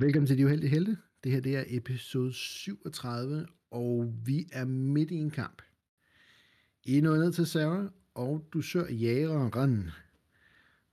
Velkommen 0.00 0.26
til 0.26 0.38
De 0.38 0.44
Uheldige 0.44 0.70
Helte. 0.70 0.96
Det 1.24 1.32
her 1.32 1.40
det 1.40 1.56
er 1.56 1.64
episode 1.66 2.32
37, 2.32 3.46
og 3.70 4.14
vi 4.24 4.48
er 4.52 4.64
midt 4.64 5.10
i 5.10 5.14
en 5.14 5.30
kamp. 5.30 5.62
I 6.84 6.98
er 6.98 7.02
nået 7.02 7.20
ned 7.20 7.32
til 7.32 7.46
Sarah, 7.46 7.90
og 8.14 8.48
du 8.52 8.62
sør 8.62 8.88
jægeren 8.88 9.90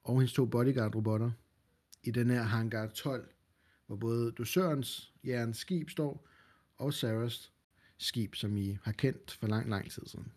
og 0.04 0.20
hendes 0.20 0.34
to 0.34 0.46
bodyguard-robotter 0.46 1.32
i 2.04 2.12
den 2.12 2.30
her 2.30 2.44
hangar 2.44 2.88
12, 2.88 3.30
hvor 3.88 3.96
både 3.96 4.32
dusørens 4.32 5.14
jægerens 5.24 5.58
skib 5.58 5.90
står, 5.90 6.28
og 6.78 6.94
Sarahs 6.94 7.54
skib, 7.98 8.36
som 8.36 8.58
I 8.58 8.78
har 8.84 8.92
kendt 8.92 9.32
for 9.32 9.48
lang, 9.48 9.70
lang 9.70 9.92
tid 9.92 10.04
siden. 10.06 10.32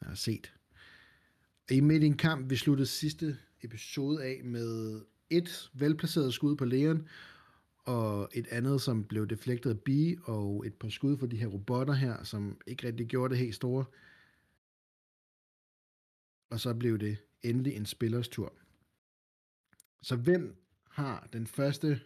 Jeg 0.00 0.08
har 0.08 0.16
set. 0.16 0.52
I 1.70 1.78
er 1.78 1.82
midt 1.82 2.02
i 2.02 2.06
en 2.06 2.16
kamp, 2.16 2.50
vi 2.50 2.56
sluttede 2.56 2.86
sidste 2.86 3.38
episode 3.62 4.24
af 4.24 4.40
med 4.44 5.00
et 5.30 5.70
velplaceret 5.74 6.34
skud 6.34 6.56
på 6.56 6.64
Leon, 6.64 7.08
og 7.86 8.28
et 8.32 8.46
andet, 8.46 8.82
som 8.82 9.04
blev 9.04 9.26
deflektet 9.26 9.70
af 9.70 9.80
B, 9.80 9.88
og 10.24 10.66
et 10.66 10.74
par 10.74 10.88
skud 10.88 11.18
for 11.18 11.26
de 11.26 11.36
her 11.36 11.46
robotter 11.46 11.94
her, 11.94 12.24
som 12.24 12.60
ikke 12.66 12.86
rigtig 12.86 13.06
gjorde 13.06 13.30
det 13.30 13.38
helt 13.38 13.54
store. 13.54 13.84
Og 16.50 16.60
så 16.60 16.74
blev 16.74 16.98
det 16.98 17.18
endelig 17.42 17.76
en 17.76 17.86
spillers 17.86 18.28
tur. 18.28 18.52
Så 20.02 20.16
hvem 20.16 20.56
har 20.90 21.28
den 21.32 21.46
første 21.46 22.00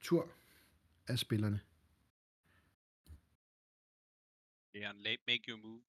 tur 0.00 0.32
af 1.08 1.18
spillerne? 1.18 1.60
Leon, 4.74 4.96
late 4.96 5.22
make 5.26 5.44
your 5.48 5.58
move. 5.58 5.82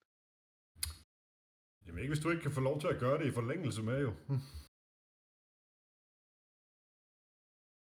Jamen 1.88 2.00
ikke, 2.00 2.14
hvis 2.14 2.24
du 2.24 2.30
ikke 2.30 2.44
kan 2.44 2.52
få 2.52 2.62
lov 2.62 2.82
til 2.82 2.88
at 2.88 3.00
gøre 3.00 3.20
det 3.20 3.28
i 3.28 3.32
forlængelse 3.32 3.84
med, 3.84 4.02
jo. 4.02 4.16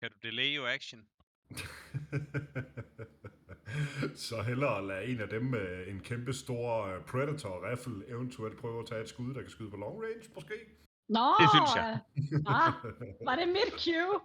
Kan 0.00 0.10
du 0.10 0.28
delay 0.28 0.56
your 0.56 0.68
action? 0.68 1.06
så 4.28 4.42
hellere 4.42 4.86
lade 4.86 5.04
en 5.04 5.20
af 5.20 5.28
dem 5.28 5.42
med 5.42 5.86
en 5.86 6.00
kæmpe 6.00 6.32
stor 6.32 6.84
øh, 6.84 7.00
Predator-raffle 7.04 8.10
eventuelt 8.10 8.58
prøve 8.58 8.80
at 8.80 8.86
tage 8.86 9.00
et 9.02 9.08
skud, 9.08 9.34
der 9.34 9.40
kan 9.40 9.50
skyde 9.50 9.70
på 9.70 9.76
long 9.76 10.02
range, 10.02 10.30
måske. 10.34 10.54
Nå, 11.08 11.34
Det 11.40 11.48
synes 11.54 11.70
jeg. 11.76 11.98
Ah, 12.46 12.72
var 13.24 13.36
det 13.36 13.48
mit 13.48 13.82
cue? 13.84 14.20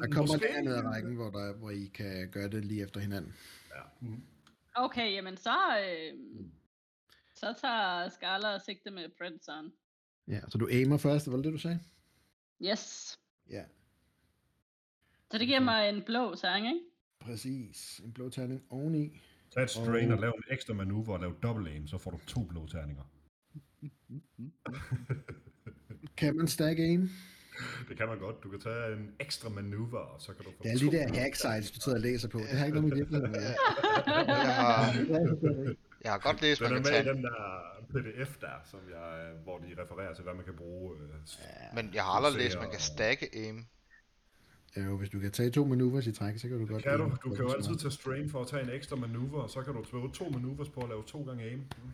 Der 0.00 0.08
kommer 0.12 0.32
Måske. 0.32 0.48
et 0.48 0.54
andet 0.56 0.74
af 0.74 0.82
rækken, 0.82 1.14
hvor, 1.14 1.30
der, 1.30 1.52
hvor 1.54 1.70
I 1.70 1.90
kan 1.94 2.30
gøre 2.30 2.48
det 2.48 2.64
lige 2.64 2.82
efter 2.84 3.00
hinanden. 3.00 3.34
Ja. 3.74 3.80
Mm. 4.00 4.22
Okay, 4.74 5.12
jamen 5.12 5.36
så, 5.36 5.56
øh, 5.84 6.14
så 7.34 7.54
tager 7.60 8.08
Scarler 8.08 8.58
sigte 8.58 8.90
med 8.90 9.08
Predatoren. 9.18 9.72
Ja, 10.28 10.40
så 10.48 10.58
du 10.58 10.66
aimer 10.66 10.96
først, 10.96 11.30
var 11.30 11.36
det 11.36 11.44
det, 11.44 11.52
du 11.52 11.58
sagde? 11.58 11.80
Yes. 12.62 13.18
Ja, 13.50 13.64
Så 15.30 15.38
det 15.38 15.46
giver 15.46 15.60
mig 15.60 15.88
en 15.88 16.02
blå 16.02 16.36
sang, 16.36 16.66
ikke? 16.66 16.80
præcis. 17.20 18.00
En 18.04 18.12
blå 18.12 18.28
terning 18.30 18.62
oveni. 18.70 19.20
Tag 19.54 19.62
et 19.62 19.70
strain 19.70 20.10
Og- 20.10 20.16
og 20.16 20.20
lav 20.20 20.30
en 20.36 20.42
ekstra 20.50 20.74
manøvre 20.74 21.12
og 21.14 21.20
lav 21.20 21.34
double 21.42 21.70
aim, 21.70 21.86
så 21.86 21.98
får 21.98 22.10
du 22.10 22.18
to 22.26 22.40
blå 22.44 22.66
terninger. 22.66 23.02
Kan 26.16 26.36
man 26.36 26.48
stack 26.48 26.78
aim? 26.78 27.10
Det 27.88 27.96
kan 27.96 28.08
man 28.08 28.18
godt. 28.18 28.42
Du 28.42 28.48
kan 28.50 28.60
tage 28.60 28.92
en 28.96 29.14
ekstra 29.20 29.48
manøvre, 29.48 29.98
og 29.98 30.20
så 30.20 30.32
kan 30.34 30.44
du 30.44 30.50
få 30.50 30.62
Det 30.62 30.72
er 30.72 30.78
de 30.78 30.96
der 30.96 31.20
hack 31.20 31.34
sites, 31.34 31.70
du 31.70 31.80
sidder 31.80 31.98
og 31.98 32.02
læser 32.02 32.28
på. 32.28 32.38
Det 32.38 32.48
har 32.48 32.64
ikke 32.66 32.80
noget 32.80 32.88
med 32.88 32.96
virkeligheden 32.96 33.32
med. 33.32 33.40
Jeg 34.16 34.54
har, 34.54 34.92
jeg 36.04 36.12
har 36.12 36.18
godt 36.18 36.42
læst, 36.42 36.60
Den 36.60 36.64
man 36.70 36.72
er 36.78 36.82
kan 36.82 36.92
med 36.92 37.00
i 37.00 37.04
tage, 37.04 37.14
den 37.14 37.22
der 37.24 37.38
pdf 37.90 38.36
der, 38.40 38.56
som 38.70 38.80
jeg, 38.90 39.32
øh, 39.34 39.42
hvor 39.42 39.58
de 39.58 39.82
refererer 39.82 40.14
til, 40.14 40.24
hvad 40.24 40.34
man 40.34 40.44
kan 40.44 40.56
bruge. 40.56 40.96
øh, 40.96 41.08
men 41.74 41.94
jeg 41.94 42.02
har 42.04 42.10
aldrig 42.10 42.42
læst, 42.42 42.56
man 42.60 42.70
kan 42.70 42.80
stacke 42.80 43.28
aim. 43.34 43.66
Ja, 44.78 44.84
jo, 44.84 44.96
hvis 44.96 45.10
du 45.10 45.20
kan 45.20 45.30
tage 45.30 45.50
to 45.50 45.64
maneuvers 45.64 46.06
i 46.06 46.12
træk, 46.12 46.38
så 46.38 46.48
kan 46.48 46.58
du 46.58 46.66
godt... 46.66 46.82
Kan 46.82 46.98
du? 46.98 47.12
Du 47.24 47.34
kan 47.34 47.44
jo 47.44 47.52
altid 47.52 47.76
tage 47.76 47.90
strain 47.90 48.30
for 48.30 48.40
at 48.40 48.46
tage 48.48 48.62
en 48.62 48.70
ekstra 48.70 48.96
manøvre, 48.96 49.42
og 49.42 49.50
så 49.50 49.62
kan 49.62 49.74
du 49.74 49.84
bruge 49.90 50.10
to 50.12 50.28
maneuvers 50.28 50.68
på 50.68 50.80
at 50.80 50.88
lave 50.88 51.02
to 51.06 51.22
gange 51.22 51.44
aim. 51.44 51.58
Mm. 51.58 51.92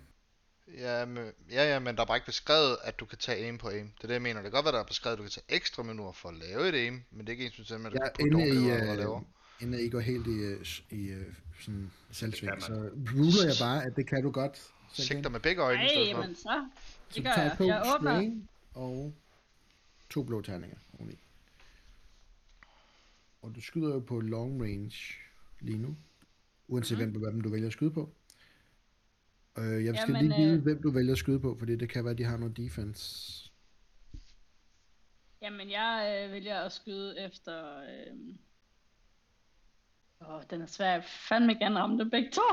Ja, 0.78 1.04
men, 1.04 1.24
ja, 1.50 1.72
ja, 1.72 1.78
men 1.78 1.96
der 1.96 2.02
er 2.02 2.06
bare 2.06 2.16
ikke 2.16 2.26
beskrevet, 2.26 2.76
at 2.84 3.00
du 3.00 3.04
kan 3.04 3.18
tage 3.18 3.44
aim 3.46 3.58
på 3.58 3.68
aim. 3.68 3.86
Det 3.96 4.04
er 4.04 4.06
det, 4.06 4.14
jeg 4.14 4.22
mener. 4.22 4.42
Det 4.42 4.50
kan 4.50 4.52
godt 4.52 4.64
være, 4.64 4.72
der 4.74 4.80
er 4.80 4.86
beskrevet, 4.86 5.12
at 5.12 5.18
du 5.18 5.22
kan 5.22 5.30
tage 5.30 5.44
ekstra 5.48 5.82
minutter 5.82 6.12
for 6.12 6.28
at 6.28 6.34
lave 6.34 6.68
et 6.68 6.74
aim, 6.74 7.02
men 7.10 7.20
det 7.20 7.28
er 7.28 7.30
ikke 7.30 7.44
ens 7.44 7.70
med, 7.70 7.86
at 7.86 7.92
du 7.92 7.98
Ja, 8.02 8.08
kan 8.08 8.30
putte 8.30 8.48
i, 8.48 8.70
øh, 8.70 9.20
inden 9.60 9.86
I 9.86 9.88
går 9.88 10.00
helt 10.00 10.26
i, 10.26 10.30
øh, 10.30 10.66
i 10.90 11.08
øh, 11.08 11.26
sådan 11.60 11.90
selvsving, 12.10 12.54
Det 12.54 12.62
så 12.62 12.72
ruler 12.72 13.44
jeg 13.46 13.54
bare, 13.60 13.84
at 13.84 13.96
det 13.96 14.06
kan 14.06 14.22
du 14.22 14.30
godt. 14.30 14.62
Sigter 14.92 15.30
med 15.30 15.40
begge 15.40 15.62
øjne 15.62 15.82
Nej, 15.82 15.92
jamen 15.96 16.34
så. 16.34 16.66
Det 17.14 17.24
gør 17.24 17.32
tager 17.34 17.56
jeg. 17.58 17.66
Jeg 17.66 17.94
åbner. 17.96 18.12
strain 18.12 18.48
og 18.74 19.14
to 20.10 20.22
blå 20.22 20.40
terninger 20.42 20.76
oveni. 20.98 21.23
Og 23.44 23.54
du 23.54 23.60
skyder 23.60 23.94
jo 23.94 24.00
på 24.00 24.20
long 24.20 24.62
range 24.62 25.14
lige 25.60 25.78
nu, 25.78 25.96
uanset 26.68 26.98
Mhm. 26.98 27.06
mm-hmm. 27.06 27.20
hvem, 27.20 27.32
hvem 27.32 27.42
du 27.42 27.48
vælger 27.48 27.66
at 27.66 27.72
skyde 27.72 27.90
på. 27.90 28.14
Øh, 29.58 29.84
jeg 29.84 29.96
skal 29.96 30.14
Jamen, 30.14 30.28
lige 30.28 30.42
vide, 30.42 30.56
øh, 30.56 30.62
hvem 30.62 30.82
du 30.82 30.90
vælger 30.90 31.12
at 31.12 31.18
skyde 31.18 31.40
på, 31.40 31.56
fordi 31.58 31.76
det 31.76 31.88
kan 31.88 32.04
være, 32.04 32.12
at 32.12 32.18
de 32.18 32.24
har 32.24 32.36
noget 32.36 32.56
defense. 32.56 33.04
Jamen, 35.42 35.70
jeg 35.70 36.24
øh, 36.26 36.32
vælger 36.32 36.60
at 36.60 36.72
skyde 36.72 37.20
efter... 37.20 37.78
Øh... 37.78 38.16
Åh, 40.28 40.42
den 40.50 40.60
er 40.62 40.66
svær. 40.66 40.90
Jeg 40.90 41.04
fandme 41.04 41.52
ikke 41.52 41.64
gerne 41.64 41.80
ramme 41.80 41.98
dem 41.98 42.10
begge 42.10 42.30
to. 42.30 42.42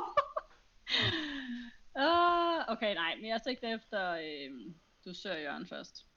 uh, 2.05 2.73
okay, 2.73 2.95
nej, 2.95 3.15
men 3.15 3.25
jeg 3.29 3.41
sigter 3.43 3.75
efter... 3.75 4.11
Øh... 4.11 4.73
Du 5.05 5.13
søger 5.13 5.39
Jørgen 5.39 5.65
først. 5.65 6.07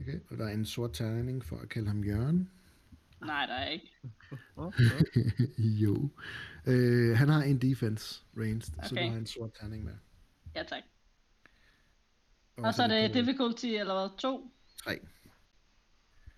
Okay, 0.00 0.20
og 0.30 0.38
der 0.38 0.44
er 0.44 0.52
en 0.52 0.66
sort 0.66 0.92
terning 0.92 1.44
for 1.44 1.56
at 1.56 1.68
kalde 1.68 1.88
ham 1.88 2.04
Jørgen. 2.04 2.50
Nej, 3.20 3.46
der 3.46 3.54
er 3.54 3.68
ikke. 3.68 3.92
jo. 5.84 6.10
Øh, 6.66 7.16
han 7.16 7.28
har 7.28 7.42
en 7.42 7.58
defense 7.58 8.22
range, 8.36 8.60
så 8.60 8.72
du 8.90 8.94
Okay. 8.94 9.10
har 9.10 9.16
en 9.16 9.26
sort 9.26 9.50
terning 9.60 9.84
med. 9.84 9.94
Ja, 10.54 10.62
tak. 10.62 10.82
Og 12.56 12.74
så 12.74 12.82
er 12.82 12.86
det 12.86 13.14
difficulty, 13.14 13.66
eller 13.66 13.94
hvad? 13.94 14.18
To? 14.18 14.50
3. 14.84 14.98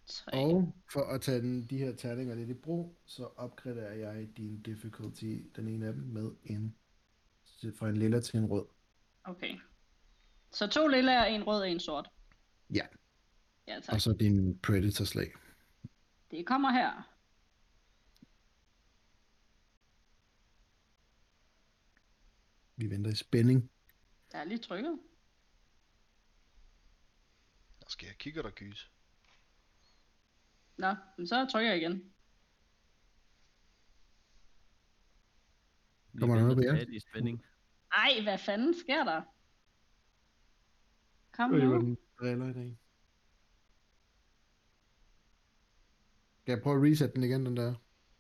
Tre. 0.07 0.33
Og 0.33 0.75
for 0.93 1.01
at 1.01 1.21
tage 1.21 1.41
den, 1.41 1.67
de 1.67 1.79
her 1.79 1.97
terninger 1.97 2.35
lidt 2.35 2.51
i 2.51 2.55
brug, 2.55 2.97
så 3.07 3.29
opgraderer 3.37 3.95
jeg 3.95 4.29
din 4.37 4.63
difficulty, 4.63 5.37
den 5.57 5.69
ene 5.69 5.87
af 5.87 5.93
dem, 5.93 6.03
med 6.03 6.31
en 6.45 6.75
fra 7.79 7.89
en 7.89 7.97
lilla 7.97 8.21
til 8.21 8.39
en 8.39 8.47
rød. 8.47 8.65
Okay. 9.25 9.59
Så 10.53 10.67
to 10.67 10.87
lille 10.89 11.19
og 11.19 11.33
en 11.33 11.43
rød 11.43 11.61
og 11.61 11.71
en 11.71 11.81
sort. 11.81 12.09
Ja. 12.75 12.87
Ja, 13.69 13.81
tak. 13.81 13.95
Og 13.95 14.01
så 14.01 14.13
din 14.13 14.59
predator 14.59 15.05
slag. 15.05 15.33
Det 16.31 16.47
kommer 16.47 16.71
her. 16.71 17.03
Vi 22.77 22.91
venter 22.91 23.11
i 23.11 23.15
spænding. 23.15 23.71
Jeg 24.33 24.41
er 24.41 24.45
lige 24.45 24.59
trykket. 24.59 25.01
Der 27.81 27.87
skal 27.89 28.07
jeg 28.07 28.17
kigge 28.17 28.43
der 28.43 28.51
gys. 28.51 28.91
Nå, 30.77 30.95
men 31.17 31.27
så 31.27 31.49
trykker 31.53 31.71
jeg 31.71 31.81
igen. 31.81 32.13
Kommer 36.19 36.37
der 36.37 36.43
noget 36.43 36.57
på 36.57 36.63
jer? 36.63 36.87
i 36.89 37.01
spænding. 37.01 37.45
Ej, 37.93 38.11
hvad 38.23 38.39
fanden 38.39 38.75
sker 38.75 39.05
der? 39.05 39.23
Kom 41.33 41.51
nu. 41.51 41.81
den 41.81 41.99
driller 42.21 42.51
i 42.51 42.53
dag. 42.53 42.80
Skal 46.51 46.57
jeg 46.57 46.63
prøve 46.63 46.77
at 46.87 46.93
reset 46.93 47.15
den 47.15 47.25
igen, 47.25 47.47
den 47.47 47.57
der? 47.57 47.75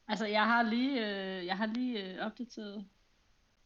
Altså, 0.09 0.27
jeg 0.27 0.45
har 0.47 0.63
lige, 0.63 0.93
øh, 1.01 1.47
jeg 1.47 1.57
har 1.57 1.67
lige 1.67 2.13
øh, 2.15 2.27
opdateret. 2.27 2.89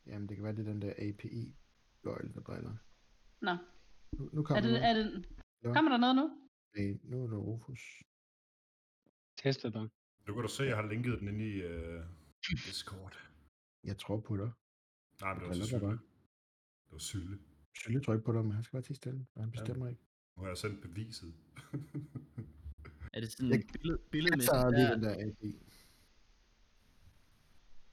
Jamen, 0.07 0.29
det 0.29 0.37
kan 0.37 0.45
være, 0.45 0.53
det 0.57 0.69
er 0.69 0.73
den 0.73 0.83
der 0.83 0.93
API 0.99 1.57
gøjl, 2.03 2.35
der 2.35 2.41
driller. 2.41 2.77
Nå, 3.41 3.57
Nu, 4.13 4.31
nu 4.33 4.41
er 4.41 4.45
kommer 4.45 4.61
det, 4.61 4.71
noget. 4.71 4.85
er 4.85 4.93
det, 4.95 5.29
Ja. 5.65 5.73
kommer 5.73 5.91
der 5.91 5.99
noget 5.99 6.17
nu? 6.17 6.31
Nej, 6.77 6.99
nu 7.03 7.23
er 7.23 7.27
det 7.27 7.39
Rufus. 7.39 7.81
Tester 9.37 9.71
dig. 9.71 9.89
Nu 10.27 10.35
kan 10.35 10.43
du 10.43 10.49
se, 10.49 10.63
at 10.63 10.69
jeg 10.69 10.77
har 10.77 10.87
linket 10.89 11.21
den 11.21 11.29
inde 11.29 11.45
i 11.49 11.65
uh, 11.67 12.05
Discord. 12.67 13.19
Jeg 13.85 13.99
tror 13.99 14.21
på 14.21 14.37
dig. 14.37 14.51
Nej, 15.21 15.35
men 15.35 15.41
det 15.41 15.49
var 15.49 15.55
så 15.55 15.67
sylle. 15.67 15.89
Det 15.91 16.93
var 16.93 16.99
sylle. 16.99 17.39
Sylle 17.75 18.01
tryk 18.01 18.25
på 18.25 18.33
dig, 18.33 18.43
men 18.45 18.53
han 18.53 18.63
skal 18.65 18.73
bare 18.77 18.83
til 18.83 18.97
stille, 18.97 19.27
og 19.35 19.43
han 19.43 19.51
bestemmer 19.51 19.89
ikke. 19.89 20.03
Nu 20.37 20.43
har 20.43 20.49
jeg 20.51 20.59
sendt 20.59 20.81
beviset. 20.83 21.35
Er 23.15 23.21
det 23.21 23.33
sådan 23.33 23.51
Jeg- 23.51 23.63
billed, 23.73 23.99
Jeg 23.99 24.11
billedmæssigt 24.11 24.51
tager 24.53 24.71
lige 24.71 24.83
der, 24.87 24.95
den 24.95 25.03
der 25.03 25.11
API. 25.15 25.59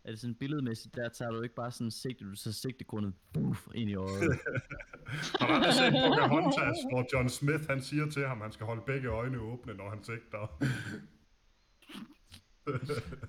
er 0.03 0.09
det 0.11 0.19
sådan 0.19 0.35
billedmæssigt 0.35 0.95
der, 0.95 1.09
tager 1.09 1.31
du 1.31 1.41
ikke 1.41 1.55
bare 1.55 1.71
sådan 1.71 1.91
sigte, 1.91 2.25
du 2.25 2.35
så 2.35 2.53
sigtekornet 2.53 3.13
buff, 3.33 3.67
ind 3.75 3.89
i 3.89 3.95
øjet. 3.95 4.39
Har 5.39 5.47
du 5.47 5.53
aldrig 5.53 5.73
set 5.73 5.91
Pocahontas, 6.07 6.77
hvor 6.91 7.05
John 7.13 7.29
Smith 7.29 7.63
han 7.69 7.81
siger 7.81 8.09
til 8.09 8.27
ham, 8.27 8.37
at 8.37 8.45
han 8.45 8.51
skal 8.51 8.65
holde 8.65 8.81
begge 8.85 9.07
øjne 9.09 9.39
åbne, 9.39 9.73
når 9.73 9.89
han 9.89 10.03
sigter? 10.03 10.57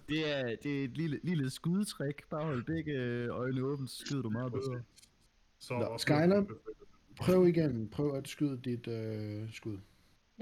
det, 0.09 0.31
er, 0.39 0.57
det 0.63 0.81
er 0.81 0.85
et 0.85 0.97
lille, 0.97 1.21
lille 1.23 1.51
skudetræk. 1.51 2.23
Bare 2.31 2.45
hold 2.45 2.65
begge 2.65 3.27
øjne 3.29 3.63
åbne, 3.63 3.89
så 3.89 3.97
skyder 4.07 4.23
du 4.23 4.31
meget 4.31 4.53
bedre. 4.53 4.83
Så 5.59 5.75
Nå, 5.79 5.99
Skyler? 5.99 6.45
Prøv 7.17 7.47
igen. 7.49 7.89
Prøv 7.89 8.15
at 8.17 8.29
skyde 8.29 8.61
dit 8.65 8.87
øh, 8.89 9.53
skud. 9.53 9.79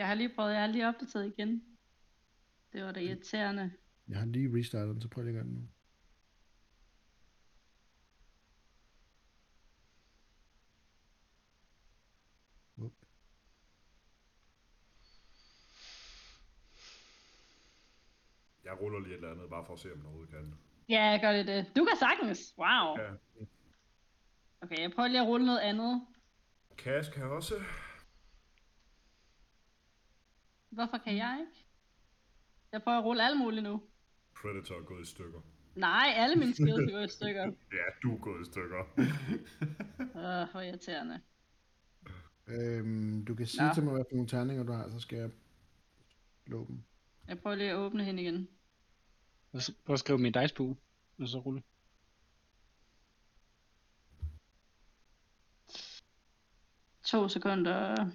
Jeg 0.01 0.09
har 0.09 0.15
lige 0.15 0.35
prøvet, 0.35 0.53
jeg 0.53 0.61
har 0.61 0.67
lige 0.67 0.89
opdateret 0.89 1.27
igen. 1.27 1.65
Det 2.73 2.85
var 2.85 2.93
da 2.93 3.01
irriterende. 3.01 3.73
Jeg 4.09 4.19
har 4.19 4.27
lige 4.27 4.59
restartet 4.59 4.95
den, 4.95 5.03
så 5.03 5.09
prøv 5.09 5.25
lige 5.25 5.39
at 5.39 5.45
gøre 5.45 5.53
nu. 5.53 5.69
Whoop. 12.79 12.93
Jeg 18.65 18.81
ruller 18.81 19.01
lige 19.01 19.13
et 19.13 19.17
eller 19.17 19.33
andet, 19.33 19.51
bare 19.51 19.65
for 19.67 19.73
at 19.73 19.81
se, 19.81 19.93
om 19.93 20.01
overhovedet 20.01 20.31
kan. 20.31 20.55
Ja, 20.89 21.03
jeg 21.05 21.21
gør 21.21 21.33
det 21.33 21.47
det. 21.47 21.77
Du 21.77 21.85
kan 21.85 21.97
sagtens. 21.99 22.55
Wow. 22.59 22.99
Ja. 22.99 23.13
Okay, 24.61 24.81
jeg 24.81 24.93
prøver 24.93 25.09
lige 25.09 25.21
at 25.21 25.27
rulle 25.27 25.47
noget 25.47 25.61
andet. 25.61 26.07
Cash 26.77 27.13
kan 27.13 27.23
også. 27.23 27.55
Hvorfor 30.71 30.99
kan 30.99 31.17
jeg 31.17 31.37
ikke? 31.41 31.67
Jeg 32.73 32.83
prøver 32.83 32.99
at 32.99 33.05
rulle 33.05 33.23
alt 33.27 33.39
muligt 33.39 33.63
nu. 33.63 33.83
Predator 34.43 34.75
er 34.75 34.83
gået 34.85 35.03
i 35.03 35.11
stykker. 35.11 35.41
Nej, 35.75 36.13
alle 36.17 36.37
mine 36.37 36.55
skills 36.55 36.79
er 36.79 36.91
gået 36.91 37.05
i 37.09 37.13
stykker. 37.13 37.45
Ja, 37.79 37.85
du 38.03 38.15
er 38.15 38.19
gået 38.19 38.43
i 38.43 38.51
stykker. 38.51 38.79
Åh, 40.45 40.51
hvor 40.51 40.61
irriterende. 40.61 41.21
Øhm, 42.47 43.25
du 43.25 43.35
kan 43.35 43.47
sige 43.47 43.67
Nå. 43.69 43.75
til 43.75 43.83
mig, 43.83 43.93
hvad 43.93 44.05
for 44.11 44.15
nogle 44.17 44.29
terninger 44.29 44.63
du 44.65 44.73
har, 44.73 44.91
så 44.91 45.01
skal 45.01 45.19
jeg 45.19 45.31
slå 46.47 46.67
dem. 46.69 46.83
Jeg 47.29 47.39
prøver 47.41 47.57
lige 47.57 47.71
at 47.71 47.77
åbne 47.77 48.05
hende 48.05 48.23
igen. 48.23 48.49
Og 49.53 49.63
så- 49.63 49.75
Prøv 49.85 49.95
at 49.95 50.01
skrive 50.01 50.19
min 50.19 50.33
dice 50.33 50.55
på, 50.55 50.77
og 51.19 51.29
så 51.29 51.39
rulle. 51.39 51.63
To 57.05 57.29
sekunder. 57.29 58.11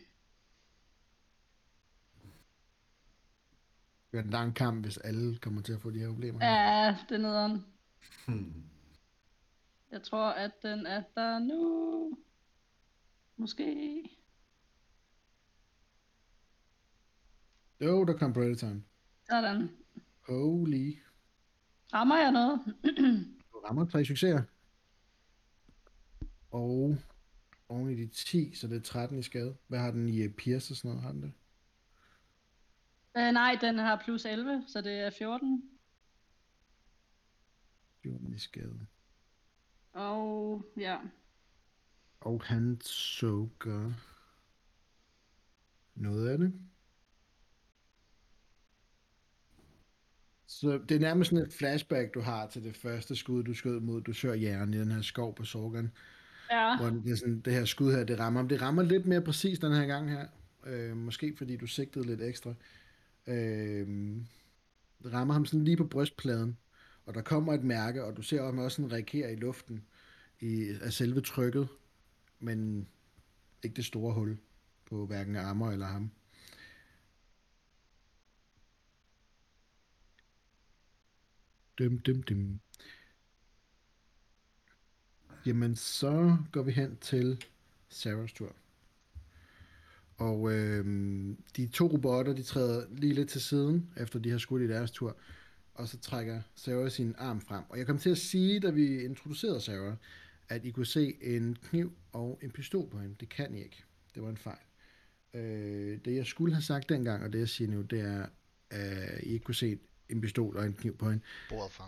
Det 4.15 4.21
er 4.21 4.25
en 4.25 4.31
lang 4.31 4.55
kamp, 4.55 4.85
hvis 4.85 4.97
alle 4.97 5.37
kommer 5.37 5.61
til 5.61 5.73
at 5.73 5.81
få 5.81 5.91
de 5.91 5.99
her 5.99 6.11
problemer. 6.11 6.45
Ja, 6.45 6.97
det 7.09 7.15
er 7.15 7.21
nederen. 7.21 7.65
Hmm. 8.27 8.63
Jeg 9.91 10.03
tror, 10.03 10.29
at 10.31 10.51
den 10.63 10.85
er 10.85 11.03
der 11.15 11.39
nu. 11.39 12.17
Måske. 13.37 14.01
Jo, 17.81 18.03
der 18.03 18.17
kom 18.17 18.33
Predatoren. 18.33 18.85
Sådan. 19.29 19.69
Holy. 20.27 20.93
Rammer 21.93 22.17
jeg 22.17 22.31
noget? 22.31 22.59
Du 23.53 23.57
rammer 23.65 23.85
tre 23.85 24.05
succeser. 24.05 24.43
Og 26.51 26.97
oven 27.69 27.89
i 27.89 27.95
de 27.95 28.07
10, 28.07 28.55
så 28.55 28.67
det 28.67 28.77
er 28.77 28.81
13 28.81 29.19
i 29.19 29.23
skade. 29.23 29.55
Hvad 29.67 29.79
har 29.79 29.91
den 29.91 30.09
i 30.09 30.27
pierce 30.27 30.71
og 30.71 30.75
sådan 30.75 30.89
noget? 30.89 31.03
Har 31.03 31.11
den 31.11 31.21
det? 31.21 31.31
Øh, 33.17 33.31
nej, 33.33 33.57
den 33.61 33.77
har 33.77 34.01
plus 34.03 34.25
11, 34.25 34.63
så 34.67 34.81
det 34.81 34.93
er 34.93 35.09
14. 35.09 35.63
14 38.03 38.33
i 38.33 38.39
skade. 38.39 38.79
Og 39.93 40.65
ja. 40.77 40.97
Og 42.21 42.43
han 42.43 42.81
gør 43.59 43.91
noget 45.95 46.29
af 46.29 46.37
det. 46.37 46.53
Så 50.47 50.79
det 50.89 50.95
er 50.95 50.99
nærmest 50.99 51.29
sådan 51.29 51.45
et 51.45 51.53
flashback, 51.53 52.13
du 52.13 52.21
har 52.21 52.47
til 52.47 52.63
det 52.63 52.75
første 52.75 53.15
skud, 53.15 53.43
du 53.43 53.53
skød 53.53 53.79
mod 53.79 54.01
du 54.01 54.13
sør 54.13 54.33
jern 54.33 54.73
i 54.73 54.77
den 54.77 54.91
her 54.91 55.01
skov 55.01 55.35
på 55.35 55.43
Sorgan. 55.43 55.91
Ja, 56.51 56.77
Hvor 56.77 56.89
det, 56.89 57.11
er 57.11 57.15
sådan, 57.15 57.39
det 57.39 57.53
her 57.53 57.65
skud 57.65 57.93
her, 57.93 58.03
det 58.03 58.19
rammer. 58.19 58.47
Det 58.47 58.61
rammer 58.61 58.83
lidt 58.83 59.05
mere 59.05 59.21
præcis 59.21 59.59
den 59.59 59.73
her 59.73 59.85
gang 59.85 60.09
her. 60.09 60.27
Øh, 60.65 60.97
måske 60.97 61.35
fordi 61.37 61.57
du 61.57 61.67
sigtede 61.67 62.05
lidt 62.05 62.21
ekstra. 62.21 62.53
Øh, 63.27 63.87
rammer 65.05 65.33
ham 65.33 65.45
sådan 65.45 65.63
lige 65.63 65.77
på 65.77 65.87
brystpladen. 65.87 66.57
Og 67.05 67.13
der 67.13 67.21
kommer 67.21 67.53
et 67.53 67.63
mærke, 67.63 68.03
og 68.03 68.17
du 68.17 68.21
ser 68.21 68.45
ham 68.45 68.57
også 68.57 68.75
sådan 68.75 68.91
reagere 68.91 69.33
i 69.33 69.35
luften 69.35 69.85
i, 70.39 70.67
af 70.81 70.93
selve 70.93 71.21
trykket. 71.21 71.67
Men 72.39 72.87
ikke 73.63 73.75
det 73.75 73.85
store 73.85 74.13
hul 74.13 74.37
på 74.85 75.05
hverken 75.05 75.35
armer 75.35 75.71
eller 75.71 75.85
ham. 75.85 76.11
Dum, 81.79 81.99
dum, 81.99 82.23
dum. 82.23 82.59
Jamen, 85.45 85.75
så 85.75 86.37
går 86.51 86.63
vi 86.63 86.71
hen 86.71 86.97
til 86.97 87.45
Sarahs 87.89 88.33
tur. 88.33 88.55
Og 90.17 90.51
øhm, 90.53 91.37
de 91.57 91.67
to 91.67 91.87
robotter, 91.87 92.33
de 92.33 92.43
træder 92.43 92.85
lige 92.91 93.13
lidt 93.13 93.29
til 93.29 93.41
siden, 93.41 93.89
efter 93.97 94.19
de 94.19 94.29
har 94.29 94.37
skudt 94.37 94.61
i 94.61 94.67
deres 94.67 94.91
tur. 94.91 95.17
Og 95.73 95.87
så 95.87 95.97
trækker 95.97 96.41
Sarah 96.55 96.91
sin 96.91 97.15
arm 97.17 97.41
frem. 97.41 97.63
Og 97.69 97.77
jeg 97.77 97.85
kom 97.85 97.97
til 97.97 98.09
at 98.09 98.17
sige, 98.17 98.59
da 98.59 98.69
vi 98.69 99.03
introducerede 99.03 99.61
Sarah, 99.61 99.95
at 100.49 100.65
I 100.65 100.71
kunne 100.71 100.85
se 100.85 101.17
en 101.21 101.57
kniv 101.69 101.91
og 102.11 102.39
en 102.43 102.51
pistol 102.51 102.89
på 102.89 102.99
hende. 102.99 103.15
Det 103.19 103.29
kan 103.29 103.55
I 103.55 103.63
ikke. 103.63 103.83
Det 104.15 104.23
var 104.23 104.29
en 104.29 104.37
fejl. 104.37 104.57
Øh, 105.33 105.99
det 106.05 106.15
jeg 106.15 106.25
skulle 106.25 106.53
have 106.53 106.61
sagt 106.61 106.89
dengang, 106.89 107.23
og 107.23 107.33
det 107.33 107.39
jeg 107.39 107.49
siger 107.49 107.71
nu, 107.71 107.81
det 107.81 107.99
er, 107.99 108.25
at 108.69 109.23
I 109.23 109.29
ikke 109.33 109.43
kunne 109.43 109.55
se 109.55 109.77
en 110.09 110.21
pistol 110.21 110.57
og 110.57 110.65
en 110.65 110.73
kniv 110.73 110.97
på 110.97 111.09
hende. 111.09 111.23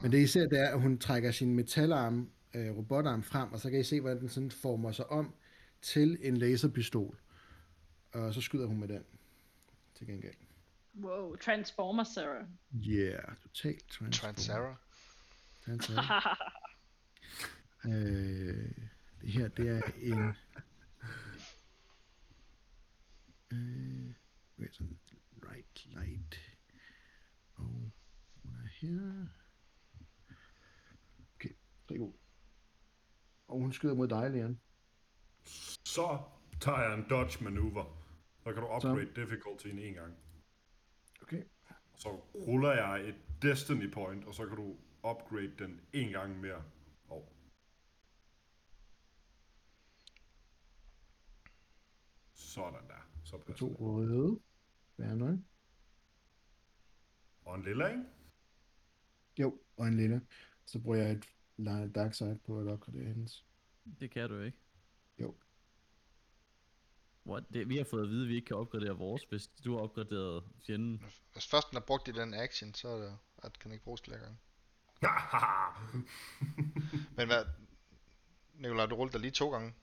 Men 0.02 0.12
det 0.12 0.20
I 0.20 0.28
ser, 0.28 0.48
det 0.48 0.60
er, 0.60 0.68
at 0.68 0.82
hun 0.82 0.98
trækker 0.98 1.32
sin 1.32 1.56
metalarm, 1.56 2.30
øh, 2.54 2.78
robotarm 2.78 3.24
frem, 3.24 3.52
og 3.54 3.60
så 3.60 3.70
kan 3.70 3.80
I 3.80 3.84
se, 3.84 4.02
hvordan 4.02 4.20
den 4.20 4.30
sådan 4.30 4.52
former 4.52 4.92
sig 4.92 5.12
om 5.12 5.34
til 5.82 6.18
en 6.22 6.38
laserpistol. 6.38 7.18
Og 8.18 8.34
så 8.34 8.42
skyder 8.42 8.66
hun 8.66 8.80
med 8.80 8.88
den 8.88 9.04
til 9.96 10.08
gengæld. 10.08 10.36
wow, 11.02 11.36
Transformer 11.36 12.04
Sarah. 12.04 12.46
Yeah, 12.88 13.36
totalt 13.42 13.88
transform. 13.90 14.12
Transara. 14.12 14.76
Transform. 15.66 16.06
øh, 17.92 18.72
det 19.22 19.32
her, 19.32 19.48
det 19.48 19.70
er 19.70 19.82
en... 20.02 20.36
Øh, 23.52 24.14
wait, 24.60 24.76
sådan 24.76 25.00
right 25.44 25.86
light. 25.86 26.40
Og 27.56 27.66
hun 28.44 28.56
er 28.56 28.68
her. 28.68 29.28
Okay, 31.36 31.50
rigtig 31.92 32.00
god. 32.00 32.14
Og 33.48 33.60
hun 33.60 33.74
skyder 33.74 33.94
mod 33.94 34.08
dig, 34.08 34.32
Leon. 34.32 34.60
Så 35.86 36.20
tager 36.60 36.82
jeg 36.82 36.94
en 36.94 37.06
dodge 37.10 37.44
maneuver. 37.44 37.97
Så 38.48 38.54
kan 38.54 38.64
du 38.64 38.68
upgrade 38.76 39.16
difficultyen 39.16 39.80
en 39.80 39.94
gang. 39.94 40.18
Okay. 41.22 41.44
Så 41.96 42.10
ruller 42.36 42.72
jeg 42.72 43.10
et 43.10 43.16
destiny 43.42 43.92
point, 43.92 44.26
og 44.26 44.34
så 44.34 44.46
kan 44.46 44.56
du 44.56 44.78
upgrade 45.04 45.54
den 45.60 45.82
en 45.94 46.12
gang 46.12 46.40
mere. 46.40 46.64
Og 47.08 47.34
sådan 52.34 52.88
der. 52.88 53.10
Så 53.24 53.38
passer 53.38 53.66
To 53.66 53.76
røde. 53.80 54.40
Hvad 54.96 55.08
er 55.08 55.16
nok? 55.16 55.40
Og 57.42 57.56
en 57.56 57.64
lille, 57.64 57.90
ikke? 57.90 58.04
Jo, 59.40 59.60
og 59.78 59.88
en 59.88 59.98
lille. 59.98 60.28
Så 60.66 60.80
bruger 60.80 60.98
jeg 60.98 61.12
et 61.12 61.96
dark 61.96 62.14
side 62.14 62.40
på 62.46 62.60
at 62.60 62.68
opgradere 62.68 63.06
hendes. 63.06 63.46
Det 64.00 64.12
kan 64.12 64.30
du 64.30 64.40
ikke. 64.40 64.58
What? 67.28 67.44
Det, 67.54 67.70
vi 67.70 67.78
har 67.78 67.84
fået 67.84 68.04
at 68.04 68.10
vide, 68.10 68.24
at 68.24 68.30
vi 68.30 68.36
ikke 68.36 68.46
kan 68.46 68.56
opgradere 68.58 68.98
vores, 68.98 69.24
hvis 69.24 69.48
du 69.48 69.74
har 69.76 69.82
opgraderet 69.82 70.44
fjenden. 70.68 71.04
Hvis 71.34 71.48
først 71.48 71.70
den 71.70 71.78
er 71.78 71.82
brugt 71.82 72.08
i 72.08 72.12
den 72.12 72.34
action, 72.34 72.74
så 72.74 72.88
er 72.88 72.98
det, 72.98 73.18
at 73.44 73.52
den 73.64 73.72
ikke 73.72 73.84
bruges 73.84 74.02
flere 74.02 74.20
gange. 74.20 74.38
Men 77.18 77.28
hvad? 77.28 77.46
Nikolaj, 78.54 78.86
du 78.86 78.96
rullede 78.96 79.14
dig 79.14 79.22
lige 79.22 79.32
to 79.32 79.52
gange. 79.52 79.74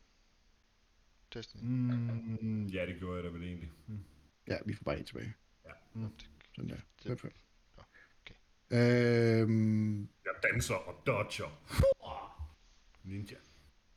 Destiny. 1.34 1.62
mm, 1.62 2.66
ja, 2.66 2.86
det 2.86 2.98
gjorde 2.98 3.16
jeg 3.16 3.24
da 3.24 3.28
vel 3.28 3.42
egentlig. 3.42 3.70
Mm. 3.86 4.04
Ja, 4.48 4.56
vi 4.66 4.74
får 4.74 4.84
bare 4.84 4.98
en 4.98 5.04
tilbage. 5.04 5.34
Ja. 5.64 5.70
Mm. 5.94 6.08
Sådan 6.54 6.70
der. 6.70 6.76
Det- 7.02 7.06
Perfekt. 7.06 7.36
Ja, 7.76 7.82
okay. 8.20 8.34
Øhm, 9.42 10.00
Jeg 10.02 10.32
danser 10.52 10.74
og 10.74 11.06
dodger. 11.06 11.60
Ninja. 13.04 13.36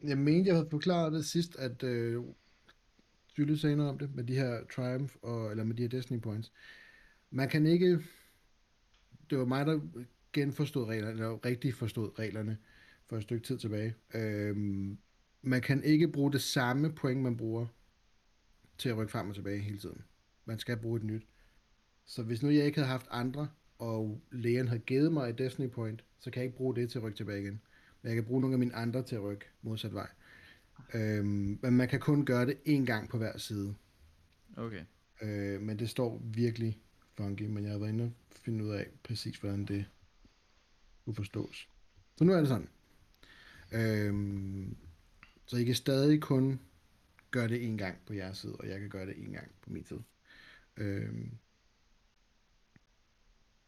jeg 0.04 0.18
mente, 0.18 0.48
jeg 0.48 0.56
havde 0.56 0.70
forklaret 0.70 1.14
det 1.14 1.26
sidst, 1.26 1.56
at 1.56 1.84
øh, 1.84 2.24
Julie 3.38 3.58
sagde 3.58 3.76
noget 3.76 3.92
om 3.92 3.98
det, 3.98 4.16
med 4.16 4.24
de 4.24 4.36
her 4.36 4.66
Triumph, 4.76 5.16
og, 5.22 5.52
eller 5.52 5.64
med 5.64 5.76
de 5.76 5.82
her 5.82 5.90
Destiny 5.90 6.20
Points. 6.20 6.52
Man 7.32 7.50
kan 7.50 7.66
ikke... 7.66 8.00
Det 9.30 9.38
var 9.38 9.46
mig, 9.46 9.66
der 9.66 9.80
genforstod 10.34 10.88
reglerne, 10.88 11.12
eller 11.12 11.46
rigtig 11.46 11.74
forstod 11.74 12.20
reglerne 12.20 12.58
for 13.06 13.18
et 13.18 13.24
stykke 13.24 13.48
tid 13.48 13.58
tilbage. 13.58 13.96
Øhm, 14.14 14.98
man 15.42 15.62
kan 15.62 15.84
ikke 15.84 16.08
bruge 16.08 16.32
det 16.32 16.42
samme 16.42 16.94
point, 16.94 17.22
man 17.22 17.38
bruger 17.38 17.68
til 18.78 18.90
at 18.90 18.98
rykke 18.98 19.12
frem 19.12 19.30
og 19.30 19.36
tilbage 19.36 19.60
hele 19.60 19.78
tiden. 19.78 20.02
Man 20.46 20.60
skal 20.60 20.78
bruge 20.78 20.98
et 20.98 21.04
nyt. 21.04 21.28
Så 22.06 22.24
hvis 22.24 22.44
nu 22.44 22.50
jeg 22.50 22.66
ikke 22.66 22.78
havde 22.78 22.90
haft 22.90 23.08
andre, 23.12 23.48
og 23.80 24.22
lægen 24.32 24.68
havde 24.68 24.82
givet 24.82 25.14
mig 25.14 25.30
et 25.30 25.38
Destiny 25.38 25.70
Point, 25.70 26.04
så 26.20 26.32
kan 26.32 26.40
jeg 26.40 26.46
ikke 26.46 26.58
bruge 26.58 26.76
det 26.76 26.90
til 26.90 26.98
at 26.98 27.04
rykke 27.04 27.18
tilbage 27.18 27.42
igen. 27.42 27.62
Men 28.02 28.08
jeg 28.08 28.16
kan 28.16 28.26
bruge 28.26 28.42
nogle 28.42 28.54
af 28.54 28.60
mine 28.60 28.76
andre 28.76 29.04
til 29.04 29.16
at 29.16 29.24
rykke 29.24 29.46
modsat 29.62 29.94
vej. 29.94 30.08
Øhm, 30.94 31.60
men 31.62 31.74
man 31.74 31.88
kan 31.88 32.00
kun 32.00 32.26
gøre 32.26 32.46
det 32.46 32.58
én 32.68 32.86
gang 32.86 33.10
på 33.10 33.18
hver 33.18 33.38
side. 33.38 33.76
Okay. 34.58 34.84
Øh, 35.22 35.62
men 35.62 35.80
det 35.80 35.90
står 35.90 36.22
virkelig 36.24 36.80
funky, 37.18 37.44
men 37.44 37.64
jeg 37.64 37.72
har 37.72 37.80
været 37.80 37.92
inde 37.92 38.04
og 38.04 38.12
finde 38.32 38.64
ud 38.64 38.70
af 38.70 38.88
præcis, 39.04 39.38
hvordan 39.38 39.66
det 39.66 39.86
kunne 41.06 41.16
forstås. 41.16 41.70
Så 42.18 42.24
nu 42.24 42.34
er 42.34 42.40
det 42.40 42.48
sådan. 42.48 42.70
Øhm, 43.72 44.78
så 45.46 45.58
I 45.58 45.64
kan 45.64 45.76
stadig 45.76 46.22
kun 46.22 46.60
gøre 47.32 47.48
det 47.48 47.66
en 47.66 47.78
gang 47.78 47.98
på 48.06 48.14
jeres 48.14 48.38
side, 48.38 48.56
og 48.56 48.68
jeg 48.68 48.80
kan 48.80 48.90
gøre 48.90 49.06
det 49.06 49.18
en 49.18 49.32
gang 49.32 49.52
på 49.62 49.70
min 49.70 49.86
side. 49.86 50.04
Øhm, 50.78 51.38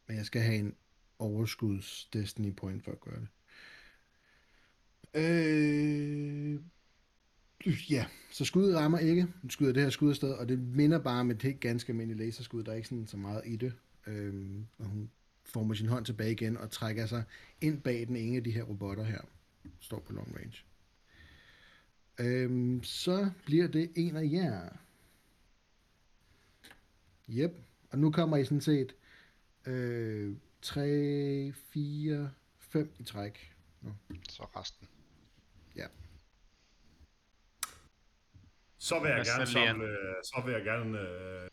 men 0.08 0.18
jeg 0.18 0.26
skal 0.26 0.42
have 0.42 0.58
en 0.58 0.76
overskuds 1.20 2.10
Destiny 2.14 2.54
Point 2.56 2.84
for 2.84 2.92
at 2.92 3.00
gøre 3.00 3.20
det. 3.20 3.28
Øh, 5.14 6.60
ja, 7.66 8.06
så 8.32 8.46
skuddet 8.46 8.76
rammer 8.76 9.00
ikke. 9.00 9.28
Du 9.44 9.50
skyder 9.50 9.74
det 9.74 9.84
her 9.84 9.90
skud 9.90 10.10
afsted, 10.10 10.32
og 10.32 10.50
det 10.50 10.60
minder 10.60 11.00
bare 11.00 11.20
om 11.20 11.32
et 11.32 11.58
ganske 11.60 11.90
almindeligt 11.90 12.20
laserskud. 12.20 12.64
Der 12.64 12.72
er 12.72 12.76
ikke 12.76 12.88
sådan 12.88 13.08
så 13.08 13.18
meget 13.18 13.42
i 13.46 13.56
det. 13.56 13.74
Øhm, 14.08 14.66
og 14.78 14.86
hun 14.86 15.10
former 15.46 15.74
sin 15.74 15.88
hånd 15.88 16.06
tilbage 16.06 16.32
igen 16.32 16.58
og 16.58 16.72
trækker 16.72 17.06
sig 17.06 17.24
ind 17.62 17.82
bag 17.82 18.08
den 18.08 18.16
ene 18.16 18.38
af 18.38 18.44
de 18.44 18.52
her 18.52 18.64
robotter 18.64 19.04
her. 19.04 19.22
Står 19.80 20.00
på 20.00 20.14
long 20.14 20.36
range. 20.36 20.64
Øhm, 22.20 22.84
så 22.84 23.30
bliver 23.46 23.68
det 23.68 23.92
en 23.96 24.16
af 24.16 24.30
jer. 24.32 24.70
Yep. 27.30 27.52
Og 27.90 28.00
nu 28.00 28.12
kommer 28.12 28.38
I 28.38 28.46
sådan 28.46 28.62
set 28.62 28.96
øh, 29.66 30.36
3, 30.62 31.54
4, 31.54 32.32
5 32.58 32.92
i 33.00 33.04
træk. 33.04 33.56
Så 34.30 34.44
resten. 34.44 34.88
Så 38.80 39.00
vil 39.00 39.10
jeg 39.10 39.26
gerne 39.26 39.46
samle, 39.46 39.98
så 40.24 40.42
vil 40.46 40.54
jeg 40.54 40.64
gerne 40.64 41.00
øh, 41.00 41.50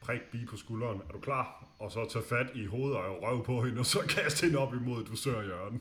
prikke 0.00 0.24
bi 0.32 0.46
på 0.46 0.56
skulderen. 0.56 1.00
Er 1.00 1.12
du 1.12 1.20
klar? 1.20 1.74
Og 1.78 1.92
så 1.92 2.08
tage 2.12 2.24
fat 2.24 2.50
i 2.54 2.66
hovedet 2.66 2.96
og 2.96 3.22
røv 3.22 3.44
på 3.44 3.62
hende, 3.64 3.78
og 3.78 3.86
så 3.86 4.00
kaste 4.16 4.46
hende 4.46 4.58
op 4.58 4.74
imod 4.74 5.04
du 5.04 5.16
sør 5.16 5.44
hjørne. 5.44 5.80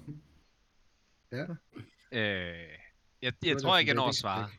Ja. 1.32 1.46
Øh, 2.12 2.70
jeg, 3.22 3.34
jeg 3.46 3.58
tror 3.62 3.78
ikke, 3.78 3.90
jeg 3.90 3.96
når 3.96 4.08
at 4.08 4.16
svare. 4.16 4.50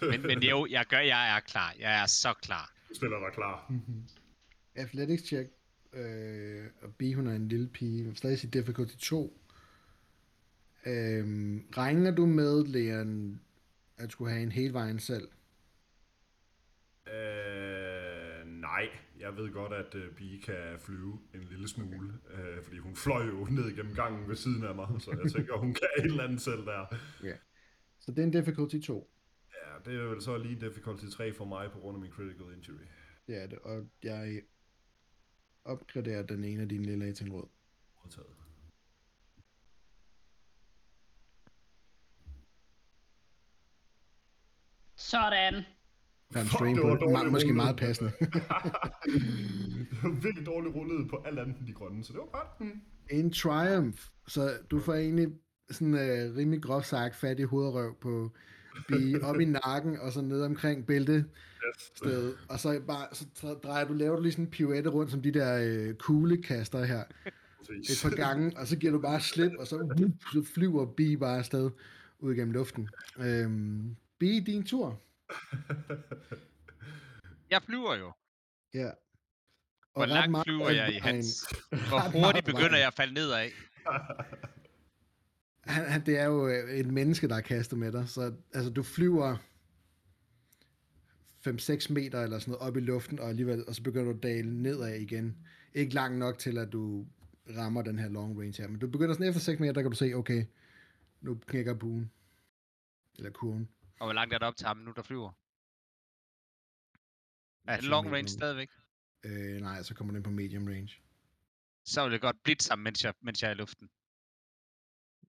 Men, 0.00 0.22
men 0.22 0.42
jo, 0.42 0.66
jeg 0.70 0.86
gør, 0.86 0.98
jeg 0.98 1.36
er 1.36 1.40
klar. 1.40 1.74
Jeg 1.78 2.02
er 2.02 2.06
så 2.06 2.34
klar. 2.42 2.72
Du 2.88 2.94
stiller 2.94 3.18
dig 3.18 3.32
klar. 3.34 3.72
Athletics 4.74 5.26
check. 5.26 5.50
Øh, 5.92 6.66
og 6.82 6.94
B, 6.94 7.02
hun 7.14 7.26
er 7.26 7.34
en 7.34 7.48
lille 7.48 7.68
pige. 7.68 8.16
Stadig 8.16 8.38
sige 8.38 8.50
difficulty 8.50 8.94
2. 8.96 9.40
Øhm, 10.86 11.64
regner 11.76 12.10
du 12.10 12.26
med, 12.26 12.64
Leon, 12.64 13.40
at 13.96 14.12
skulle 14.12 14.30
have 14.30 14.42
en 14.42 14.52
hele 14.52 14.72
vejen 14.72 15.00
selv? 15.00 15.28
Øh, 17.12 18.46
nej, 18.46 18.88
jeg 19.18 19.36
ved 19.36 19.52
godt, 19.52 19.72
at 19.72 19.94
uh, 19.94 20.14
Bee 20.16 20.40
kan 20.40 20.78
flyve 20.78 21.20
en 21.34 21.40
lille 21.40 21.68
smule, 21.68 22.12
okay. 22.24 22.56
øh, 22.56 22.62
fordi 22.62 22.78
hun 22.78 22.96
fløj 22.96 23.26
jo 23.26 23.44
ned 23.50 23.76
gennem 23.76 23.94
gangen 23.94 24.28
ved 24.28 24.36
siden 24.36 24.64
af 24.64 24.74
mig, 24.74 24.88
så 24.98 25.10
jeg 25.10 25.32
tænker, 25.36 25.56
hun 25.56 25.74
kan 25.74 25.88
et 25.98 26.04
eller 26.04 26.24
andet 26.24 26.40
selv 26.40 26.66
der. 26.66 26.86
Så 28.00 28.12
det 28.12 28.18
er 28.18 28.22
en 28.22 28.30
difficulty 28.30 28.78
2. 28.86 29.10
Ja, 29.52 29.90
det 29.90 30.00
er 30.00 30.04
vel 30.04 30.22
så 30.22 30.38
lige 30.38 30.60
difficulty 30.60 31.04
3 31.06 31.32
for 31.34 31.44
mig 31.44 31.70
på 31.72 31.78
grund 31.78 31.96
af 31.96 32.00
min 32.00 32.10
critical 32.10 32.46
injury. 32.56 32.84
Det 33.26 33.42
er 33.42 33.46
det. 33.46 33.58
Og 33.58 33.86
jeg 34.02 34.42
opgraderer 35.64 36.22
den 36.22 36.44
ene 36.44 36.62
af 36.62 36.68
dine 36.68 36.84
lille 36.84 37.04
A 37.04 37.12
til 37.12 37.26
en 37.26 37.32
rød. 37.32 37.46
Modtaget. 38.04 38.26
Sådan. 44.96 45.64
Der 46.32 46.38
er 46.38 46.42
en 46.42 46.48
Fuck, 46.48 46.60
det 46.62 46.76
på 46.76 46.88
det. 46.90 47.32
måske 47.32 47.44
rullet. 47.46 47.56
meget 47.56 47.76
passende. 47.76 48.12
Det 48.20 48.42
var 50.02 50.10
virkelig 50.22 50.46
dårligt 50.46 50.74
rullet 50.74 51.08
på 51.10 51.22
alt 51.26 51.38
andet 51.38 51.56
end 51.58 51.66
de 51.66 51.72
grønne, 51.72 52.04
så 52.04 52.12
det 52.12 52.20
var 52.20 52.38
godt. 52.38 52.60
Mm. 52.60 52.80
en 53.10 53.32
triumph. 53.32 54.02
Så 54.28 54.50
du 54.70 54.80
får 54.80 54.94
egentlig 54.94 55.28
sådan 55.70 55.94
uh, 55.94 56.36
rimelig 56.36 56.62
groft 56.62 56.86
sagt 56.86 57.16
fat 57.16 57.38
i 57.38 57.42
hovedrøv 57.42 57.96
på 58.00 58.30
B, 58.88 58.92
op 59.22 59.40
i 59.40 59.44
nakken, 59.44 59.98
og 60.00 60.12
så 60.12 60.22
ned 60.22 60.42
omkring 60.42 60.86
bælte 60.86 61.24
Yes. 61.68 61.92
sted, 61.96 62.34
og 62.48 62.60
så 62.60 62.80
bare 62.86 63.06
så 63.34 63.48
drejer 63.54 63.84
du, 63.86 63.92
laver 63.92 64.16
du 64.16 64.22
lige 64.22 64.32
sådan 64.32 64.44
en 64.44 64.50
pirouette 64.50 64.90
rundt 64.90 65.10
som 65.10 65.22
de 65.22 65.30
der 65.32 65.58
øh, 65.62 65.94
kuglekaster 65.94 66.84
her, 66.84 67.02
Præcis. 67.58 68.04
et 68.04 68.10
par 68.10 68.16
gange, 68.16 68.52
og 68.58 68.66
så 68.66 68.76
giver 68.76 68.92
du 68.92 68.98
bare 68.98 69.20
slip, 69.20 69.52
og 69.58 69.66
så, 69.66 69.76
wup, 69.76 70.10
så 70.32 70.42
flyver 70.54 70.86
B 70.86 71.00
bare 71.20 71.38
afsted 71.38 71.70
ud 72.20 72.34
gennem 72.34 72.52
luften. 72.52 72.88
Øhm, 73.18 73.96
B, 74.18 74.22
din 74.22 74.62
tur. 74.62 75.00
Jeg 77.50 77.62
flyver 77.62 77.96
jo. 77.96 78.12
Ja. 78.74 78.90
Og 79.94 79.94
Hvor 79.94 80.06
langt 80.06 80.38
flyver 80.44 80.70
jeg 80.70 80.94
i 80.94 80.98
hans? 80.98 81.46
Hvor 81.88 82.20
hurtigt 82.20 82.46
begynder 82.46 82.76
jeg 82.76 82.86
at 82.86 82.94
falde 82.94 83.14
nedad? 83.14 83.50
Han, 85.60 85.84
han, 85.84 86.06
det 86.06 86.18
er 86.18 86.24
jo 86.24 86.48
øh, 86.48 86.70
et 86.70 86.86
menneske, 86.86 87.28
der 87.28 87.36
er 87.36 87.40
kastet 87.40 87.78
med 87.78 87.92
dig, 87.92 88.08
så 88.08 88.32
altså, 88.54 88.70
du 88.70 88.82
flyver 88.82 89.36
5-6 91.48 91.92
meter 91.92 92.22
eller 92.22 92.38
sådan 92.38 92.52
noget 92.52 92.68
op 92.68 92.76
i 92.76 92.80
luften, 92.80 93.18
og 93.18 93.28
alligevel, 93.28 93.64
og 93.68 93.74
så 93.74 93.82
begynder 93.82 94.04
du 94.04 94.16
at 94.16 94.22
dale 94.22 94.62
nedad 94.62 94.94
igen. 94.94 95.36
Ikke 95.74 95.94
langt 95.94 96.18
nok 96.18 96.38
til, 96.38 96.58
at 96.58 96.72
du 96.72 97.06
rammer 97.56 97.82
den 97.82 97.98
her 97.98 98.08
long 98.08 98.40
range 98.40 98.62
her, 98.62 98.68
men 98.68 98.78
du 98.78 98.88
begynder 98.88 99.14
sådan 99.14 99.28
efter 99.28 99.40
6 99.40 99.60
meter, 99.60 99.72
der 99.72 99.82
kan 99.82 99.90
du 99.90 99.96
se, 99.96 100.12
okay, 100.14 100.44
nu 101.20 101.38
knækker 101.46 101.74
buen. 101.74 102.10
Eller 103.18 103.30
kurven. 103.30 103.68
Og 104.00 104.06
hvor 104.06 104.12
langt 104.14 104.34
er 104.34 104.38
det 104.38 104.48
op 104.48 104.56
til 104.56 104.66
ham 104.66 104.76
nu, 104.76 104.92
der 104.96 105.02
flyver? 105.02 105.32
Er 107.68 107.76
det 107.76 107.84
long 107.84 108.12
range 108.12 108.28
stadigvæk? 108.28 108.68
Øh, 109.24 109.60
nej, 109.60 109.82
så 109.82 109.94
kommer 109.94 110.12
den 110.14 110.22
på 110.22 110.30
medium 110.30 110.66
range. 110.66 110.92
Så 111.84 112.02
vil 112.04 112.12
det 112.12 112.20
godt 112.20 112.36
blitz 112.44 112.68
ham, 112.68 112.78
mens 112.78 113.04
jeg, 113.04 113.14
mens 113.22 113.42
jeg 113.42 113.48
er 113.48 113.52
i 113.52 113.56
luften. 113.56 113.90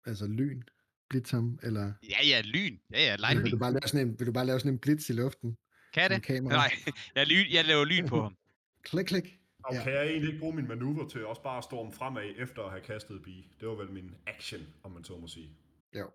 Altså 0.05 0.27
lyn. 0.27 0.61
Blitz 1.09 1.31
ham, 1.31 1.59
eller... 1.63 1.93
Ja, 2.09 2.17
ja, 2.27 2.41
lyn. 2.45 2.79
Ja, 2.91 2.99
ja, 2.99 3.13
Eller 3.13 3.27
vil, 3.27 3.35
lightning. 3.35 3.51
du 3.53 3.57
bare 3.59 3.71
lave 3.71 3.87
sådan 3.87 4.07
en, 4.07 4.19
vil 4.19 4.27
du 4.27 4.31
bare 4.31 4.45
lave 4.45 4.59
sådan 4.59 4.73
en 4.73 4.79
blitz 4.79 5.09
i 5.09 5.13
luften? 5.13 5.57
Kan 5.93 6.11
det? 6.11 6.23
kamera? 6.23 6.53
Nej, 6.53 6.71
jeg, 7.15 7.27
lyn, 7.27 7.45
jeg 7.51 7.65
laver 7.65 7.85
lyn 7.85 8.07
på 8.07 8.21
ham. 8.21 8.37
Klik, 8.89 9.05
klik. 9.05 9.37
Og 9.63 9.73
Ja. 9.73 9.83
kan 9.83 9.93
jeg 9.93 10.05
egentlig 10.07 10.27
ikke 10.27 10.39
bruge 10.39 10.55
min 10.55 10.67
manøvre 10.67 11.09
til 11.09 11.25
også 11.25 11.43
bare 11.43 11.57
at 11.57 11.63
storme 11.63 11.91
fremad 11.93 12.33
efter 12.37 12.63
at 12.63 12.71
have 12.71 12.81
kastet 12.83 13.23
Bee? 13.23 13.43
Det 13.59 13.67
var 13.67 13.75
vel 13.75 13.91
min 13.91 14.15
action, 14.27 14.61
om 14.83 14.91
man 14.91 15.03
så 15.03 15.17
må 15.17 15.27
sige. 15.27 15.49
Jo. 15.95 16.11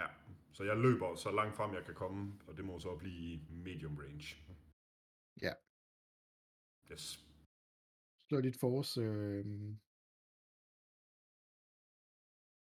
Ja, 0.00 0.06
så 0.54 0.64
jeg 0.64 0.76
løber 0.76 1.14
så 1.14 1.30
langt 1.30 1.56
frem 1.56 1.74
jeg 1.74 1.84
kan 1.84 1.94
komme, 1.94 2.40
og 2.46 2.56
det 2.56 2.64
må 2.64 2.78
så 2.80 2.96
blive 2.96 3.14
i 3.34 3.40
medium 3.50 3.96
range. 3.98 4.36
Ja. 5.42 5.52
Yes. 6.92 7.24
Slå 8.28 8.40
dit 8.40 8.56
force 8.60 9.00
øh, 9.00 9.44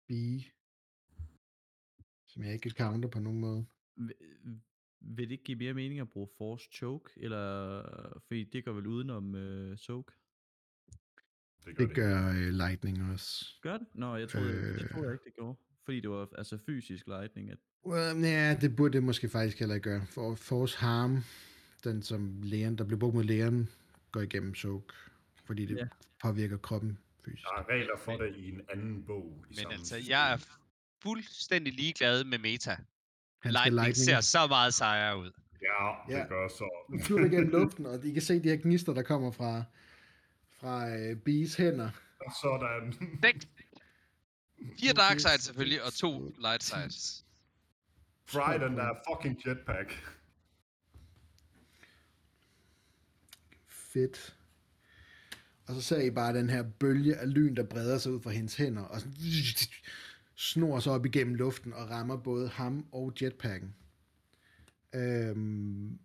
B, 0.08 0.10
som 2.26 2.42
jeg 2.44 2.52
ikke 2.52 2.70
kan 2.70 2.86
counter 2.86 3.08
på 3.08 3.18
nogen 3.20 3.40
måde. 3.40 3.66
Vil- 3.96 4.60
Vil 5.00 5.26
det 5.28 5.32
ikke 5.32 5.44
give 5.44 5.58
mere 5.58 5.74
mening 5.74 6.00
at 6.00 6.10
bruge 6.10 6.28
Force 6.38 6.68
Choke? 6.72 7.10
Eller, 7.16 8.20
fordi 8.26 8.44
det 8.44 8.64
går 8.64 8.72
vel 8.72 8.86
udenom 8.86 9.34
uh, 9.34 9.76
Soak? 9.78 10.12
Det 11.64 11.76
gør 11.76 11.86
Det 11.86 11.94
gør 11.96 12.28
øh, 12.28 12.48
Lightning 12.52 13.02
også. 13.12 13.44
Gør 13.62 13.78
det? 13.78 13.86
Nå, 13.94 14.16
jeg 14.16 14.28
troede, 14.28 14.48
øh... 14.52 14.74
det 14.74 14.82
Øh. 14.82 14.90
troede 14.90 15.06
jeg 15.06 15.12
ikke, 15.14 15.24
det 15.24 15.34
gjorde. 15.34 15.58
Fordi 15.84 16.00
det 16.00 16.10
var 16.10 16.28
altså 16.38 16.58
fysisk 16.58 17.06
lightning. 17.06 17.50
At... 17.50 17.58
Well, 17.86 18.20
ja, 18.24 18.56
det 18.60 18.76
burde 18.76 18.92
det 18.92 19.02
måske 19.02 19.28
faktisk 19.28 19.58
heller 19.58 19.74
ikke 19.74 19.90
gøre. 19.90 20.06
For 20.06 20.34
Force 20.34 20.78
Harm, 20.78 21.24
den 21.84 22.02
som 22.02 22.40
lægen, 22.42 22.78
der 22.78 22.84
bliver 22.84 22.98
brugt 22.98 23.14
mod 23.14 23.24
lægen, 23.24 23.68
går 24.12 24.20
igennem 24.20 24.54
soak, 24.54 24.82
fordi 25.44 25.66
det 25.66 25.76
Ja. 25.76 25.84
påvirker 26.22 26.56
kroppen 26.56 26.98
fysisk. 27.24 27.42
Der 27.44 27.62
er 27.62 27.68
regler 27.68 27.96
for 28.04 28.12
det 28.16 28.36
i 28.36 28.48
en 28.48 28.60
anden 28.72 29.04
bog. 29.06 29.32
I 29.44 29.44
Men 29.48 29.56
samme 29.56 29.72
altså, 29.74 29.96
jeg 30.08 30.32
er 30.32 30.38
fuldstændig 31.02 31.72
ligeglad 31.72 32.24
med 32.24 32.38
meta. 32.38 32.70
Han 32.70 32.78
skal 33.42 33.52
Lightning, 33.52 33.74
lightning. 33.74 33.96
ser 33.96 34.20
så 34.20 34.46
meget 34.46 34.74
sejere 34.74 35.18
ud. 35.18 35.30
Ja, 35.62 36.12
det 36.12 36.18
Ja. 36.18 36.26
gør 36.28 36.48
så. 36.48 36.86
Nu 36.90 37.02
flyver 37.02 37.20
det 37.20 37.30
gennem 37.30 37.50
luften, 37.50 37.86
og 37.86 38.04
I 38.04 38.12
kan 38.12 38.22
se 38.22 38.42
de 38.42 38.48
her 38.48 38.56
gnister, 38.56 38.94
der 38.94 39.02
kommer 39.02 39.30
fra, 39.30 39.62
fra 40.60 40.96
øh, 40.96 41.16
Bees 41.16 41.54
hænder. 41.54 41.90
Sådan. 42.42 42.94
Dæk. 43.22 43.34
Fire 44.80 44.92
dark 44.92 45.18
sides 45.20 45.40
så 45.40 45.44
selvfølgelig, 45.46 45.82
og 45.82 45.92
to 45.92 46.34
light 46.40 46.62
sides. 46.64 47.21
Fry 48.24 48.54
den 48.60 48.76
der 48.76 48.94
fucking 49.08 49.46
jetpack. 49.46 50.18
Fedt. 53.68 54.36
Og 55.66 55.74
så 55.74 55.80
ser 55.82 56.00
I 56.00 56.10
bare 56.10 56.34
den 56.34 56.50
her 56.50 56.62
bølge 56.62 57.16
af 57.16 57.34
lyn, 57.34 57.56
der 57.56 57.62
breder 57.62 57.98
sig 57.98 58.12
ud 58.12 58.20
fra 58.20 58.30
hendes 58.30 58.56
hænder, 58.56 58.82
og 58.82 59.00
sådan 59.00 59.14
snor 60.36 60.80
sig 60.80 60.92
op 60.92 61.06
igennem 61.06 61.34
luften 61.34 61.72
og 61.72 61.90
rammer 61.90 62.16
både 62.16 62.48
ham 62.48 62.86
og 62.92 63.12
jetpacken. 63.22 63.74
Øhm, 64.94 65.98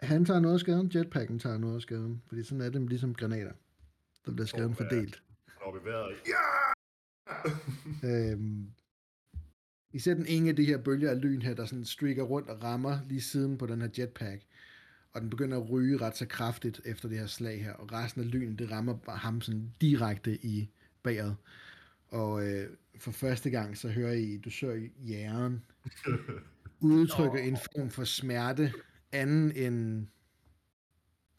han 0.00 0.24
tager 0.24 0.40
noget 0.40 0.54
af 0.54 0.60
skaden, 0.60 0.90
jetpacken 0.94 1.38
tager 1.38 1.58
noget 1.58 1.76
af 1.76 1.82
skaden, 1.82 2.22
fordi 2.26 2.42
sådan 2.44 2.60
er 2.60 2.70
det 2.70 2.88
ligesom 2.88 3.14
granater. 3.14 3.52
Der 4.26 4.32
bliver 4.32 4.46
skaden 4.46 4.74
fordelt. 4.74 5.22
Når 5.60 5.78
vi 5.78 5.84
vejret. 5.90 6.16
Ja! 6.26 6.72
Øhm, 8.32 8.72
I 9.92 9.98
ser 9.98 10.14
den 10.14 10.26
ene 10.26 10.48
af 10.48 10.56
de 10.56 10.64
her 10.64 10.78
bølger 10.78 11.10
af 11.10 11.20
lyn 11.20 11.42
her, 11.42 11.54
der 11.54 11.64
sådan 11.66 11.84
streaker 11.84 12.22
rundt 12.22 12.48
og 12.48 12.62
rammer 12.62 12.98
lige 13.08 13.20
siden 13.20 13.58
på 13.58 13.66
den 13.66 13.80
her 13.80 13.88
jetpack. 13.98 14.42
og 15.12 15.20
den 15.20 15.30
begynder 15.30 15.56
at 15.60 15.70
ryge 15.70 15.96
ret 15.96 16.16
så 16.16 16.26
kraftigt 16.26 16.80
efter 16.84 17.08
det 17.08 17.18
her 17.18 17.26
slag 17.26 17.64
her, 17.64 17.72
og 17.72 17.92
resten 17.92 18.20
af 18.22 18.30
lynet, 18.30 18.58
det 18.58 18.70
rammer 18.70 19.10
ham 19.16 19.40
sådan 19.40 19.72
direkte 19.80 20.44
i 20.46 20.70
bageret. 21.02 21.36
Og 22.08 22.48
øh, 22.48 22.70
for 22.98 23.10
første 23.10 23.50
gang, 23.50 23.76
så 23.76 23.88
hører 23.88 24.12
I, 24.12 24.38
du 24.38 24.50
søger 24.50 24.88
jæren, 24.98 25.64
udtrykker 26.80 27.38
en 27.38 27.56
form 27.56 27.90
for 27.90 28.04
smerte, 28.04 28.72
anden 29.12 29.52
end, 29.56 30.06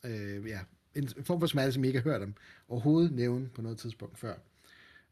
øh, 0.05 0.48
ja, 0.48 0.60
en 0.95 1.07
form 1.07 1.39
for 1.39 1.48
smerte, 1.48 1.72
som 1.72 1.83
I 1.83 1.88
ikke 1.88 2.00
har 2.00 2.10
hørt 2.10 2.22
om 2.22 2.36
overhovedet 2.67 3.12
nævne 3.12 3.50
på 3.50 3.62
noget 3.62 3.77
tidspunkt 3.77 4.19
før. 4.19 4.36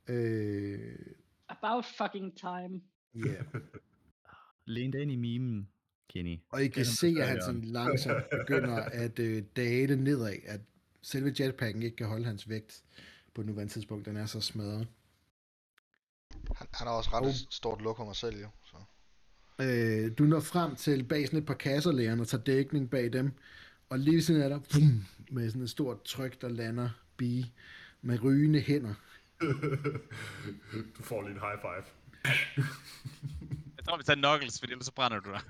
Øh, 0.07 0.95
About 1.49 1.85
fucking 1.97 2.37
time. 2.37 2.81
Yeah. 3.15 3.45
Læn 4.65 4.91
dig 4.91 5.01
ind 5.01 5.11
i 5.11 5.15
mimen, 5.15 5.67
Kenny. 6.09 6.39
Og 6.49 6.63
I 6.63 6.67
kan 6.67 6.81
er 6.81 6.85
se, 6.85 7.15
at 7.19 7.27
han 7.27 7.41
sådan 7.41 7.61
langsomt 7.61 8.23
begynder 8.29 8.75
at 9.03 9.19
øh, 9.19 9.43
dale 9.55 9.95
nedad, 9.95 10.37
at 10.45 10.61
selve 11.01 11.33
jetpacken 11.39 11.83
ikke 11.83 11.95
kan 11.95 12.07
holde 12.07 12.25
hans 12.25 12.49
vægt 12.49 12.83
på 13.33 13.43
nuværende 13.43 13.73
tidspunkt. 13.73 14.05
Den 14.05 14.17
er 14.17 14.25
så 14.25 14.41
smadret. 14.41 14.87
Han, 16.55 16.67
han 16.73 16.87
har 16.87 16.93
også 16.93 17.09
ret 17.13 17.27
oh. 17.27 17.33
stort 17.49 17.81
lokummer 17.81 18.13
selv, 18.13 18.41
jo. 18.41 18.47
Så. 18.65 18.77
Øh, 19.61 20.11
du 20.17 20.23
når 20.23 20.39
frem 20.39 20.75
til 20.75 21.03
bag 21.03 21.25
sådan 21.25 21.39
et 21.39 21.45
par 21.45 21.53
kasser, 21.53 21.91
lægeren, 21.91 22.19
og 22.19 22.27
tager 22.27 22.43
dækning 22.43 22.89
bag 22.89 23.13
dem. 23.13 23.31
Og 23.89 23.99
lige 23.99 24.21
siden 24.21 24.41
af 24.41 24.49
dig, 24.49 24.61
bum, 24.73 25.05
med 25.31 25.49
sådan 25.49 25.61
et 25.61 25.69
stort 25.69 26.03
tryk, 26.03 26.41
der 26.41 26.49
lander 26.49 26.89
bi 27.17 27.53
med 28.01 28.23
rygende 28.23 28.59
hænder. 28.59 28.93
du 30.97 31.03
får 31.03 31.21
lige 31.21 31.31
en 31.31 31.39
high 31.39 31.61
five. 31.61 32.00
Jeg 33.77 33.85
tror, 33.85 33.97
vi 33.97 34.03
tager 34.03 34.15
Knuckles, 34.15 34.59
for 34.59 34.67
ellers 34.67 34.85
så 34.85 34.93
brænder 34.93 35.19
du 35.19 35.31
dig. 35.31 35.41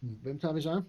Hvem 0.22 0.40
tager 0.40 0.54
vi 0.54 0.62
så? 0.62 0.82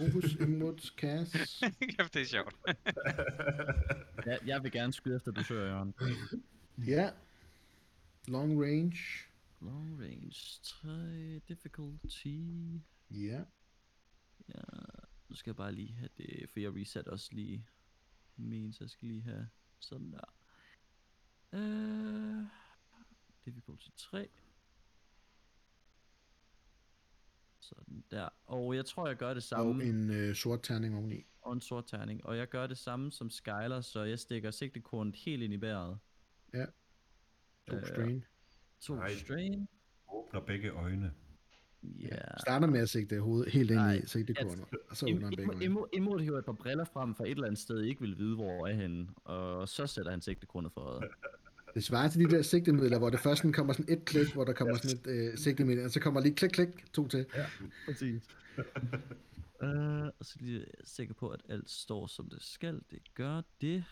Rufus 0.00 0.34
imod 0.34 0.90
Cass. 0.96 1.62
Kæft, 1.96 2.14
det 2.14 2.22
er 2.22 2.26
sjovt. 2.26 2.56
Jeg, 4.26 4.38
jeg 4.46 4.62
vil 4.62 4.72
gerne 4.72 4.92
skyde 4.92 5.16
efter, 5.16 5.32
du 5.32 5.44
søger, 5.44 5.66
Jørgen. 5.66 5.94
Ja. 6.78 7.10
Long 8.28 8.62
range. 8.62 8.98
Long 9.60 10.00
range 10.02 10.60
3, 10.62 11.38
difficulty. 11.48 12.38
Ja. 13.10 13.40
Ja, 14.48 14.62
nu 15.28 15.36
skal 15.36 15.50
jeg 15.50 15.56
bare 15.56 15.72
lige 15.72 15.94
have 15.94 16.08
det, 16.16 16.50
for 16.50 16.60
jeg 16.60 16.74
reset 16.74 17.08
også 17.08 17.28
lige 17.32 17.66
min, 18.36 18.72
så 18.72 18.84
jeg 18.84 18.90
skal 18.90 19.08
lige 19.08 19.22
have 19.22 19.48
sådan 19.78 20.12
der. 20.12 20.34
Uh, 21.52 22.46
difficulty 23.44 23.88
3. 23.96 24.28
Sådan 27.60 28.04
der. 28.10 28.28
Og 28.46 28.76
jeg 28.76 28.86
tror, 28.86 29.06
jeg 29.08 29.16
gør 29.16 29.28
det 29.28 29.36
Og 29.36 29.42
samme. 29.42 29.84
en 29.84 30.10
øh, 30.10 30.34
sort 30.34 30.62
terning 30.62 30.96
oveni. 30.96 31.24
og 31.42 31.52
en 31.52 31.60
sort 31.60 31.86
terning. 31.86 32.26
Og 32.26 32.36
jeg 32.36 32.48
gør 32.48 32.66
det 32.66 32.78
samme 32.78 33.12
som 33.12 33.30
Skyler, 33.30 33.80
så 33.80 34.02
jeg 34.02 34.18
stikker 34.18 34.50
sigtekornet 34.50 35.16
helt 35.16 35.42
ind 35.42 35.52
i 35.54 35.56
bæret. 35.58 35.98
To 37.68 37.76
Øh, 37.76 37.86
strain. 37.86 38.24
To 38.80 38.94
Nej. 38.94 39.14
strain. 39.14 39.68
Åbner 40.12 40.40
begge 40.40 40.70
øjne. 40.70 41.12
Ja. 41.82 42.18
Starter 42.40 42.66
med 42.66 42.80
at 42.80 42.88
sigte 42.88 43.20
hovedet 43.20 43.52
helt 43.52 43.70
ind 43.70 43.78
Nej, 43.80 43.94
i 43.94 44.06
sigtekornet, 44.06 44.64
og 44.90 44.96
så 44.96 45.06
åbner 45.06 45.20
han 45.20 45.30
begge 45.30 45.42
Imod, 45.42 45.54
øjne. 45.54 45.64
imod, 45.64 45.88
imod 45.92 46.20
hiver 46.20 46.38
et 46.38 46.44
par 46.44 46.52
briller 46.52 46.84
frem 46.84 47.14
fra 47.14 47.24
et 47.24 47.30
eller 47.30 47.46
andet 47.46 47.58
sted, 47.60 47.82
I 47.82 47.88
ikke 47.88 48.00
vil 48.00 48.18
vide, 48.18 48.34
hvor 48.34 48.66
er 48.66 48.72
henne. 48.72 49.08
Og 49.24 49.68
så 49.68 49.86
sætter 49.86 50.10
han 50.10 50.20
sigtekornet 50.20 50.72
for 50.72 50.80
øjet. 50.80 51.10
Det 51.74 51.84
svarer 51.84 52.08
til 52.08 52.20
de 52.20 52.36
der 52.36 52.42
sigtemidler, 52.42 52.98
hvor 52.98 53.10
det 53.10 53.20
først 53.20 53.38
sådan 53.38 53.52
kommer 53.52 53.72
sådan 53.72 53.98
et 53.98 54.04
klik, 54.04 54.32
hvor 54.32 54.44
der 54.44 54.52
kommer 54.52 54.74
sådan 54.76 54.98
et 54.98 55.06
øh, 55.32 55.38
sigtemiddel, 55.38 55.84
og 55.84 55.90
så 55.90 56.00
kommer 56.00 56.20
lige 56.20 56.34
klik, 56.34 56.50
klik, 56.50 56.92
to 56.92 57.08
til. 57.08 57.26
Præcis. 57.86 58.22
uh, 59.62 60.06
og 60.18 60.24
så 60.24 60.36
lige 60.40 60.60
er 60.62 60.84
sikker 60.84 61.14
på, 61.14 61.28
at 61.28 61.42
alt 61.48 61.70
står 61.70 62.06
som 62.06 62.28
det 62.30 62.42
skal. 62.42 62.80
Det 62.90 63.14
gør 63.14 63.42
det. 63.60 63.84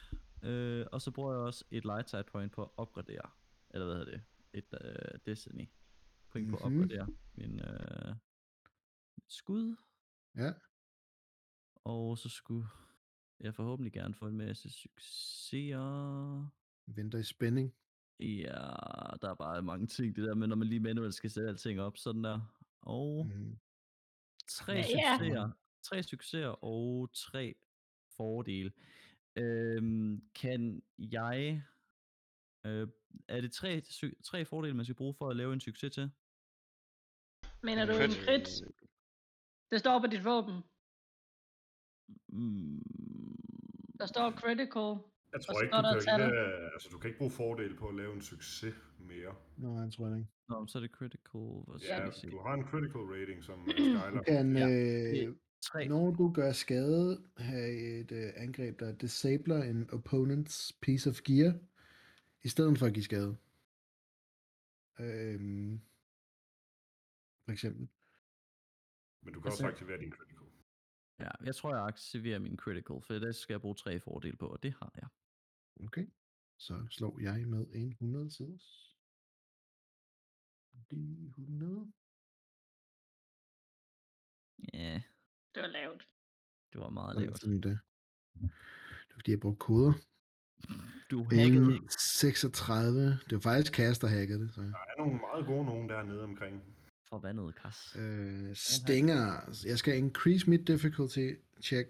Uh, 0.42 0.86
og 0.92 1.02
så 1.02 1.10
bruger 1.10 1.32
jeg 1.32 1.40
også 1.40 1.64
et 1.70 1.84
light 1.84 2.10
side 2.10 2.24
point 2.32 2.52
på 2.52 2.62
at 2.62 2.70
opgradere. 2.76 3.30
Eller 3.70 3.86
hvad 3.86 3.96
hedder 3.96 4.10
det? 4.12 4.22
Et 4.52 4.64
uh, 4.84 5.18
Destiny. 5.26 5.68
Point 6.30 6.50
på 6.50 6.56
at 6.56 6.72
Mhm. 6.72 6.82
opgradere 6.82 7.08
min 7.34 7.60
uh, 7.60 8.14
skud. 9.28 9.76
Ja. 10.36 10.52
Og 11.84 12.18
så 12.18 12.28
skulle 12.28 12.66
jeg 13.40 13.54
forhåbentlig 13.54 13.92
gerne 13.92 14.14
få 14.14 14.26
en 14.26 14.36
masse 14.36 14.70
succeser. 14.70 16.48
Venter 16.86 17.18
i 17.18 17.22
spænding. 17.24 17.74
Ja, 18.20 18.52
der 19.22 19.30
er 19.30 19.34
bare 19.34 19.62
mange 19.62 19.86
ting, 19.86 20.16
det 20.16 20.24
der 20.24 20.34
med, 20.34 20.46
når 20.46 20.56
man 20.56 20.68
lige 20.68 20.80
manuelt 20.80 21.14
skal 21.14 21.30
sætte 21.30 21.48
alting 21.48 21.80
op, 21.80 21.96
sådan 21.96 22.24
der. 22.24 22.40
Og 22.80 23.26
Mm. 23.26 23.58
tre 24.48 24.72
Ja. 24.72 24.82
succeser, 24.82 25.50
tre 25.82 26.02
succeser 26.02 26.64
og 26.64 27.10
tre 27.14 27.54
fordele. 28.16 28.72
Øhm, 29.36 30.28
kan 30.34 30.82
jeg... 30.98 31.64
Øh, 32.66 32.88
er 33.28 33.40
det 33.40 33.52
tre, 33.52 33.80
tre 34.24 34.44
fordele, 34.44 34.74
man 34.74 34.84
skal 34.84 34.94
bruge 34.94 35.14
for 35.14 35.28
at 35.30 35.36
lave 35.36 35.52
en 35.52 35.60
succes 35.60 35.92
til? 35.94 36.10
Mener 37.62 37.86
du 37.86 37.92
en 37.92 38.10
crit? 38.10 38.48
Det 39.70 39.80
står 39.80 40.00
på 40.00 40.06
dit 40.06 40.24
våben. 40.24 40.62
Mm, 42.28 42.82
Der 43.98 44.06
står 44.06 44.30
critical. 44.30 45.11
Jeg 45.32 45.40
tror 45.40 45.62
ikke, 45.62 45.76
du 45.76 46.00
kan, 46.04 46.20
ikke, 46.20 46.72
altså, 46.74 46.88
du 46.92 46.98
kan 46.98 47.08
ikke 47.08 47.18
bruge 47.18 47.30
fordel 47.30 47.76
på 47.76 47.88
at 47.88 47.94
lave 47.94 48.12
en 48.14 48.22
succes 48.22 48.74
mere. 48.98 49.34
Nå, 49.56 49.80
jeg 49.80 49.92
tror 49.92 50.06
ikke. 50.06 50.28
Nå, 50.48 50.66
så 50.66 50.78
er 50.78 50.82
det 50.82 50.90
critical. 50.90 51.46
Skal 51.78 51.88
Ja, 51.88 52.30
du 52.30 52.38
har 52.46 52.54
en 52.54 52.64
critical 52.64 53.00
rating 53.00 53.44
som 53.44 53.60
uh, 53.60 53.68
Skyler. 53.76 54.10
Du 54.10 54.22
kan, 54.22 54.56
Ja, 54.56 54.68
øh, 55.28 55.34
Tre. 55.62 55.88
når 55.88 56.10
du 56.10 56.32
gør 56.32 56.52
skade, 56.52 57.22
have 57.36 58.00
et 58.00 58.12
øh, 58.12 58.32
angreb, 58.36 58.80
der 58.80 58.92
disabler 58.92 59.62
en 59.62 59.90
opponent's 59.90 60.78
piece 60.80 61.10
of 61.10 61.22
gear, 61.22 61.52
i 62.42 62.48
stedet 62.48 62.78
for 62.78 62.86
at 62.86 62.94
give 62.94 63.04
skade. 63.04 63.36
Øhm, 65.00 65.80
for 67.44 67.52
eksempel. 67.52 67.88
Men 69.22 69.34
du 69.34 69.40
kan 69.40 69.50
også 69.50 69.66
aktivere 69.66 69.98
din 69.98 70.12
critical. 70.12 70.46
Ja, 71.20 71.30
jeg 71.44 71.54
tror, 71.54 71.74
jeg 71.74 71.84
aktiverer 71.84 72.38
min 72.38 72.56
critical, 72.56 73.02
for 73.02 73.14
det 73.14 73.36
skal 73.36 73.54
jeg 73.54 73.60
bruge 73.60 73.74
tre 73.74 74.00
fordele 74.00 74.36
på, 74.36 74.46
og 74.46 74.62
det 74.62 74.74
har 74.78 74.92
jeg. 74.96 75.08
Okay. 75.84 76.06
Så 76.58 76.86
slår 76.90 77.18
jeg 77.20 77.46
med 77.48 77.66
en 77.72 77.88
100 77.90 78.30
siders. 78.30 78.96
De 80.90 81.26
100. 81.28 81.92
Ja, 84.74 85.02
Det 85.54 85.62
var 85.62 85.68
lavt. 85.68 86.08
det 86.72 86.80
var 86.80 86.88
meget 86.90 87.20
lavt. 87.22 87.40
sådan 87.40 87.60
det. 87.60 87.78
Det 88.34 89.10
er 89.10 89.14
fordi, 89.14 89.30
jeg 89.30 89.40
brugte 89.40 89.58
koder. 89.58 89.92
Du 91.10 91.24
hackede 91.24 91.56
En 91.64 91.72
ikke. 91.72 91.92
36. 91.92 93.00
Det 93.10 93.32
var 93.32 93.40
faktisk 93.40 93.74
Caster, 93.74 94.08
der 94.08 94.14
hackede 94.14 94.40
det. 94.40 94.54
Så. 94.54 94.60
Der 94.60 94.68
er 94.68 94.98
nogle 94.98 95.18
meget 95.18 95.46
gode 95.46 95.64
nogen 95.64 95.88
dernede 95.88 96.22
omkring. 96.22 96.62
Forbandet 97.08 97.54
kas. 97.54 97.96
Øh, 97.98 98.56
stænger. 98.56 99.24
Jeg 99.66 99.78
skal 99.78 99.96
increase 99.98 100.50
mit 100.50 100.66
difficulty 100.66 101.32
check. 101.62 101.88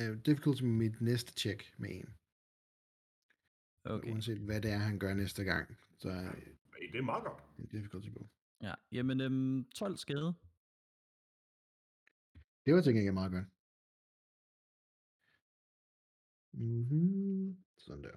Uh, 0.00 0.16
difficulty 0.26 0.62
med 0.62 0.70
mit 0.70 1.00
næste 1.00 1.32
check 1.32 1.74
med 1.78 1.90
en. 1.90 2.14
Okay. 3.84 4.10
Uanset 4.12 4.38
hvad 4.38 4.60
det 4.60 4.70
er, 4.70 4.76
han 4.78 4.98
gør 4.98 5.14
næste 5.14 5.44
gang. 5.44 5.76
Så 5.98 6.08
er 6.08 6.22
Hey, 6.80 6.92
det 6.92 6.98
er 6.98 7.02
meget 7.02 7.24
godt. 7.24 7.42
det 7.56 7.72
difficulty 7.72 8.08
på. 8.10 8.28
Ja, 8.62 8.74
jamen 8.92 9.20
øhm, 9.20 9.64
12 9.64 9.96
skade. 9.96 10.34
Det 12.66 12.74
var 12.74 12.80
til 12.82 12.94
gengæld 12.94 13.14
meget 13.14 13.32
godt. 13.32 13.44
Mm-hmm. 16.52 17.56
Sådan 17.78 18.04
der. 18.04 18.16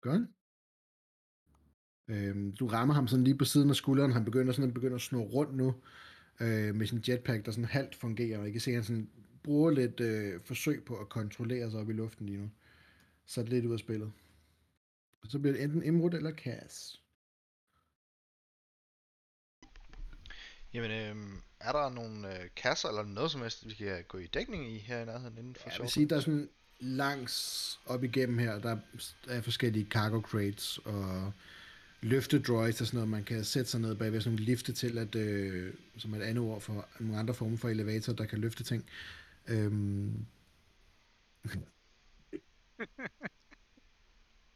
Godt. 0.00 0.28
Øhm, 2.08 2.56
du 2.56 2.66
rammer 2.66 2.94
ham 2.94 3.08
sådan 3.08 3.24
lige 3.24 3.38
på 3.38 3.44
siden 3.44 3.70
af 3.70 3.76
skulderen. 3.76 4.12
Han 4.12 4.24
begynder 4.24 4.52
sådan 4.52 4.68
at 4.68 4.74
begynder 4.74 4.94
at 4.94 5.00
snurre 5.00 5.28
rundt 5.28 5.56
nu. 5.56 5.74
Øh, 6.40 6.74
med 6.74 6.86
sin 6.86 7.02
jetpack, 7.08 7.46
der 7.46 7.50
sådan 7.52 7.64
halvt 7.64 7.94
fungerer. 7.94 8.38
Og 8.38 8.48
I 8.48 8.52
kan 8.52 8.60
se, 8.60 8.70
at 8.70 8.74
han 8.74 8.84
sådan 8.84 9.10
bruger 9.42 9.70
lidt 9.70 10.00
øh, 10.00 10.40
forsøg 10.44 10.84
på 10.84 10.98
at 10.98 11.08
kontrollere 11.08 11.70
sig 11.70 11.80
op 11.80 11.90
i 11.90 11.92
luften 11.92 12.26
lige 12.26 12.38
nu. 12.38 12.50
Så 13.26 13.42
lidt 13.42 13.64
ud 13.64 13.72
af 13.72 13.78
spillet. 13.78 14.12
Så 15.28 15.38
bliver 15.38 15.52
det 15.52 15.62
enten 15.62 15.82
Imrud 15.82 16.10
eller 16.10 16.32
Cass. 16.32 17.00
Jamen, 20.72 20.90
øhm, 20.90 21.42
er 21.60 21.72
der 21.72 21.88
nogle 21.88 22.42
øh, 22.42 22.48
kasser 22.56 22.88
eller 22.88 23.02
noget 23.02 23.30
som 23.30 23.40
helst, 23.40 23.68
vi 23.68 23.74
kan 23.74 24.04
gå 24.08 24.18
i 24.18 24.26
dækning 24.26 24.72
i 24.72 24.78
her 24.78 25.02
i 25.02 25.04
nærheden 25.04 25.38
inden 25.38 25.54
for 25.54 25.70
Jeg 25.70 25.80
vil 25.80 25.90
sige, 25.90 26.08
der 26.08 26.16
er 26.16 26.20
sådan 26.20 26.48
langs 26.80 27.78
op 27.86 28.04
igennem 28.04 28.38
her, 28.38 28.58
der 28.58 28.78
er 29.28 29.40
forskellige 29.40 29.86
cargo 29.90 30.20
crates 30.20 30.78
og 30.78 31.32
løftedroids 32.00 32.80
og 32.80 32.86
sådan 32.86 32.96
noget, 32.96 33.08
man 33.08 33.24
kan 33.24 33.44
sætte 33.44 33.70
sig 33.70 33.80
ned 33.80 33.94
bagved 33.94 34.20
sådan 34.20 34.32
nogle 34.32 34.44
lifte 34.44 34.72
til, 34.72 34.98
at, 34.98 35.14
øh, 35.14 35.74
som 35.98 36.12
er 36.12 36.18
et 36.18 36.22
andet 36.22 36.44
ord 36.44 36.60
for 36.60 36.88
nogle 37.00 37.18
andre 37.18 37.34
former 37.34 37.56
for 37.56 37.68
elevator, 37.68 38.12
der 38.12 38.24
kan 38.24 38.38
løfte 38.38 38.64
ting. 38.64 38.84
Øhm. 39.46 40.26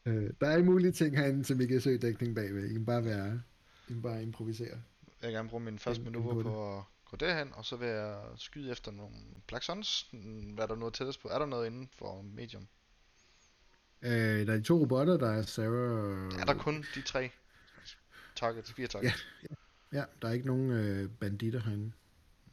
Øh, 0.07 0.31
der 0.41 0.47
er 0.47 0.53
alle 0.53 0.65
mulige 0.65 0.93
ting 0.93 1.17
herinde, 1.19 1.45
som 1.45 1.61
I 1.61 1.67
kan 1.67 1.81
søge 1.81 1.99
dækning 1.99 2.35
bagved. 2.35 2.71
I 2.71 2.73
kan 2.73 2.85
bare 2.85 3.05
være, 3.05 3.43
I 3.89 3.93
kan 3.93 4.03
bare 4.03 4.23
improvisere. 4.23 4.83
Jeg 5.23 5.29
vil 5.29 5.33
gerne 5.33 5.49
bruge 5.49 5.63
mine 5.63 5.79
første 5.79 6.05
ind 6.05 6.15
på 6.43 6.79
at 6.79 6.85
gå 7.05 7.17
derhen, 7.17 7.53
og 7.53 7.65
så 7.65 7.77
vil 7.77 7.89
jeg 7.89 8.23
skyde 8.37 8.71
efter 8.71 8.91
nogle 8.93 9.15
Black 9.47 9.65
Suns. 9.65 10.11
Hvad 10.55 10.65
er 10.65 10.69
der 10.69 10.77
noget 10.77 10.95
tættest 10.95 11.23
på? 11.23 11.29
Er 11.29 11.39
der 11.39 11.47
noget 11.47 11.67
inden 11.67 11.89
for 11.99 12.23
medium? 12.23 12.69
Øh, 14.03 14.47
der 14.47 14.53
er 14.53 14.57
de 14.57 14.63
to 14.63 14.79
robotter, 14.79 15.17
der 15.17 15.31
er 15.31 15.43
Sarah. 15.43 16.41
Er 16.41 16.45
der 16.45 16.55
kun 16.55 16.85
de 16.95 17.03
tre 17.03 17.31
targets, 18.37 18.73
fire 18.73 18.87
targets? 18.87 19.27
Ja, 19.93 20.05
der 20.23 20.29
er 20.29 20.33
ikke 20.33 20.47
nogen 20.47 20.71
øh, 20.71 21.11
banditter 21.11 21.61
herinde. 21.61 21.93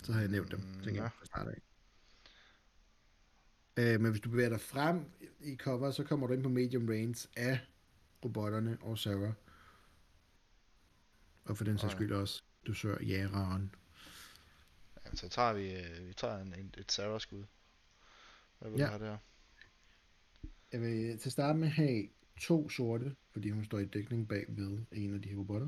Så 0.03 0.13
har 0.13 0.19
jeg 0.19 0.29
nævnt 0.29 0.51
dem, 0.51 0.59
Mm, 0.59 0.83
tænker 0.83 1.01
ja. 1.01 1.03
jeg, 1.03 1.11
fra 1.19 1.25
start 1.25 1.47
af. 1.47 1.61
Øh, 3.77 4.01
men 4.01 4.11
hvis 4.11 4.21
du 4.21 4.29
bevæger 4.29 4.49
dig 4.49 4.61
frem 4.61 5.05
i 5.39 5.55
cover, 5.55 5.91
så 5.91 6.03
kommer 6.03 6.27
du 6.27 6.33
ind 6.33 6.43
på 6.43 6.49
medium 6.49 6.89
range 6.89 7.27
af 7.37 7.59
robotterne 8.25 8.77
og 8.81 8.97
Sarah. 8.97 9.33
Og 11.45 11.57
for 11.57 11.63
den 11.63 11.77
sags 11.77 11.93
skyld 11.93 12.11
også, 12.11 12.43
du 12.67 12.73
sør 12.73 13.03
jægeren. 13.03 13.75
Ja, 15.05 15.15
så 15.15 15.29
tager 15.29 15.53
vi, 15.53 15.75
øh, 15.75 16.07
vi 16.07 16.13
tager 16.13 16.37
en, 16.37 16.53
en, 16.59 16.73
et 16.77 16.91
Sarah-skud. 16.91 17.43
Hvad 18.59 18.71
vil 18.71 18.79
Ja. 18.79 18.85
du 18.85 18.89
have 18.91 19.05
der? 19.05 19.17
Jeg 20.71 20.81
vil 20.81 21.19
til 21.19 21.31
starte 21.31 21.59
med 21.59 21.67
have 21.67 22.07
to 22.41 22.69
sorte, 22.69 23.15
fordi 23.31 23.49
hun 23.49 23.65
står 23.65 23.79
i 23.79 23.85
dækning 23.85 24.27
bag 24.27 24.45
ved 24.47 24.85
en 24.91 25.13
af 25.13 25.21
de 25.21 25.29
her 25.29 25.37
robotter. 25.37 25.67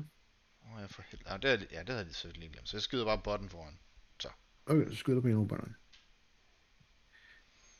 Åh, 0.64 0.74
oh, 0.74 0.80
jeg 0.80 0.90
får 0.90 1.02
helt... 1.10 1.22
Ja, 1.26 1.36
det, 1.36 1.50
er, 1.50 1.66
ja, 1.72 1.80
det 1.80 1.88
havde 1.88 2.04
de 2.04 2.14
så 2.14 2.28
lige 2.28 2.48
glemt. 2.48 2.68
Så 2.68 2.76
jeg 2.76 2.82
skyder 2.82 3.04
bare 3.04 3.20
botten 3.24 3.48
foran. 3.48 3.78
Okay, 4.66 4.90
så 4.90 4.96
skyder 4.96 5.14
du 5.14 5.20
på 5.20 5.28
en 5.28 5.34
af 5.34 5.38
robotterne. 5.38 5.74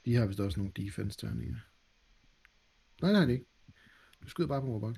De 0.05 0.15
har 0.15 0.27
vist 0.27 0.41
også 0.41 0.61
nogle 0.61 0.73
defense-terninger. 0.77 1.57
Nej, 3.03 3.11
det 3.11 3.19
har 3.19 3.27
de 3.27 3.33
ikke. 3.33 3.47
Du 4.23 4.29
skyder 4.29 4.49
bare 4.49 4.61
på 4.61 4.67
robot. 4.67 4.97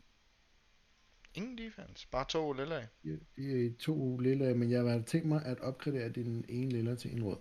Ingen 1.34 1.58
defense. 1.58 2.08
Bare 2.08 2.24
to 2.28 2.52
lille 2.52 2.74
af. 2.74 2.88
Ja, 3.04 3.16
de 3.36 3.66
er 3.66 3.70
to 3.78 4.18
lille, 4.18 4.54
men 4.54 4.70
jeg 4.70 4.82
har 4.82 5.02
tænkt 5.02 5.28
mig 5.28 5.44
at 5.44 5.60
opgradere 5.60 6.08
den 6.08 6.44
ene 6.48 6.70
lille 6.70 6.96
til 6.96 7.12
en 7.12 7.24
rød. 7.24 7.38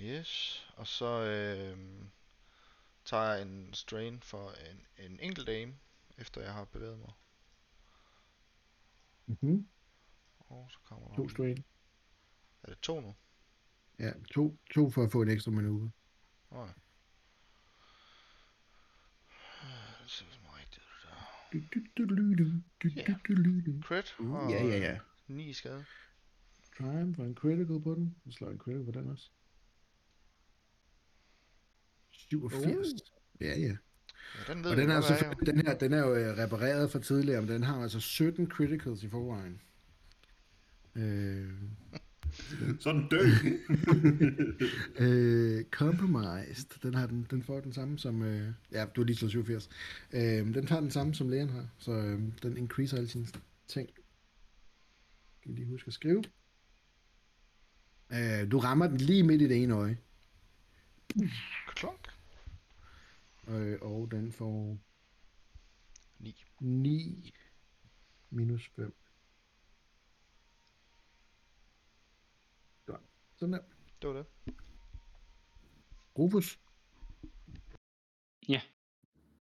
Yes. 0.00 0.66
Og 0.76 0.86
så 0.86 1.24
øh, 1.24 1.78
tager 3.04 3.22
jeg 3.22 3.42
en 3.42 3.74
strain 3.74 4.22
for 4.22 4.50
en, 4.50 4.86
en 4.98 5.20
enkelt 5.20 5.48
aim, 5.48 5.74
efter 6.18 6.40
jeg 6.40 6.52
har 6.52 6.64
bevæget 6.64 6.98
mig. 6.98 7.12
Mm-hmm. 9.26 9.68
Og 10.38 10.68
så 10.70 10.78
kommer 10.84 11.08
der... 11.08 11.16
To 11.16 11.28
strain. 11.28 11.64
Er 12.62 12.68
det 12.68 12.80
to 12.80 13.00
nu? 13.00 13.14
Ja, 14.00 14.12
to, 14.30 14.58
to 14.74 14.90
for 14.90 15.02
at 15.02 15.12
få 15.12 15.22
en 15.22 15.28
ekstra 15.28 15.50
manøvre. 15.50 15.90
Du, 21.52 21.58
du. 23.66 23.82
Crit. 23.82 24.14
Uh, 24.18 24.32
og 24.32 24.50
ja, 24.50 24.64
ja, 24.64 24.78
ja. 24.78 24.98
9 25.28 25.52
skade. 25.52 25.84
Triumph 26.78 27.16
for 27.16 27.24
en 27.24 27.34
critical 27.34 27.82
på 27.82 27.94
den. 27.94 28.16
Så 28.26 28.32
slår 28.32 28.50
en 28.50 28.58
critical 28.58 28.84
på 28.84 29.00
den 29.00 29.10
også. 29.10 29.30
87. 32.10 32.86
Ja, 33.40 33.46
ja. 33.46 33.76
Ja, 34.48 34.52
den 34.52 34.64
ved 34.64 34.70
Og 34.70 34.76
den 34.76 34.90
er, 34.90 34.96
altså, 34.96 35.14
er 35.14 35.28
jo. 35.28 35.46
den 35.46 35.66
her, 35.66 35.78
den 35.78 35.92
er 35.92 35.98
jo 35.98 36.14
øh, 36.14 36.38
repareret 36.38 36.90
fra 36.90 36.98
tidligere, 36.98 37.40
men 37.40 37.50
den 37.50 37.62
har 37.62 37.82
altså 37.82 38.00
17 38.00 38.50
criticals 38.50 39.02
i 39.02 39.08
forvejen. 39.08 39.60
Øh, 40.94 41.52
Sådan 42.84 43.08
dø. 43.08 43.20
øh, 45.04 45.64
compromised, 45.70 46.80
den, 46.82 46.94
har 46.94 47.06
den, 47.06 47.26
den 47.30 47.42
får 47.42 47.60
den 47.60 47.72
samme 47.72 47.98
som, 47.98 48.22
øh, 48.22 48.52
ja, 48.72 48.84
du 48.84 49.00
har 49.00 49.06
lige 49.06 49.16
slået 49.16 49.30
87. 49.30 49.70
Øh, 50.12 50.20
den 50.54 50.66
tager 50.66 50.80
den 50.80 50.90
samme 50.90 51.14
som 51.14 51.28
lægen 51.28 51.48
har, 51.48 51.68
så 51.78 51.92
øh, 51.92 52.20
den 52.42 52.56
increaser 52.56 52.96
alle 52.96 53.08
sine 53.08 53.26
ting. 53.68 53.88
Kan 55.42 55.52
vi 55.52 55.56
lige 55.56 55.70
huske 55.70 55.88
at 55.88 55.94
skrive. 55.94 56.24
Øh, 58.12 58.50
du 58.50 58.58
rammer 58.58 58.86
den 58.86 58.96
lige 58.96 59.22
midt 59.22 59.42
i 59.42 59.48
det 59.48 59.62
ene 59.62 59.74
øje, 59.74 59.98
Klunk. 61.66 62.08
øh, 63.48 63.78
og 63.80 64.08
den 64.10 64.32
får 64.32 64.78
9. 66.18 66.44
9 66.60 67.32
minus 68.30 68.70
5. 68.76 68.94
Godt. 72.86 73.00
Sådan 73.40 73.52
der. 73.52 73.62
Det 74.02 74.10
var 74.10 74.16
det. 74.16 74.26
Rufus. 76.18 76.58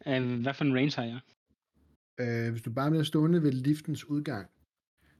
Uh, 0.06 0.40
hvad 0.42 0.54
for 0.54 0.64
en 0.64 0.74
range 0.74 0.96
har 0.96 1.04
jeg? 1.04 1.20
Øh, 2.20 2.50
hvis 2.50 2.62
du 2.62 2.72
bare 2.72 2.90
bliver 2.90 3.04
stående 3.04 3.42
ved 3.42 3.52
liftens 3.52 4.04
udgang, 4.04 4.50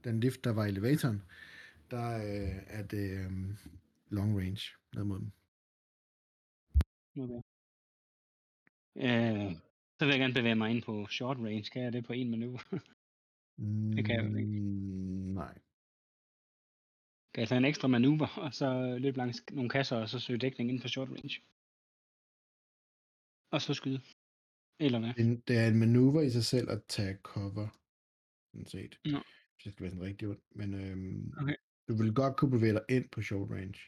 den 0.04 0.20
lift, 0.20 0.44
der 0.44 0.52
var 0.52 0.64
i 0.64 0.68
elevatoren, 0.68 1.22
der 1.90 2.16
øh, 2.16 2.62
er 2.66 2.82
det 2.82 3.10
øh, 3.10 3.32
long 4.08 4.38
range 4.38 4.62
ned 4.94 5.04
mod 5.04 5.18
dem. 5.18 5.30
Okay. 7.16 7.42
Uh, 8.94 9.56
så 9.98 10.04
vil 10.04 10.08
jeg 10.08 10.18
gerne 10.18 10.34
bevæge 10.34 10.54
mig 10.54 10.70
ind 10.70 10.82
på 10.82 11.06
short 11.06 11.36
range. 11.36 11.70
Kan 11.72 11.82
jeg 11.82 11.92
det 11.92 12.06
på 12.06 12.12
en 12.12 12.30
manøvre? 12.30 12.60
Det 13.96 14.04
kan 14.04 14.14
jeg 14.16 14.40
ikke. 14.40 14.60
Mm, 14.60 15.34
Nej. 15.34 15.58
Jeg 17.40 17.48
tage 17.48 17.58
en 17.58 17.64
ekstra 17.64 17.88
manøvre, 17.88 18.28
og 18.44 18.54
så 18.54 18.98
løbe 18.98 19.16
langs 19.18 19.44
nogle 19.52 19.70
kasser, 19.70 19.96
og 19.96 20.08
så 20.08 20.18
søge 20.20 20.38
dækning 20.38 20.70
inden 20.70 20.80
for 20.82 20.88
short 20.88 21.08
range? 21.08 21.34
Og 23.54 23.62
så 23.62 23.74
skyde. 23.74 24.00
Eller 24.80 24.98
hvad? 24.98 25.14
Det, 25.14 25.48
det 25.48 25.56
er 25.58 25.66
en 25.68 25.78
manøvre 25.78 26.26
i 26.26 26.30
sig 26.30 26.44
selv 26.44 26.70
at 26.70 26.80
tage 26.88 27.16
cover, 27.22 27.68
sådan 28.52 28.66
set. 28.66 28.92
Nå. 29.04 29.18
Hvis 29.54 29.62
det 29.64 29.72
skal 29.72 29.82
være 29.82 29.90
sådan 29.90 30.06
rigtig 30.10 30.28
ondt. 30.28 30.44
Men 30.56 30.74
øhm, 30.74 31.32
Okay. 31.42 31.56
du 31.88 31.92
vil 32.00 32.14
godt 32.14 32.36
kunne 32.36 32.50
bevæge 32.56 32.72
dig 32.78 32.84
ind 32.88 33.06
på 33.14 33.22
short 33.22 33.50
range. 33.50 33.78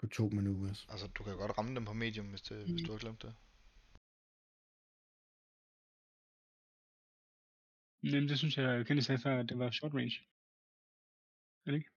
På 0.00 0.06
to 0.16 0.24
manøvres. 0.28 0.86
Altså, 0.92 1.06
du 1.16 1.20
kan 1.24 1.36
godt 1.36 1.58
ramme 1.58 1.74
dem 1.74 1.84
på 1.84 1.92
medium, 1.92 2.26
hvis, 2.32 2.42
det, 2.42 2.56
hvis 2.66 2.82
Mm. 2.82 2.86
du 2.86 2.92
har 2.92 2.98
glemt 3.04 3.22
det. 3.22 3.32
Jamen, 8.04 8.28
det 8.28 8.38
synes 8.38 8.56
jeg, 8.58 8.64
jeg 8.76 8.86
kendte 8.86 9.04
sagde 9.04 9.22
før, 9.26 9.40
at 9.40 9.48
det 9.48 9.58
var 9.58 9.70
short 9.70 9.94
range. 9.94 10.16
Er 11.66 11.70
det 11.70 11.78
ikke? 11.80 11.91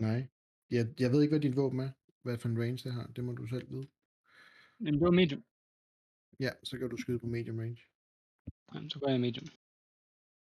Nej. 0.00 0.26
Jeg, 0.70 0.86
jeg 1.00 1.12
ved 1.12 1.22
ikke, 1.22 1.32
hvad 1.32 1.40
dit 1.40 1.56
våben 1.56 1.80
er. 1.80 1.90
Hvad 2.22 2.38
for 2.38 2.48
en 2.48 2.58
range 2.62 2.76
det 2.88 2.92
har. 2.92 3.06
Det 3.06 3.24
må 3.24 3.32
du 3.32 3.46
selv 3.46 3.70
vide. 3.70 3.86
Jamen, 4.80 4.94
det 4.94 5.00
var 5.00 5.10
medium. 5.10 5.44
Ja, 6.40 6.50
så 6.64 6.78
kan 6.78 6.88
du 6.90 6.96
skyde 6.96 7.18
på 7.18 7.26
medium 7.26 7.58
range. 7.58 7.78
Jamen, 8.74 8.90
så 8.90 8.98
gør 8.98 9.10
jeg 9.10 9.20
medium. 9.20 9.46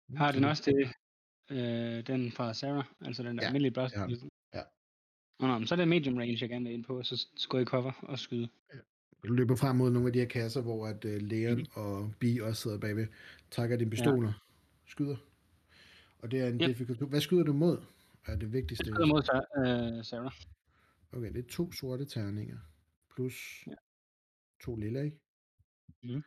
Mm, 0.09 0.15
Har 0.15 0.31
den 0.31 0.43
også 0.43 0.63
det, 0.71 0.93
øh, 1.57 2.07
den 2.07 2.31
fra 2.31 2.53
Sarah? 2.53 2.83
Altså 3.01 3.23
den 3.23 3.37
der 3.37 3.43
Ja, 3.43 3.47
almindelige 3.47 3.71
blast? 3.71 3.93
det 3.93 3.99
har 3.99 4.07
den. 4.07 4.29
Ja. 4.53 4.61
Nå, 5.39 5.47
nå, 5.47 5.57
men 5.57 5.67
så 5.67 5.75
er 5.75 5.77
det 5.77 5.87
medium 5.87 6.17
range, 6.17 6.37
jeg 6.41 6.49
gerne 6.49 6.65
vil 6.65 6.73
ind 6.73 6.83
på, 6.83 6.97
og 6.97 7.05
så 7.05 7.17
s- 7.17 7.47
gå 7.47 7.59
i 7.59 7.65
cover 7.65 7.91
og 8.01 8.19
skyde. 8.19 8.49
Du 9.27 9.33
løber 9.33 9.55
frem 9.55 9.75
mod 9.75 9.89
nogle 9.91 10.07
af 10.07 10.13
de 10.13 10.19
her 10.19 10.27
kasser, 10.27 10.61
hvor 10.61 10.87
at 10.87 11.05
uh, 11.05 11.11
Leon 11.11 11.57
Mhm. 11.57 11.65
og 11.73 12.13
Bi 12.19 12.39
også 12.39 12.61
sidder 12.61 12.77
bagved. 12.79 13.07
Takker 13.51 13.77
dine 13.77 13.89
pistoler. 13.89 14.33
Skyder. 14.85 15.15
Og 16.19 16.31
det 16.31 16.39
er 16.39 16.47
en 16.47 16.61
Ja. 16.61 16.67
difficult. 16.67 16.99
Hvad 17.09 17.21
skyder 17.21 17.43
du 17.43 17.53
mod? 17.53 17.77
Er 18.25 18.35
det 18.35 18.53
vigtigste? 18.53 18.85
Jeg 18.87 18.95
skyder 18.95 19.07
mod 19.07 19.21
øh, 19.97 20.03
Sarah. 20.05 20.33
Okay, 21.11 21.33
det 21.33 21.45
er 21.45 21.49
to 21.49 21.71
sorte 21.71 22.05
terninger. 22.05 22.59
Plus 23.15 23.63
Ja. 23.67 23.75
to 24.63 24.75
lilla, 24.75 25.01
ikke? 25.01 25.19
Mhm. 26.03 26.23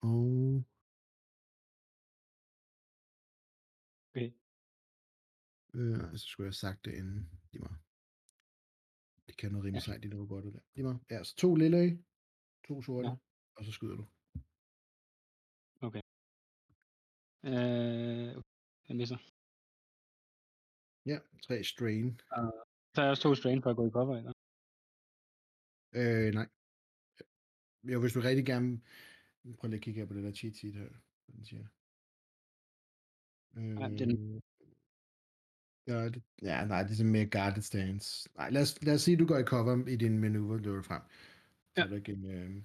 Og 0.00 0.64
Okay. 4.10 4.32
øh, 5.74 6.18
så 6.18 6.24
skulle 6.26 6.44
jeg 6.44 6.48
have 6.48 6.52
sagt 6.52 6.84
det 6.84 6.94
inden. 6.94 7.30
Lige 7.52 7.62
meget. 7.62 7.78
Det 9.26 9.36
kan 9.36 9.52
noget 9.52 9.64
rimelig 9.64 9.80
Ja. 9.80 9.84
sejt, 9.84 10.02
de 10.02 10.10
der 10.10 10.16
robotter 10.16 10.50
der. 10.50 10.60
Lige 10.74 10.84
meget. 10.84 11.00
Ja, 11.10 11.24
så 11.24 11.36
to 11.36 11.54
lilla, 11.54 11.96
to 12.68 12.82
sorte, 12.82 13.08
Ja. 13.08 13.14
og 13.56 13.64
så 13.64 13.72
skyder 13.72 13.96
du. 13.96 14.06
Øh, 17.44 18.42
jeg 18.88 18.96
misser. 18.96 19.16
Ja, 21.08 21.18
tre 21.42 21.64
strain. 21.64 22.20
Så 22.94 23.00
er 23.00 23.02
jeg 23.02 23.10
også 23.10 23.22
to 23.22 23.34
strain 23.34 23.62
for 23.62 23.70
at 23.70 23.76
gå 23.76 23.86
i 23.86 23.90
cover, 23.90 24.16
eller? 24.16 24.32
Øh, 26.00 26.34
nej. 26.34 26.48
Jo, 27.92 28.00
hvis 28.00 28.12
du 28.12 28.20
rigtig 28.20 28.46
gerne... 28.46 28.80
Prøv 29.58 29.68
lige 29.68 29.76
at 29.78 29.82
kigge 29.82 30.00
her 30.00 30.06
på 30.06 30.14
det 30.14 30.24
der 30.24 30.32
cheat 30.32 30.56
sheet 30.56 30.74
her. 30.74 30.88
Den 31.26 31.44
siger. 31.44 31.66
Øh, 33.56 33.76
Ja, 33.80 33.88
den- 34.04 34.42
ja, 35.86 36.08
det, 36.08 36.22
ja, 36.42 36.64
nej, 36.64 36.82
det 36.82 36.90
er 36.90 36.94
sådan 36.94 37.12
mere 37.12 37.30
guarded 37.30 37.62
stance. 37.62 38.28
Nej, 38.36 38.50
lad 38.50 38.62
os, 38.62 38.82
lad 38.82 38.94
os 38.94 39.00
sige, 39.00 39.14
at 39.14 39.18
du 39.18 39.26
går 39.26 39.38
i 39.38 39.44
cover 39.44 39.86
i 39.88 39.96
din 39.96 40.18
manøvre, 40.18 40.58
løber 40.58 40.82
frem. 40.82 41.02
Så 41.08 41.72
Ja. 41.76 41.82
er 41.82 41.86
der 41.88 41.96
ikke 41.96 42.12
en, 42.12 42.24
øh, 42.30 42.62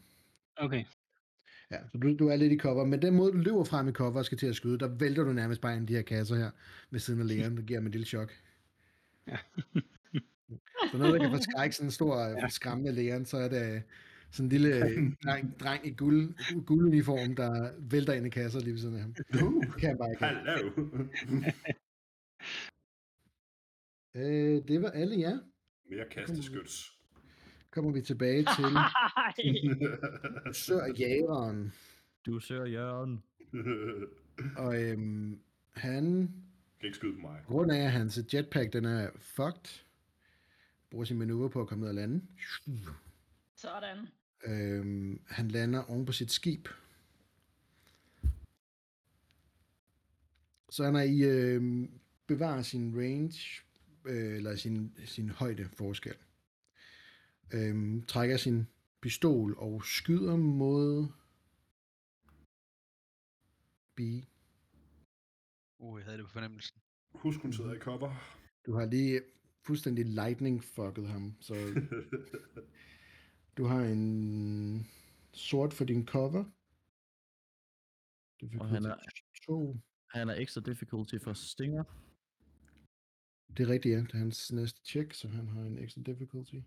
Okay. 0.55 0.85
Ja, 1.73 1.79
så 1.91 1.97
du, 1.97 2.15
du 2.15 2.27
er 2.27 2.35
lidt 2.35 2.53
i 2.53 2.57
cover, 2.57 2.85
men 2.85 3.01
den 3.01 3.15
måde, 3.15 3.31
du 3.31 3.37
løber 3.37 3.63
frem 3.63 3.87
i 3.87 3.91
cover 3.91 4.17
og 4.17 4.25
skal 4.25 4.37
til 4.37 4.47
at 4.47 4.55
skyde, 4.55 4.79
der 4.79 4.87
vælter 4.87 5.23
du 5.23 5.33
nærmest 5.33 5.61
bare 5.61 5.75
ind 5.75 5.89
i 5.89 5.93
de 5.93 5.97
her 5.97 6.03
kasser 6.03 6.35
her, 6.35 6.51
ved 6.91 6.99
siden 6.99 7.19
af 7.19 7.27
lægeren, 7.27 7.57
der 7.57 7.63
giver 7.63 7.79
mig 7.79 7.87
et 7.87 7.91
lille 7.91 8.07
chok. 8.07 8.31
Ja. 9.27 9.37
så 10.91 10.97
noget, 10.97 11.13
der 11.13 11.19
kan 11.19 11.37
forskrække 11.37 11.75
sådan 11.75 11.87
en 11.87 11.91
stor, 11.91 12.19
ja. 12.19 12.29
Ja. 12.29 12.47
skræmmende 12.47 12.91
lægeren, 12.91 13.25
så 13.25 13.37
er 13.37 13.47
det, 13.47 13.83
Sådan 14.31 14.45
en 14.45 14.49
lille 14.49 14.75
øh, 14.75 15.13
dreng, 15.23 15.59
dreng 15.59 15.87
i 15.87 15.91
guld, 15.91 16.33
gulduniform, 16.65 17.35
der 17.35 17.71
vælter 17.79 18.13
ind 18.13 18.25
i 18.25 18.29
kasser 18.29 18.59
lige 18.59 18.71
ved 18.71 18.79
siden 18.79 18.95
af 18.95 19.01
ham. 19.01 19.15
Uh, 19.43 19.73
kan 19.73 19.97
bare 19.97 20.09
ikke. 20.11 20.23
have. 20.23 20.35
hallo. 20.45 20.69
Øh, 24.15 24.67
det 24.67 24.81
var 24.81 24.89
alle 24.89 25.19
jer. 25.19 25.37
Mere 25.89 26.05
kasteskyts. 26.11 27.02
Kommer 27.73 27.91
vi 27.91 28.01
tilbage 28.01 28.37
til 28.37 28.65
Sør 30.63 30.93
Jægeren. 30.99 31.73
Du 32.25 32.39
ser 32.39 32.65
Jørgen. 32.65 33.23
Og 34.63 34.81
øhm, 34.81 35.39
han, 35.71 36.03
kan 36.79 36.87
ikke 36.87 36.97
skyde 36.97 37.13
på 37.13 37.19
mig. 37.19 37.39
på 37.47 37.53
grund 37.53 37.71
af 37.71 37.77
at 37.77 37.91
hans 37.91 38.19
jetpack 38.33 38.73
den 38.73 38.85
er 38.85 39.09
fucked, 39.19 39.83
bruger 40.91 41.05
sin 41.05 41.17
manøvre 41.17 41.49
på 41.49 41.61
at 41.61 41.67
komme 41.67 41.81
ned 41.81 41.89
og 41.89 41.95
lande. 41.95 42.21
sådan. 43.55 44.07
Øhm, 44.45 45.21
han 45.27 45.47
lander 45.47 45.83
oven 45.83 46.05
på 46.05 46.11
sit 46.11 46.31
skib. 46.31 46.67
Så 50.69 50.83
han 50.83 50.95
er 50.95 51.01
i 51.01 51.23
øhm, 51.23 51.91
bevarer 52.27 52.61
sin 52.61 52.97
range, 52.97 53.61
øh, 54.05 54.35
eller 54.35 54.55
sin, 54.55 54.93
sin 55.05 55.29
højde 55.29 55.69
forskel. 55.73 56.15
Øhm, 57.53 58.01
trækker 58.01 58.37
sin 58.37 58.67
pistol 59.01 59.55
og 59.57 59.85
skyder 59.85 60.35
mod 60.35 61.07
B. 63.95 63.99
Uh, 65.79 65.99
jeg 65.99 66.05
havde 66.05 66.17
det 66.17 66.25
på 66.25 66.31
fornemmelsen. 66.31 66.81
Husk, 67.15 67.39
hun 67.39 67.53
sidder 67.53 67.73
i 67.73 67.79
cover. 67.79 68.15
Du 68.65 68.73
har 68.73 68.85
lige 68.85 69.21
fuldstændig 69.65 70.05
lightning 70.05 70.63
fucket 70.63 71.07
ham, 71.07 71.35
så 71.39 71.53
du 73.57 73.65
har 73.65 73.81
en 73.81 74.87
sort 75.33 75.73
for 75.73 75.85
din 75.85 76.07
cover. 76.07 76.43
Og 78.59 78.69
han 78.69 78.85
er, 78.85 78.95
to. 79.47 79.77
han 80.09 80.29
er 80.29 80.35
ekstra 80.35 80.61
difficulty 80.61 81.17
for 81.17 81.33
Stinger. 81.33 81.83
Det 83.57 83.63
er 83.63 83.67
rigtigt, 83.67 83.93
ja. 83.93 83.99
Det 83.99 84.13
er 84.13 84.17
hans 84.17 84.51
næste 84.51 84.81
check, 84.85 85.13
så 85.13 85.27
han 85.27 85.47
har 85.47 85.61
en 85.61 85.77
ekstra 85.77 86.01
difficulty 86.01 86.59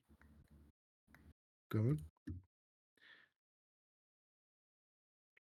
gammel. 1.77 1.97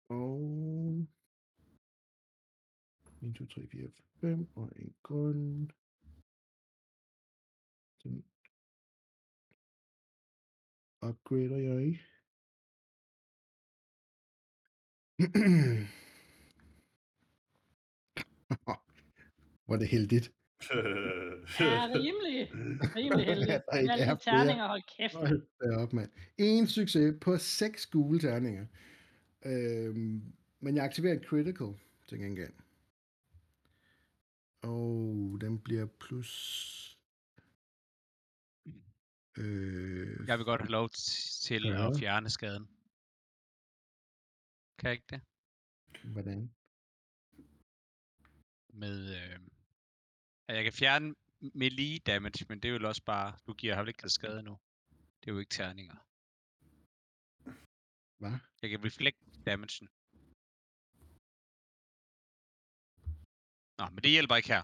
Og... 0.09 1.07
1, 3.23 3.35
2, 3.35 3.47
3, 3.47 3.67
4, 3.69 3.91
5, 4.21 4.49
og 4.57 4.73
en 4.77 4.95
grøn. 5.03 5.71
Den 8.03 8.25
upgrader 11.09 11.59
jeg. 11.59 11.87
ikke. 11.87 12.05
Hvor 19.65 19.75
er 19.75 19.79
det 19.79 19.89
heldigt. 19.89 20.44
Ja, 21.61 21.87
rimelig, 22.01 22.51
rimelig 22.97 23.25
heldig. 23.27 23.63
Alle 23.69 23.93
er 23.93 24.15
terninger, 24.15 24.67
hold 24.69 24.83
kæft. 24.97 25.15
Hold 25.15 25.47
da 25.63 25.77
op, 25.77 25.93
mand. 25.93 26.11
En 26.39 26.67
succes 26.67 27.15
på 27.21 27.37
seks 27.39 27.87
gule 27.87 28.19
terninger. 28.21 28.67
Øhm, 29.47 30.23
men 30.61 30.77
jeg 30.77 30.85
aktiverer 30.85 31.15
en 31.15 31.25
critical 31.25 31.75
til 32.09 32.19
gengæld. 32.19 32.53
Og 34.63 35.39
den 35.41 35.59
bliver 35.59 35.87
plus... 35.87 36.81
Øh, 39.39 40.29
Jeg 40.29 40.39
vil 40.39 40.45
godt 40.45 40.61
have 40.61 40.71
lov 40.71 40.89
til 41.43 41.63
Ja. 41.65 41.91
at 41.91 41.97
fjerne 41.99 42.31
skaden. 42.31 42.69
Kan 44.79 44.89
jeg 44.89 44.93
ikke 44.93 45.07
det? 45.11 45.21
Hvordan? 46.13 46.51
Med, 48.73 49.15
øh, 49.17 49.39
at 50.49 50.57
jeg 50.57 50.65
kan 50.65 50.73
fjerne 50.73 51.15
melee 51.41 51.99
damage, 51.99 52.47
men 52.49 52.61
det 52.61 52.69
er 52.71 52.79
jo 52.79 52.89
også 52.89 53.05
bare, 53.05 53.37
du 53.47 53.53
giver 53.55 53.75
har 53.75 53.83
vel 53.83 53.89
ikke 53.89 54.09
skade 54.09 54.43
nu. 54.43 54.59
Det 55.21 55.31
er 55.31 55.33
jo 55.33 55.39
ikke 55.39 55.51
terninger. 55.51 55.97
Hvad? 58.21 58.39
Jeg 58.63 58.71
kan 58.71 58.85
reflect 58.85 59.19
damagen. 59.47 59.89
Nå, 63.79 63.85
men 63.95 64.03
det 64.05 64.11
hjælper 64.11 64.37
ikke 64.37 64.49
her. 64.49 64.63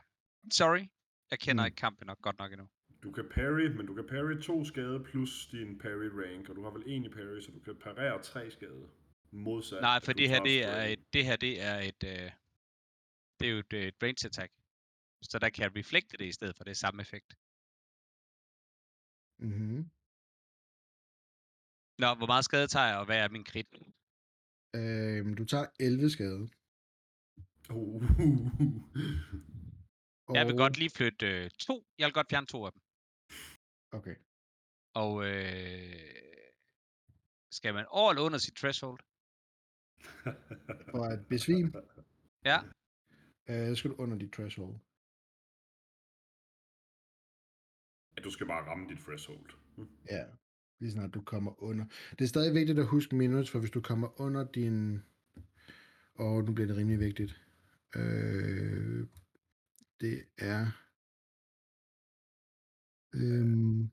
Sorry. 0.52 0.84
Jeg 1.30 1.38
kender 1.38 1.62
Mm. 1.64 1.66
ikke 1.66 1.76
kampen 1.76 2.06
nok 2.06 2.20
godt 2.22 2.38
nok 2.38 2.52
endnu. 2.52 2.68
Du 3.02 3.12
kan 3.12 3.28
parry, 3.28 3.66
men 3.76 3.86
du 3.86 3.94
kan 3.94 4.06
parry 4.06 4.42
to 4.42 4.64
skade 4.64 5.04
plus 5.04 5.46
din 5.46 5.78
parry 5.78 6.08
rank, 6.22 6.48
og 6.48 6.56
du 6.56 6.62
har 6.62 6.70
vel 6.70 6.82
en 6.86 7.04
i 7.04 7.08
parry, 7.08 7.40
så 7.40 7.50
du 7.50 7.60
kan 7.60 7.76
parere 7.76 8.22
tre 8.22 8.50
skade. 8.50 8.90
Modsat. 9.32 9.80
Nej, 9.82 10.00
for 10.04 10.12
det 10.12 10.28
her, 10.28 10.42
det 10.42 10.64
er 10.64 10.82
et, 10.82 11.12
det 11.12 11.24
her, 11.24 11.36
det 11.36 11.62
er 11.62 11.78
et, 11.78 12.02
øh, 12.04 12.30
det 13.40 13.46
er 13.48 13.52
jo 13.52 13.58
et, 13.58 13.72
øh, 13.72 13.82
et 13.82 13.94
range 14.02 14.26
attack. 14.26 14.52
Så 15.22 15.38
der 15.42 15.50
kan 15.50 15.62
jeg 15.64 15.72
reflecte 15.76 16.16
det 16.16 16.26
i 16.28 16.32
stedet 16.38 16.56
for 16.56 16.64
det 16.64 16.76
samme 16.76 17.02
effekt. 17.02 17.30
Mm-hmm. 19.46 19.82
Nå, 22.02 22.08
hvor 22.18 22.28
meget 22.32 22.44
skade 22.44 22.68
tager 22.74 22.88
jeg, 22.90 22.98
og 22.98 23.06
hvad 23.06 23.18
er 23.24 23.28
min 23.28 23.46
crit? 23.50 23.70
Øhm, 24.78 25.32
du 25.40 25.44
tager 25.52 25.66
11 25.80 26.10
skade. 26.16 26.42
Uh. 27.78 28.02
Og... 30.28 30.34
Jeg 30.36 30.46
vil 30.46 30.56
godt 30.56 30.78
lige 30.78 30.90
flytte 30.98 31.26
øh, 31.26 31.50
to. 31.50 31.74
Jeg 31.98 32.06
vil 32.06 32.14
godt 32.18 32.30
fjerne 32.30 32.46
to 32.46 32.58
af 32.66 32.72
dem. 32.72 32.82
Okay. 33.98 34.16
Og 35.02 35.12
øh, 35.28 36.20
skal 37.58 37.74
man 37.74 37.86
eller 38.10 38.22
under 38.26 38.38
sit 38.38 38.56
threshold? 38.60 39.00
For 40.92 41.04
at 41.12 41.20
besvime, 41.28 41.68
Ja. 42.50 42.58
øh, 43.50 43.76
skal 43.76 43.90
du 43.90 43.96
under 44.02 44.16
dit 44.18 44.32
threshold. 44.32 44.74
At 48.20 48.24
du 48.24 48.30
skal 48.30 48.46
bare 48.46 48.70
ramme 48.70 48.88
dit 48.88 48.98
threshold. 48.98 49.50
Ja, 50.10 50.24
lige 50.78 50.92
snart 50.92 51.14
du 51.14 51.20
kommer 51.22 51.62
under. 51.62 51.84
Det 52.10 52.20
er 52.20 52.28
stadig 52.28 52.54
vigtigt 52.54 52.78
at 52.78 52.86
huske 52.86 53.16
minutes, 53.16 53.50
for 53.50 53.58
hvis 53.58 53.70
du 53.70 53.80
kommer 53.80 54.20
under 54.20 54.44
din... 54.44 55.02
Og 56.14 56.44
nu 56.44 56.52
bliver 56.52 56.66
det 56.66 56.76
rimelig 56.76 57.00
vigtigt. 57.00 57.40
Øh, 57.96 59.06
det 60.00 60.24
er... 60.38 60.66
Øhm, 63.14 63.90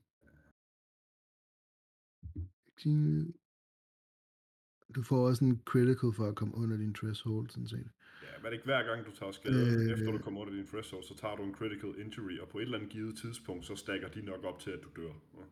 du 4.94 5.02
får 5.02 5.26
også 5.26 5.44
en 5.44 5.62
critical 5.64 6.12
for 6.12 6.26
at 6.26 6.36
komme 6.36 6.54
under 6.54 6.76
din 6.76 6.94
threshold, 6.94 7.50
sådan 7.50 7.68
set. 7.68 7.90
Ja, 8.28 8.36
men 8.38 8.44
er 8.46 8.50
det 8.50 8.56
ikke 8.56 8.64
hver 8.64 8.82
gang, 8.88 9.06
du 9.06 9.12
tager 9.20 9.32
skade, 9.32 9.66
Øh. 9.66 9.84
øh... 9.84 9.92
efter 9.92 10.10
du 10.12 10.18
kommer 10.18 10.40
under 10.40 10.54
din 10.54 10.66
threshold, 10.66 11.04
så 11.04 11.14
tager 11.16 11.36
du 11.36 11.42
en 11.44 11.54
critical 11.54 11.92
injury, 12.02 12.38
og 12.38 12.48
på 12.48 12.58
et 12.58 12.62
eller 12.62 12.78
andet 12.78 12.92
givet 12.92 13.18
tidspunkt, 13.18 13.66
så 13.66 13.76
stakker 13.76 14.08
de 14.08 14.22
nok 14.22 14.44
op 14.44 14.58
til, 14.60 14.70
at 14.70 14.80
du 14.84 14.90
dør. 15.02 15.12
Ja. 15.38 15.44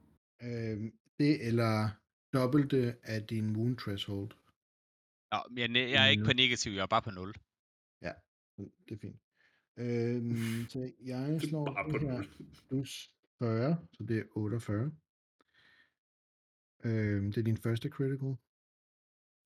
Øhm, 0.73 0.99
det 1.19 1.47
eller 1.49 1.89
dobbelte 2.35 2.97
af 3.03 3.27
din 3.27 3.57
wound 3.57 3.77
threshold. 3.77 4.31
Nå, 5.33 5.39
men 5.51 5.77
jeg, 5.77 5.91
jeg 5.91 6.05
er 6.07 6.11
ikke 6.11 6.25
på 6.25 6.33
negativ, 6.33 6.73
jeg 6.73 6.83
er 6.83 6.87
bare 6.87 7.03
på 7.03 7.11
0. 7.11 7.35
Mm, 8.59 8.71
Det 8.89 8.95
er 8.95 8.99
fint. 8.99 9.21
Øhm, 9.77 10.67
så 10.73 10.93
jeg 11.01 11.41
slår 11.49 11.65
Bare 11.75 11.91
på 11.91 11.99
det 11.99 12.11
her 12.11 12.23
plus 12.69 13.11
40, 13.39 13.87
så 13.93 14.05
det 14.09 14.19
er 14.19 14.25
48. 14.37 14.93
Øhm, 16.85 17.33
det 17.33 17.41
er 17.41 17.45
din 17.45 17.57
første 17.57 17.89
critical. 17.89 18.37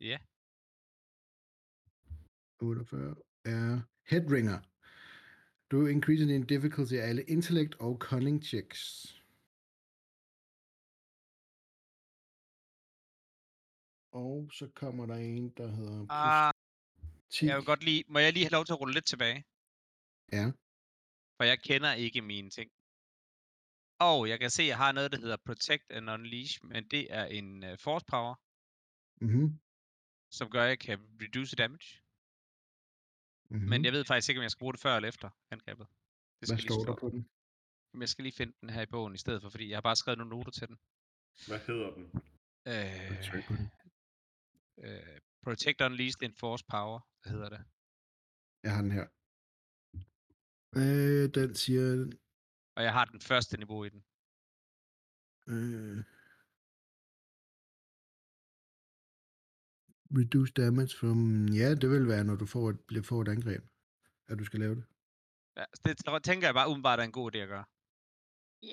Ja. 0.00 0.18
48 2.60 3.14
er 3.44 3.80
Headringer. 4.06 4.60
Du 5.70 5.86
increaser 5.86 6.26
din 6.26 6.46
difficulty 6.46 6.94
af 6.94 7.08
alle 7.08 7.22
intellect 7.22 7.74
og 7.74 7.96
cunning 8.00 8.44
checks. 8.44 8.80
Og 14.12 14.50
så 14.52 14.70
kommer 14.74 15.06
der 15.06 15.14
en, 15.14 15.48
der 15.50 15.66
hedder 15.76 16.06
Ah, 16.10 16.52
10. 17.30 17.46
jeg 17.46 17.56
vil 17.56 17.64
godt 17.64 17.84
lige, 17.84 18.04
må 18.08 18.18
jeg 18.18 18.32
lige 18.32 18.44
have 18.44 18.52
lov 18.58 18.64
til 18.64 18.72
at 18.72 18.80
rulle 18.80 18.94
lidt 18.94 19.06
tilbage? 19.06 19.44
Ja. 20.32 20.46
For 21.36 21.44
jeg 21.44 21.58
kender 21.60 21.92
ikke 21.92 22.22
mine 22.22 22.50
ting. 22.50 22.70
Og 23.98 24.28
jeg 24.28 24.38
kan 24.40 24.50
se, 24.50 24.62
at 24.62 24.68
jeg 24.68 24.76
har 24.76 24.92
noget, 24.92 25.12
der 25.12 25.18
hedder 25.18 25.36
Protect 25.46 25.90
and 25.90 26.10
Unleash, 26.10 26.64
men 26.64 26.88
det 26.88 27.12
er 27.14 27.24
en 27.24 27.64
uh, 27.64 27.78
force 27.78 28.06
power, 28.08 28.34
Mm-hmm. 29.24 29.48
som 30.30 30.50
gør, 30.50 30.62
at 30.62 30.68
jeg 30.68 30.78
kan 30.78 30.98
reduce 31.22 31.56
damage. 31.56 32.00
Mm-hmm. 33.50 33.68
Men 33.68 33.84
jeg 33.84 33.92
ved 33.92 34.04
faktisk 34.04 34.28
ikke, 34.28 34.38
om 34.40 34.42
jeg 34.42 34.50
skal 34.50 34.62
bruge 34.64 34.72
det 34.72 34.80
før 34.80 34.96
eller 34.96 35.08
efter 35.08 35.30
angrebet. 35.50 35.86
Det 35.86 35.94
Hvad 36.38 36.46
skal 36.46 36.56
jeg 36.56 36.62
lige 36.62 36.72
står 36.72 36.84
der 36.92 37.00
på 37.04 37.08
den? 37.14 37.28
Men 37.92 38.00
jeg 38.00 38.08
skal 38.08 38.22
lige 38.22 38.36
finde 38.40 38.52
den 38.60 38.70
her 38.70 38.82
i 38.82 38.86
bogen 38.94 39.14
i 39.14 39.18
stedet 39.24 39.42
for, 39.42 39.48
fordi 39.50 39.68
jeg 39.68 39.76
har 39.76 39.86
bare 39.88 39.96
skrevet 39.96 40.18
nogle 40.18 40.30
noter 40.30 40.52
til 40.58 40.68
den. 40.68 40.78
Hvad 41.48 41.60
hedder 41.68 41.90
den? 41.96 42.04
Øh, 42.72 43.44
på 43.48 43.52
den. 43.58 43.66
øh, 44.84 45.18
Protect 45.44 45.80
Unleashed 45.86 46.22
in 46.28 46.34
Force 46.42 46.64
Power, 46.74 46.98
hvad 47.22 47.32
hedder 47.34 47.48
det? 47.54 47.62
Jeg 48.64 48.72
har 48.74 48.82
den 48.86 48.92
her. 48.98 49.06
Øh, 50.80 51.24
den 51.38 51.54
siger... 51.62 51.84
Og 52.76 52.82
jeg 52.86 52.92
har 52.92 53.04
den 53.04 53.20
første 53.20 53.56
niveau 53.56 53.84
i 53.84 53.90
den. 53.94 54.02
Øh, 55.52 55.98
Reduce 60.18 60.52
damage 60.52 60.92
from... 61.00 61.18
Ja, 61.60 61.68
det 61.80 61.88
vil 61.90 62.06
være, 62.08 62.24
når 62.24 62.36
du 62.42 62.46
får 62.46 62.70
et, 62.70 62.80
bliver- 62.88 63.02
får 63.10 63.22
et 63.22 63.28
angreb, 63.28 63.62
at 64.30 64.38
du 64.38 64.44
skal 64.44 64.60
lave 64.60 64.74
det. 64.78 64.84
Ja, 65.58 65.64
det 65.84 66.24
tænker 66.28 66.46
jeg 66.48 66.54
bare 66.54 66.68
umiddelbart 66.68 66.98
er 67.00 67.04
en 67.04 67.12
god 67.20 67.26
idé 67.34 67.38
at 67.38 67.48
gøre. 67.54 67.64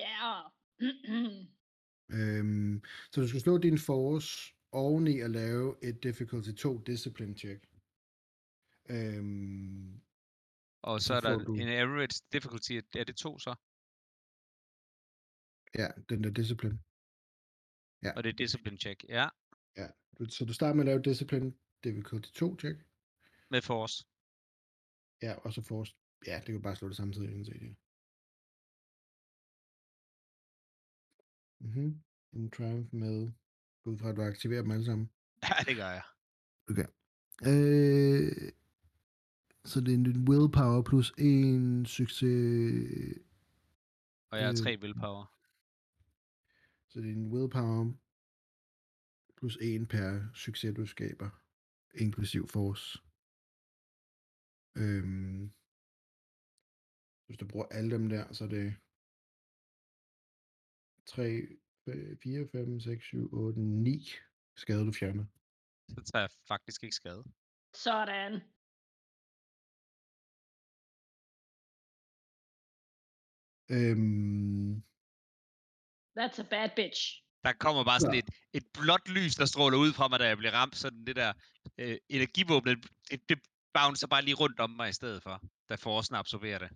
Ja. 0.04 0.26
Øhm, 2.18 2.76
så 3.12 3.22
du 3.22 3.28
skal 3.28 3.42
slå 3.42 3.58
din 3.58 3.78
force 3.90 4.30
oveni 4.72 5.20
at 5.20 5.32
lave 5.32 5.68
et 5.88 6.04
difficulty 6.04 6.52
2 6.52 6.78
discipline 6.92 7.36
check. 7.38 7.60
Øhm, 8.96 10.02
Og 10.90 10.96
så, 11.02 11.08
Så 11.08 11.14
er 11.14 11.20
der 11.22 11.38
du- 11.46 11.54
en 11.54 11.70
average 11.84 12.16
difficulty. 12.34 12.72
Er 13.00 13.04
det 13.10 13.16
to 13.26 13.32
så? 13.40 13.52
ja, 15.82 15.88
den 16.10 16.24
der 16.24 16.32
discipline. 16.40 16.78
Ja. 18.06 18.12
Og 18.16 18.24
det 18.24 18.30
er 18.30 18.38
discipline 18.44 18.78
check. 18.78 19.04
Ja, 19.10 19.28
Du- 20.20 20.30
Så 20.30 20.46
du 20.46 20.54
starter 20.54 20.74
med 20.74 20.82
at 20.82 20.86
lave 20.86 21.02
discipline 21.02 21.54
difficulty 21.84 22.30
2 22.32 22.58
check. 22.60 22.80
med 23.50 23.62
force. 23.62 24.06
Ja, 25.22 25.34
og 25.36 25.54
så 25.54 25.62
force. 25.62 25.96
Ja, 26.28 26.36
det 26.36 26.46
kan 26.46 26.56
du 26.56 26.62
bare 26.62 26.76
slå 26.76 26.88
det 26.88 26.98
samtidig. 26.98 27.30
sådan 27.30 27.46
set, 27.46 27.62
ja. 27.62 27.74
Mhm. 31.60 32.02
En 32.34 32.52
triumph 32.52 32.96
med, 32.96 33.32
ud 33.86 33.98
fra 33.98 34.10
at 34.10 34.16
du 34.16 34.22
aktiverer 34.22 34.62
dem 34.62 34.72
alle 34.72 34.86
sammen. 34.86 35.10
Ja, 35.44 35.54
det 35.68 35.76
gør 35.76 35.90
jeg. 35.90 36.04
Øh, 37.48 38.52
så 39.66 39.80
det 39.82 39.90
er 39.94 39.98
en 39.98 40.30
willpower 40.30 40.82
plus 40.82 41.14
en 41.18 41.86
succes. 41.86 43.18
Og 44.30 44.38
jeg 44.38 44.46
har 44.46 44.52
Øh, 44.54 44.58
tre 44.58 44.78
willpower. 44.82 45.26
Så 46.88 47.00
det 47.02 47.10
er 47.10 47.14
en 47.14 47.32
willpower 47.34 47.92
plus 49.38 49.58
en 49.62 49.88
per 49.88 50.34
succes, 50.34 50.74
du 50.76 50.86
skaber, 50.86 51.30
inklusiv 51.94 52.48
force. 52.48 53.00
Øhm, 54.82 55.44
hvis 57.26 57.38
du 57.38 57.48
bruger 57.48 57.68
alle 57.78 57.92
dem 57.96 58.10
der, 58.10 58.34
så 58.34 58.44
er 58.44 58.50
det 58.50 58.68
3, 61.06 61.22
4, 62.24 62.48
5, 62.48 62.80
6, 62.80 63.06
7, 63.06 63.34
8, 63.34 63.60
9 63.60 64.00
skade, 64.56 64.86
du 64.86 64.92
fjerner. 64.92 65.26
Så 65.90 66.02
tager 66.12 66.24
jeg 66.24 66.32
faktisk 66.48 66.84
ikke 66.84 66.96
skade. 66.96 67.24
Sådan. 67.74 68.34
Øhm, 73.70 74.84
That's 76.18 76.40
a 76.40 76.48
bad 76.50 76.72
bitch. 76.76 77.27
Der 77.48 77.54
kommer 77.54 77.84
bare 77.84 78.00
sådan 78.00 78.14
Ja. 78.14 78.20
et, 78.20 78.30
et 78.54 78.64
blåt 78.74 79.10
lys, 79.10 79.36
der 79.36 79.46
stråler 79.46 79.78
ud 79.78 79.94
fra 79.94 80.08
mig, 80.08 80.20
da 80.20 80.28
jeg 80.28 80.38
bliver 80.38 80.54
ramt. 80.54 80.76
Sådan 80.76 81.06
det 81.06 81.16
der 81.16 81.34
øh, 81.78 81.98
energivåben, 82.10 82.84
det, 83.12 83.30
det 83.30 83.40
bouncer 83.74 84.08
bare 84.08 84.22
lige 84.22 84.36
rundt 84.36 84.60
om 84.60 84.70
mig 84.70 84.90
i 84.90 84.94
stedet 84.94 85.24
for, 85.24 85.42
da 85.70 85.76
forsen 85.76 86.16
absorberer 86.16 86.60
det. 86.60 86.70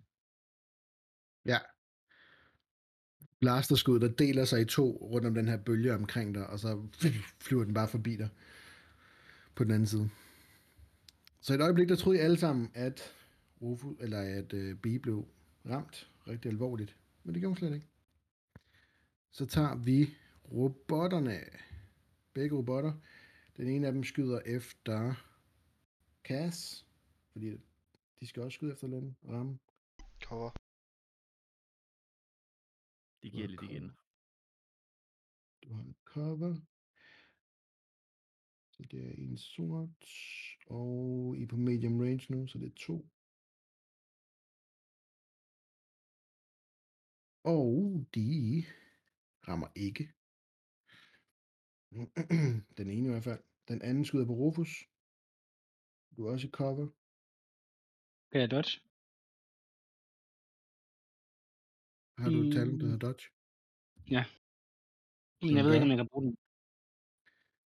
ja. 1.46 1.58
Blasterskud, 3.40 4.00
der 4.00 4.08
deler 4.08 4.44
sig 4.44 4.60
i 4.60 4.64
to 4.64 4.98
rundt 5.12 5.26
om 5.26 5.34
den 5.34 5.48
her 5.48 5.56
bølge 5.56 5.94
omkring 5.94 6.34
dig, 6.34 6.46
og 6.46 6.58
så 6.58 6.88
flyver 7.40 7.64
den 7.64 7.74
bare 7.74 7.88
forbi 7.88 8.16
dig 8.16 8.28
på 9.54 9.64
den 9.64 9.72
anden 9.72 9.86
side. 9.86 10.10
Så 11.40 11.52
i 11.52 11.56
et 11.56 11.62
øjeblik, 11.62 11.88
der 11.88 11.96
troede 11.96 12.18
I 12.18 12.22
alle 12.22 12.38
sammen, 12.38 12.70
at 12.74 13.12
Rufus, 13.62 13.96
eller 14.00 14.20
at 14.38 14.52
øh, 14.52 14.76
Bee 14.76 14.98
blev 14.98 15.28
ramt 15.70 16.10
rigtig 16.28 16.48
alvorligt. 16.48 16.96
Men 17.24 17.34
det 17.34 17.40
gjorde 17.42 17.50
hun 17.50 17.56
slet 17.56 17.74
ikke. 17.74 17.86
Så 19.32 19.46
tager 19.46 19.74
vi 19.74 20.14
robotterne. 20.44 21.40
Begge 22.32 22.56
robotter. 22.56 22.92
Den 23.56 23.68
ene 23.68 23.86
af 23.86 23.92
dem 23.92 24.04
skyder 24.04 24.40
efter 24.40 25.14
Cass, 26.24 26.86
fordi 27.32 27.56
de 28.20 28.26
skal 28.26 28.42
også 28.42 28.56
skyde 28.56 28.72
efter 28.72 28.86
den 28.86 29.16
og 29.22 29.32
ramme. 29.32 29.58
Cover. 30.22 30.50
De 33.22 33.30
giver 33.30 33.48
lidt 33.48 33.62
igen. 33.62 33.92
Du 35.62 35.74
har 35.74 35.82
en 35.82 35.96
cover. 36.04 36.56
Så 38.70 38.82
det 38.90 39.08
er 39.08 39.12
en 39.12 39.38
sort. 39.38 40.06
Og 40.66 41.36
I 41.38 41.42
er 41.42 41.46
på 41.46 41.56
medium 41.56 42.00
range 42.00 42.26
nu, 42.28 42.46
så 42.46 42.58
det 42.58 42.66
er 42.66 42.76
to. 42.76 43.08
Og 47.44 48.06
de 48.14 48.64
rammer 49.48 49.68
ikke. 49.74 50.12
Den 52.78 52.90
ene 52.90 53.08
i 53.08 53.10
hvert 53.10 53.24
fald. 53.24 53.42
Den 53.68 53.82
anden 53.82 54.04
skyder 54.04 54.26
på 54.26 54.32
Rufus. 54.32 54.72
Du 56.16 56.26
er 56.26 56.32
også 56.32 56.46
i 56.46 56.50
cover. 56.50 56.86
Kan 58.30 58.40
jeg 58.40 58.50
dodge? 58.50 58.72
Har 62.20 62.30
du 62.30 62.38
et 62.42 62.52
talent, 62.54 62.80
der 62.80 62.86
hedder 62.86 63.06
dodge? 63.08 63.24
Men 65.42 65.56
jeg 65.56 65.64
ved 65.64 65.74
ikke, 65.74 65.84
om 65.84 65.92
jeg 65.94 66.00
kan 66.02 66.08
bruge 66.12 66.24
den. 66.26 66.36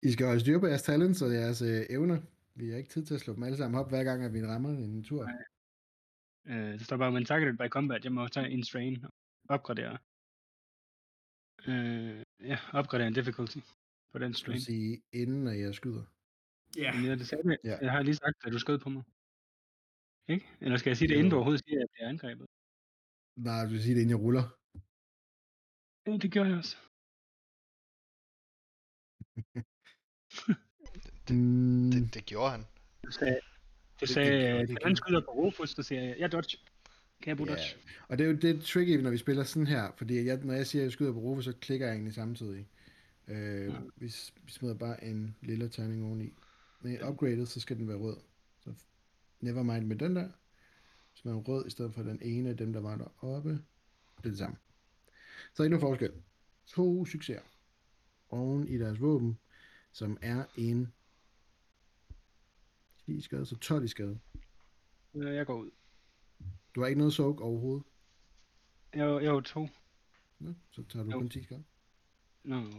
I 0.07 0.11
skal 0.11 0.25
holde 0.25 0.41
styr 0.41 0.59
på 0.59 0.67
jeres 0.67 0.83
talents 0.83 1.21
og 1.21 1.33
jeres 1.33 1.61
øh, 1.61 1.81
evner. 1.95 2.19
Vi 2.55 2.69
har 2.69 2.77
ikke 2.77 2.89
tid 2.89 3.05
til 3.05 3.13
at 3.13 3.21
slå 3.21 3.33
dem 3.35 3.43
alle 3.43 3.57
sammen 3.57 3.79
op, 3.79 3.89
hver 3.89 4.03
gang, 4.03 4.23
at 4.23 4.33
vi 4.33 4.45
rammer 4.45 4.69
en 4.69 5.03
tur. 5.03 5.23
Nej. 5.25 5.43
Øh, 6.51 6.73
det 6.79 6.85
står 6.85 6.97
bare, 6.97 7.13
when 7.13 7.25
targeted 7.25 7.57
by 7.57 7.67
combat, 7.69 8.03
jeg 8.03 8.11
må 8.11 8.27
tage 8.27 8.49
en 8.49 8.63
strain 8.63 9.05
og 9.05 9.11
opgradere. 9.49 9.97
Øh, 11.67 12.23
ja, 12.39 12.57
opgradere 12.73 13.07
en 13.07 13.13
difficulty 13.13 13.59
på 14.13 14.19
den 14.19 14.31
Du 14.31 14.37
strain. 14.37 14.61
sige, 14.61 15.01
inden 15.21 15.47
at 15.47 15.59
jeg 15.59 15.75
skyder. 15.75 16.05
Ja, 16.77 16.91
jeg, 17.07 17.19
det 17.19 17.27
sagde, 17.27 17.43
jeg. 17.49 17.57
Ja. 17.63 17.77
jeg 17.85 17.91
har 17.91 18.01
lige 18.03 18.15
sagt, 18.15 18.37
at 18.45 18.51
du 18.53 18.59
skød 18.59 18.77
på 18.79 18.89
mig. 18.89 19.03
Ikke? 20.33 20.45
Eller 20.61 20.77
skal 20.77 20.89
jeg 20.89 20.97
sige 20.97 21.07
det, 21.09 21.15
inden 21.15 21.29
du 21.31 21.35
overhovedet 21.35 21.61
siger, 21.65 21.77
at 21.77 21.81
jeg 21.81 21.89
bliver 21.93 22.09
angrebet? 22.09 22.47
Nej, 23.47 23.63
du 23.65 23.69
vil 23.69 23.83
sige 23.83 23.95
det, 23.95 24.01
inden 24.01 24.15
jeg 24.15 24.23
ruller. 24.25 24.45
Ja, 26.07 26.11
det 26.23 26.31
gjorde 26.33 26.49
jeg 26.49 26.57
også. 26.57 26.77
Mm, 31.29 31.91
Det, 31.91 32.13
det 32.13 32.25
gjorde 32.25 32.51
han. 32.51 32.63
Du 33.05 33.11
sagde, 33.11 33.33
du 33.35 33.39
det 33.99 34.09
sagde, 34.09 34.29
gjorde- 34.29 34.45
at 34.61 34.67
det 34.67 34.69
han 34.69 34.77
gjorde- 34.81 34.95
skyder 34.95 35.21
på 35.21 35.31
Rufus, 35.31 35.69
så 35.69 35.83
siger 35.83 36.01
jeg, 36.01 36.15
jeg 36.19 36.31
dodge. 36.31 36.57
Kan 37.21 37.29
jeg 37.29 37.37
bruge 37.37 37.49
dodge? 37.49 37.75
og 38.09 38.17
det 38.17 38.23
er 38.25 38.29
jo 38.31 38.35
det 38.37 38.49
er 38.57 38.61
tricky, 38.61 39.01
når 39.03 39.09
vi 39.11 39.17
spiller 39.17 39.43
sådan 39.43 39.67
her, 39.67 39.91
fordi 39.97 40.25
jeg, 40.25 40.37
når 40.45 40.53
jeg 40.53 40.67
siger, 40.67 40.81
at 40.81 40.83
jeg 40.83 40.91
skyder 40.91 41.13
på 41.13 41.19
Rufus, 41.19 41.45
så 41.45 41.53
klikker 41.61 41.85
jeg 41.85 41.93
egentlig 41.93 42.13
samtidig. 42.13 42.69
Øh, 43.27 43.65
Ja. 43.67 43.79
vi, 43.95 44.05
vi 44.43 44.51
smider 44.51 44.73
bare 44.75 45.03
en 45.03 45.35
lille 45.41 45.69
terning 45.69 46.03
oveni. 46.05 46.33
Når 46.81 46.89
jeg 46.89 46.99
er 46.99 47.09
upgraded, 47.09 47.45
så 47.45 47.59
skal 47.59 47.77
den 47.77 47.87
være 47.87 47.97
rød. 47.97 48.17
Så 48.59 48.73
never 49.39 49.63
mind 49.63 49.85
med 49.85 49.95
den 49.95 50.15
der. 50.15 50.29
Smider 51.13 51.37
en 51.37 51.43
rød 51.47 51.65
i 51.67 51.69
stedet 51.69 51.93
for 51.93 52.03
den 52.03 52.19
ene 52.21 52.49
af 52.49 52.57
dem, 52.57 52.73
der 52.73 52.79
var 52.79 52.97
deroppe. 52.97 53.49
Det 54.17 54.25
er 54.25 54.29
det 54.29 54.37
samme. 54.37 54.57
Så 55.53 55.63
er 55.63 55.65
ikke 55.65 55.77
nogen 55.77 55.81
forskel. 55.99 56.21
To 56.65 57.05
succeser 57.05 57.41
oven 58.29 58.67
i 58.67 58.77
deres 58.77 59.01
våben, 59.01 59.37
som 59.91 60.17
er 60.21 60.45
en 60.57 60.93
10 63.05 63.11
i 63.17 63.21
skade, 63.21 63.45
så 63.45 63.55
12 63.57 63.83
i 63.83 63.87
skade. 63.87 64.19
Øh, 65.15 65.35
Jeg 65.35 65.45
går 65.45 65.55
ud. 65.57 65.71
Du 66.75 66.79
har 66.81 66.87
ikke 66.87 66.97
noget 66.97 67.13
soak 67.13 67.41
overhovedet. 67.41 67.83
Jeg, 68.93 68.99
er 69.01 69.05
jo- 69.05 69.19
jeg 69.19 69.27
er 69.27 69.31
jo 69.33 69.41
to. 69.41 69.67
Nå, 70.39 70.53
så 70.71 70.83
tager 70.83 71.03
du 71.05 71.11
Jo. 71.11 71.17
kun 71.17 71.29
10 71.29 71.43
skade. 71.43 71.63
Nå. 72.43 72.71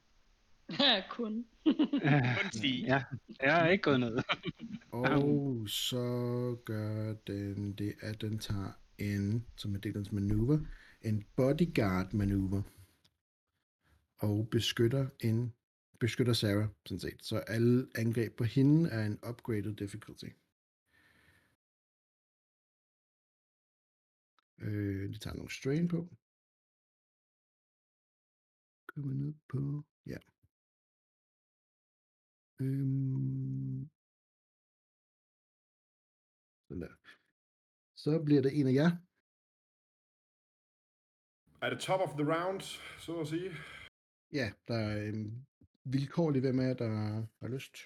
Kun. 1.10 1.46
Kun 2.36 2.50
10. 2.52 2.84
ja, 2.86 3.04
jeg 3.40 3.66
er 3.66 3.68
ikke 3.68 3.82
gået 3.82 4.00
ned. 4.00 4.18
Og 4.92 5.68
så 5.68 6.56
gør 6.64 7.14
den 7.26 7.72
det, 7.72 7.94
at 8.00 8.20
den 8.20 8.38
tager 8.38 8.72
en, 8.98 9.46
som 9.56 9.74
er 9.74 9.78
delens 9.78 10.12
manøvre, 10.12 10.66
en 11.02 11.24
bodyguard 11.36 12.12
manøvre. 12.12 12.62
Og 14.18 14.48
beskytter 14.50 15.08
en 15.20 15.54
beskytter 16.00 16.32
Sarah, 16.32 16.68
sådan 16.86 17.00
set. 17.00 17.24
Så 17.24 17.36
alle 17.38 17.88
angreb 17.94 18.36
på 18.36 18.44
hende 18.44 18.90
er 18.90 19.06
en 19.06 19.18
upgraded 19.28 19.74
difficulty. 19.76 20.28
Øh, 24.58 25.08
de 25.08 25.18
tager 25.18 25.36
nogle 25.36 25.50
strain 25.50 25.88
på. 25.88 26.08
Kommer 28.86 29.14
ned 29.14 29.34
på, 29.48 29.84
ja. 30.06 30.16
Øhm, 32.64 33.90
sådan 36.66 36.82
der. 36.82 36.94
Så 37.96 38.22
bliver 38.24 38.42
det 38.42 38.60
en 38.60 38.66
af 38.66 38.72
jer. 38.72 38.90
er 41.64 41.70
det 41.70 41.80
top 41.80 42.00
of 42.00 42.12
the 42.18 42.26
round, 42.34 42.60
så 42.98 43.20
at 43.20 43.28
sige? 43.28 43.50
Ja, 44.32 44.52
der 44.68 44.74
er 44.74 45.08
øhm, 45.08 45.46
vilkårligt, 45.84 46.44
hvem 46.44 46.60
jer, 46.60 46.74
der 46.74 46.88
har 47.40 47.48
lyst. 47.48 47.76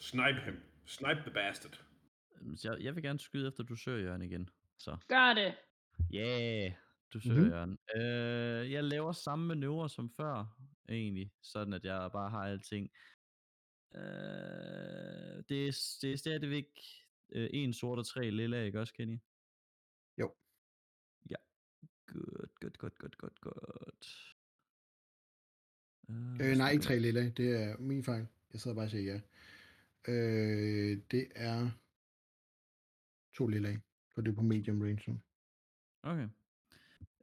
Snipe 0.00 0.40
him. 0.44 0.56
Snipe 0.86 1.20
the 1.20 1.30
bastard. 1.30 1.84
Øhm, 2.34 2.56
jeg, 2.64 2.76
jeg 2.80 2.94
vil 2.94 3.02
gerne 3.02 3.18
skyde 3.18 3.48
efter 3.48 3.62
du 3.62 3.76
søger 3.76 4.04
Jørgen 4.04 4.22
igen. 4.22 4.48
Så. 4.78 4.96
Gør 5.08 5.34
det. 5.34 5.54
Yeah. 6.14 6.72
Du 7.12 7.20
søger 7.20 7.40
Mhm. 7.40 7.50
Jørgen. 7.50 7.78
Øh, 7.96 8.72
jeg 8.72 8.84
laver 8.84 9.12
samme 9.12 9.46
manøvre 9.46 9.88
som 9.88 10.10
før, 10.10 10.58
egentlig. 10.88 11.32
Sådan 11.42 11.72
at 11.72 11.84
jeg 11.84 12.10
bare 12.12 12.30
har 12.30 12.38
alting. 12.46 12.90
Øh, 13.94 15.44
det, 15.48 15.68
er, 15.68 15.98
det 16.02 16.12
er 16.12 16.16
stadigvæk 16.16 16.66
øh, 17.32 17.50
en 17.52 17.72
sort 17.72 17.98
og 17.98 18.06
tre 18.06 18.30
lilla, 18.30 18.62
ikke 18.64 18.80
også, 18.80 18.94
Kenny? 18.94 19.18
Jo. 20.20 20.34
Ja. 21.30 21.36
Godt, 22.06 22.54
godt, 22.60 22.78
godt, 22.78 22.98
godt, 22.98 23.18
godt, 23.18 23.40
godt. 23.40 24.34
Øh, 26.10 26.50
Øh, 26.50 26.56
nej, 26.56 26.70
ikke 26.70 26.84
tre 26.84 26.98
lille. 26.98 27.30
Det 27.30 27.62
er 27.62 27.76
min 27.78 28.04
fejl. 28.04 28.26
Jeg 28.52 28.60
sidder 28.60 28.74
bare 28.74 28.86
og 28.86 28.90
siger 28.90 29.12
ja. 29.14 29.20
Øh, 30.12 30.98
det 31.10 31.28
er 31.34 31.70
to 33.34 33.46
lille, 33.46 33.82
for 34.14 34.20
det 34.22 34.30
er 34.30 34.34
på 34.36 34.42
medium 34.42 34.80
range 34.82 35.10
nu. 35.12 35.20
Okay. 36.02 36.28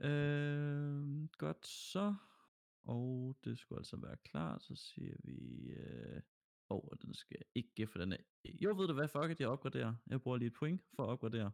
Øh, 0.01 1.27
godt 1.37 1.67
så. 1.67 2.15
Og 2.83 3.37
det 3.43 3.59
skulle 3.59 3.79
altså 3.79 3.97
være 3.97 4.17
klar, 4.17 4.57
så 4.57 4.75
siger 4.75 5.15
vi... 5.23 5.69
Øh... 5.69 6.21
Oh, 6.69 6.89
den 7.01 7.13
skal 7.13 7.37
jeg 7.39 7.47
ikke, 7.55 7.87
for 7.87 7.99
den 7.99 8.11
er... 8.11 8.17
Jo, 8.61 8.69
ved 8.77 8.87
du 8.87 8.93
hvad, 8.93 9.07
fuck 9.07 9.31
it, 9.31 9.39
jeg 9.39 9.49
opgraderer. 9.49 9.95
Jeg 10.07 10.21
bruger 10.21 10.37
lige 10.37 10.47
et 10.47 10.53
point 10.53 10.81
for 10.95 11.03
at 11.03 11.09
opgradere. 11.09 11.51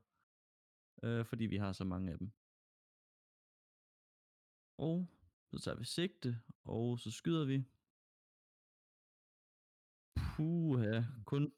Øh, 1.04 1.26
fordi 1.26 1.46
vi 1.46 1.58
har 1.58 1.74
så 1.74 1.84
mange 1.84 2.12
af 2.12 2.18
dem. 2.18 2.32
Og 4.78 5.08
så 5.52 5.60
tager 5.64 5.78
vi 5.78 5.86
sigte, 5.86 6.42
og 6.64 7.00
så 7.00 7.12
skyder 7.12 7.46
vi. 7.46 7.58
Puha, 10.16 11.04
kun... 11.26 11.54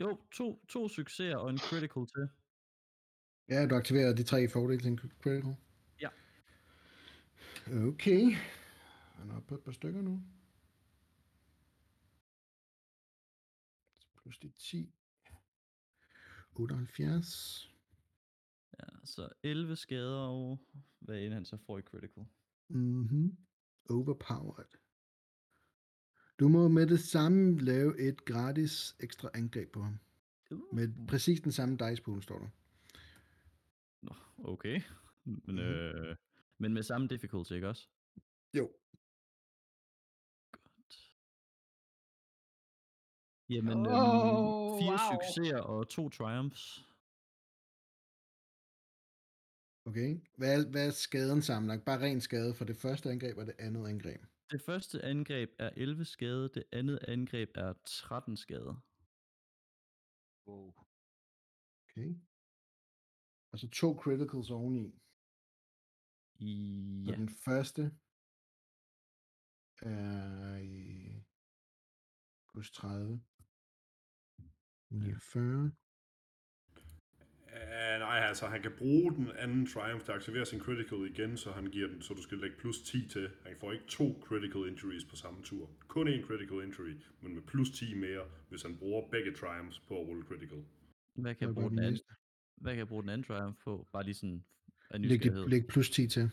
Jo, 0.00 0.22
to, 0.32 0.64
to 0.68 0.88
succeser 0.88 1.36
og 1.36 1.50
en 1.50 1.58
critical 1.58 2.06
til. 2.06 2.28
Ja, 3.48 3.66
du 3.66 3.74
aktiverer 3.74 4.14
de 4.14 4.22
tre 4.22 4.48
fordele 4.48 4.80
til 4.80 4.90
en 4.90 4.98
critical. 4.98 5.56
Okay. 7.70 8.32
Han 9.14 9.30
er 9.30 9.36
oppe 9.36 9.48
på 9.48 9.54
et 9.54 9.64
par 9.64 9.72
stykker 9.72 10.02
nu. 10.02 10.22
Plus 14.22 14.38
de 14.38 14.48
10. 14.58 14.94
78. 16.52 17.70
Ja, 18.78 18.84
så 19.04 19.28
11 19.42 19.76
skader, 19.76 20.18
og 20.20 20.60
hvad 20.98 21.18
end 21.22 21.34
han 21.34 21.44
så 21.44 21.56
får 21.56 21.78
i 21.78 21.82
critical. 21.82 22.24
Mhm. 22.68 23.36
Overpowered. 23.90 24.76
Du 26.38 26.48
må 26.48 26.68
med 26.68 26.86
det 26.86 27.00
samme 27.00 27.58
lave 27.60 28.00
et 28.08 28.24
gratis 28.24 28.96
ekstra 29.00 29.30
angreb 29.34 29.72
på 29.72 29.82
ham. 29.82 29.98
Med 30.72 31.06
præcis 31.08 31.40
den 31.40 31.52
samme 31.52 31.76
dice 31.76 32.02
pool, 32.02 32.22
står 32.22 32.38
der. 32.38 32.48
Nå, 34.02 34.14
okay. 34.38 34.80
Men, 35.24 35.42
Mhm. 35.46 35.58
øh, 35.58 36.16
men 36.60 36.74
med 36.74 36.82
samme 36.82 37.06
difficulty, 37.08 37.52
ikke 37.52 37.68
også? 37.68 37.88
Jo. 38.58 38.64
Godt. 40.52 40.94
Jamen, 43.54 43.78
øhm, 43.86 43.96
Oh, 44.00 44.78
fire 44.80 44.98
wow. 45.00 45.10
succeser 45.12 45.60
og 45.72 45.88
to 45.88 46.08
triumphs. 46.08 46.64
Okay. 49.88 50.10
Hvad 50.38 50.50
er, 50.56 50.70
hvad 50.70 50.86
er 50.86 50.90
skaden 50.90 51.42
sammenlagt? 51.42 51.84
Bare 51.84 52.00
ren 52.06 52.20
skade 52.20 52.54
for 52.54 52.64
det 52.64 52.76
første 52.76 53.10
angreb 53.10 53.36
og 53.38 53.46
det 53.46 53.56
andet 53.58 53.88
angreb. 53.88 54.22
Det 54.50 54.60
første 54.62 55.02
angreb 55.02 55.50
er 55.58 55.70
11 55.76 56.04
skade, 56.04 56.48
det 56.54 56.64
andet 56.72 56.98
angreb 57.08 57.50
er 57.54 57.72
13 57.84 58.36
skade. 58.36 58.72
Wow. 60.46 60.66
Okay. 61.84 62.10
Og 63.52 63.58
så 63.58 63.68
to 63.80 63.88
criticals 64.02 64.50
oveni. 64.50 64.86
Ja, 66.40 67.12
Og 67.12 67.16
den 67.16 67.28
første 67.28 67.92
er 69.82 70.56
i 70.56 71.24
plus 72.52 72.70
30. 72.70 73.20
49. 74.90 75.72
Uh, 77.46 77.98
nej, 77.98 78.18
altså 78.18 78.46
han 78.46 78.62
kan 78.62 78.72
bruge 78.78 79.14
den 79.14 79.28
anden 79.38 79.66
Triumph 79.66 80.04
til 80.04 80.12
at 80.12 80.16
aktivere 80.16 80.46
sin 80.46 80.60
critical 80.60 80.98
igen, 81.10 81.36
så 81.36 81.52
han 81.52 81.66
giver 81.66 81.88
den, 81.88 82.02
så 82.02 82.14
du 82.14 82.22
skal 82.22 82.38
lægge 82.38 82.56
plus 82.56 82.82
10 82.82 83.08
til. 83.08 83.30
Han 83.46 83.56
får 83.60 83.72
ikke 83.72 83.86
to 83.86 84.22
critical 84.22 84.68
injuries 84.68 85.04
på 85.04 85.16
samme 85.16 85.42
tur. 85.42 85.70
Kun 85.88 86.08
én 86.08 86.26
critical 86.26 86.62
injury, 86.66 86.94
men 87.20 87.34
med 87.34 87.42
plus 87.42 87.70
10 87.70 87.94
mere, 87.94 88.24
hvis 88.48 88.62
han 88.62 88.76
bruger 88.78 89.08
begge 89.10 89.34
Triumphs 89.34 89.80
på 89.80 90.00
at 90.00 90.06
rulle 90.06 90.24
critical. 90.24 90.64
hvad 91.14 91.34
kan 91.34 91.46
jeg 91.46 91.54
bruge 91.54 91.70
den 91.70 91.78
den 91.78 91.84
anden? 91.84 92.00
Hvad 92.56 92.72
kan 92.72 92.78
jeg 92.78 92.88
bruge 92.88 93.02
den 93.02 93.10
anden 93.10 93.24
triumph 93.24 93.58
på? 93.64 93.88
Bare 93.92 94.04
lige 94.04 94.14
sådan 94.14 94.44
Læg, 94.98 95.20
læg 95.48 95.66
plus 95.66 95.90
10 95.90 96.08
til. 96.08 96.30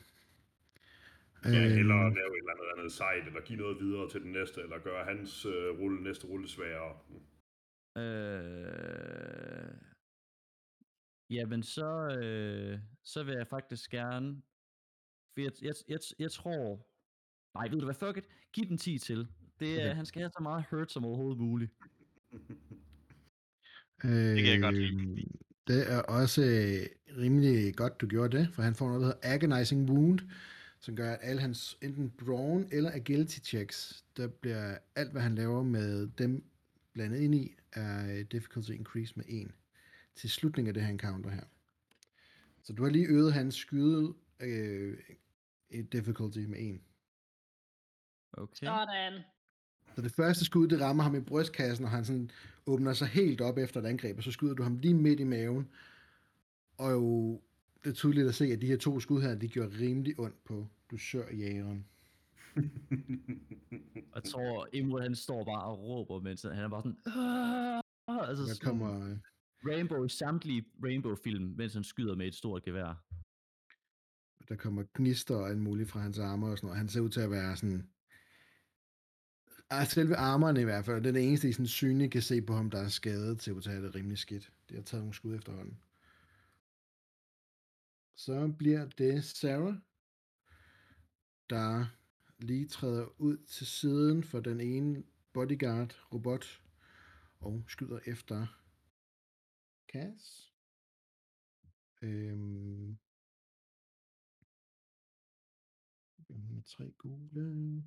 Ja, 1.45 1.49
Øhm, 1.49 1.79
eller 1.79 1.95
lave 1.95 2.07
et 2.07 2.37
eller 2.37 2.51
andet, 2.51 2.65
andet 2.77 2.91
sejt, 2.91 3.27
eller 3.27 3.41
give 3.41 3.59
noget 3.59 3.79
videre 3.79 4.09
til 4.09 4.21
den 4.21 4.31
næste, 4.31 4.61
eller 4.61 4.79
gøre 4.79 5.05
hans 5.05 5.45
øh, 5.45 5.79
rulle, 5.79 6.03
næste 6.03 6.27
rulle 6.27 6.47
sværere. 6.47 6.93
Øh... 7.97 9.73
Jamen 11.29 11.63
så, 11.63 12.17
øh, 12.21 12.79
så 13.03 13.23
vil 13.23 13.33
jeg 13.33 13.47
faktisk 13.47 13.91
gerne, 13.91 14.41
for 15.33 15.41
jeg, 15.41 15.51
jeg, 15.61 15.73
jeg, 15.87 15.99
jeg 16.19 16.31
tror, 16.31 16.87
nej 17.57 17.67
ved 17.69 17.79
du 17.79 17.85
hvad, 17.85 17.95
fuck 17.95 18.17
it, 18.17 18.23
giv 18.53 18.65
den 18.65 18.77
10 18.77 18.97
til. 18.97 19.27
Det 19.59 19.81
er, 19.81 19.85
Okay. 19.85 19.95
han 19.95 20.05
skal 20.05 20.21
have 20.21 20.31
så 20.37 20.43
meget 20.43 20.65
hurt 20.69 20.91
som 20.91 21.05
overhovedet 21.05 21.39
muligt. 21.39 21.71
Det 24.01 24.43
kan 24.43 24.53
jeg 24.53 24.61
godt 24.61 24.75
lide. 24.75 25.27
Det 25.67 25.91
er 25.91 26.01
også 26.01 26.41
øh, 26.41 27.17
rimelig 27.17 27.75
godt, 27.75 28.01
du 28.01 28.07
gjorde 28.07 28.37
det, 28.37 28.49
for 28.53 28.61
han 28.61 28.75
får 28.75 28.87
noget, 28.87 29.01
der 29.01 29.07
hedder 29.07 29.33
Agonizing 29.33 29.89
Wound, 29.89 30.19
som 30.79 30.95
gør, 30.95 31.11
at 31.11 31.19
alle 31.21 31.41
hans 31.41 31.77
enten 31.81 32.09
brawn 32.09 32.67
eller 32.71 32.91
agility 32.91 33.39
checks, 33.39 34.05
der 34.17 34.27
bliver 34.27 34.77
alt, 34.95 35.11
hvad 35.11 35.21
han 35.21 35.35
laver 35.35 35.63
med 35.63 36.07
dem 36.17 36.43
blandet 36.93 37.19
ind 37.19 37.35
i, 37.35 37.55
er 37.73 38.11
øh, 38.11 38.25
difficulty 38.31 38.71
increase 38.71 39.13
med 39.15 39.25
1 39.27 39.51
til 40.15 40.29
slutningen 40.29 40.67
af 40.67 40.73
det 40.73 40.83
her 40.83 40.89
encounter 40.89 41.29
her. 41.29 41.43
Så 42.63 42.73
du 42.73 42.83
har 42.83 42.89
lige 42.89 43.07
øget 43.07 43.33
hans 43.33 43.55
skyde 43.55 44.13
øh, 44.39 44.97
difficulty 45.91 46.39
med 46.39 46.59
1. 46.59 46.81
Okay. 48.33 48.65
Sådan. 48.65 49.21
Så 49.97 50.01
det 50.01 50.11
første 50.11 50.45
skud, 50.45 50.67
det 50.67 50.81
rammer 50.81 51.03
ham 51.03 51.15
i 51.15 51.19
brystkassen, 51.19 51.85
og 51.85 51.91
han 51.91 52.05
sådan 52.05 52.31
åbner 52.65 52.93
sig 52.93 53.07
helt 53.07 53.41
op 53.41 53.57
efter 53.57 53.81
et 53.81 53.85
angreb, 53.85 54.17
og 54.17 54.23
så 54.23 54.31
skyder 54.31 54.53
du 54.53 54.63
ham 54.63 54.77
lige 54.77 54.93
midt 54.93 55.19
i 55.19 55.23
maven. 55.23 55.67
Og 56.77 56.91
jo, 56.91 57.31
det 57.83 57.89
er 57.89 57.93
tydeligt 57.93 58.27
at 58.27 58.35
se, 58.35 58.45
at 58.45 58.61
de 58.61 58.67
her 58.67 58.77
to 58.77 58.99
skud 58.99 59.21
her, 59.21 59.35
de 59.35 59.47
gjorde 59.47 59.79
rimelig 59.79 60.19
ondt 60.19 60.43
på 60.45 60.67
dusørjægeren. 60.91 61.85
Jeg 64.15 64.23
tror, 64.31 64.67
Imrud 64.73 65.01
han 65.01 65.15
står 65.15 65.43
bare 65.43 65.63
og 65.63 65.79
råber, 65.79 66.19
mens 66.21 66.41
han 66.41 66.51
er 66.63 66.69
bare 66.69 66.81
sådan, 66.81 66.97
"Ah!" 67.05 68.29
altså 68.29 68.43
Der 68.43 68.59
kommer, 68.61 69.09
øh, 69.09 69.17
Rainbow 69.65 70.07
samtlige 70.07 70.65
Rainbow-film, 70.83 71.53
mens 71.57 71.73
han 71.73 71.83
skyder 71.83 72.15
med 72.15 72.27
et 72.27 72.35
stort 72.35 72.63
gevær. 72.63 73.03
der 74.49 74.55
kommer 74.55 74.83
gnister 74.93 75.35
og 75.35 75.49
alt 75.49 75.59
muligt 75.59 75.89
fra 75.89 75.99
hans 75.99 76.19
arme 76.19 76.45
og 76.45 76.57
sådan 76.57 76.67
noget. 76.67 76.77
Han 76.77 76.87
ser 76.87 77.01
ud 77.01 77.09
til 77.09 77.21
at 77.21 77.31
være 77.31 77.55
sådan... 77.55 77.87
Ah, 79.69 79.85
selve 79.85 80.15
armerne 80.15 80.61
i 80.61 80.63
hvert 80.63 80.85
fald, 80.85 81.03
det 81.03 81.09
er 81.09 81.13
det 81.13 81.27
eneste, 81.27 81.49
I 81.49 81.51
sådan 81.51 81.67
synligt 81.67 82.11
kan 82.11 82.21
se 82.21 82.41
på 82.41 82.53
ham, 82.53 82.69
der 82.69 82.79
er 82.79 82.87
skadet 82.87 83.39
til 83.39 83.51
at 83.51 83.63
tage 83.63 83.81
det 83.81 83.95
rimelig 83.95 84.17
skidt. 84.17 84.51
Det 84.69 84.75
har 84.75 84.83
taget 84.83 85.03
nogle 85.03 85.15
skud 85.15 85.35
efterhånden. 85.35 85.79
Så 88.15 88.53
bliver 88.57 88.85
det 88.85 89.23
Sarah, 89.23 89.75
der 91.49 91.85
lige 92.39 92.67
træder 92.67 93.21
ud 93.21 93.37
til 93.37 93.67
siden 93.67 94.23
for 94.23 94.39
den 94.39 94.61
ene 94.61 95.03
bodyguard-robot 95.33 96.61
og 97.39 97.63
skyder 97.67 97.99
efter 98.05 98.47
Cass. 99.91 100.53
Øhm, 102.01 102.97
med 106.29 106.63
tre 106.63 106.91
gule. 106.97 107.83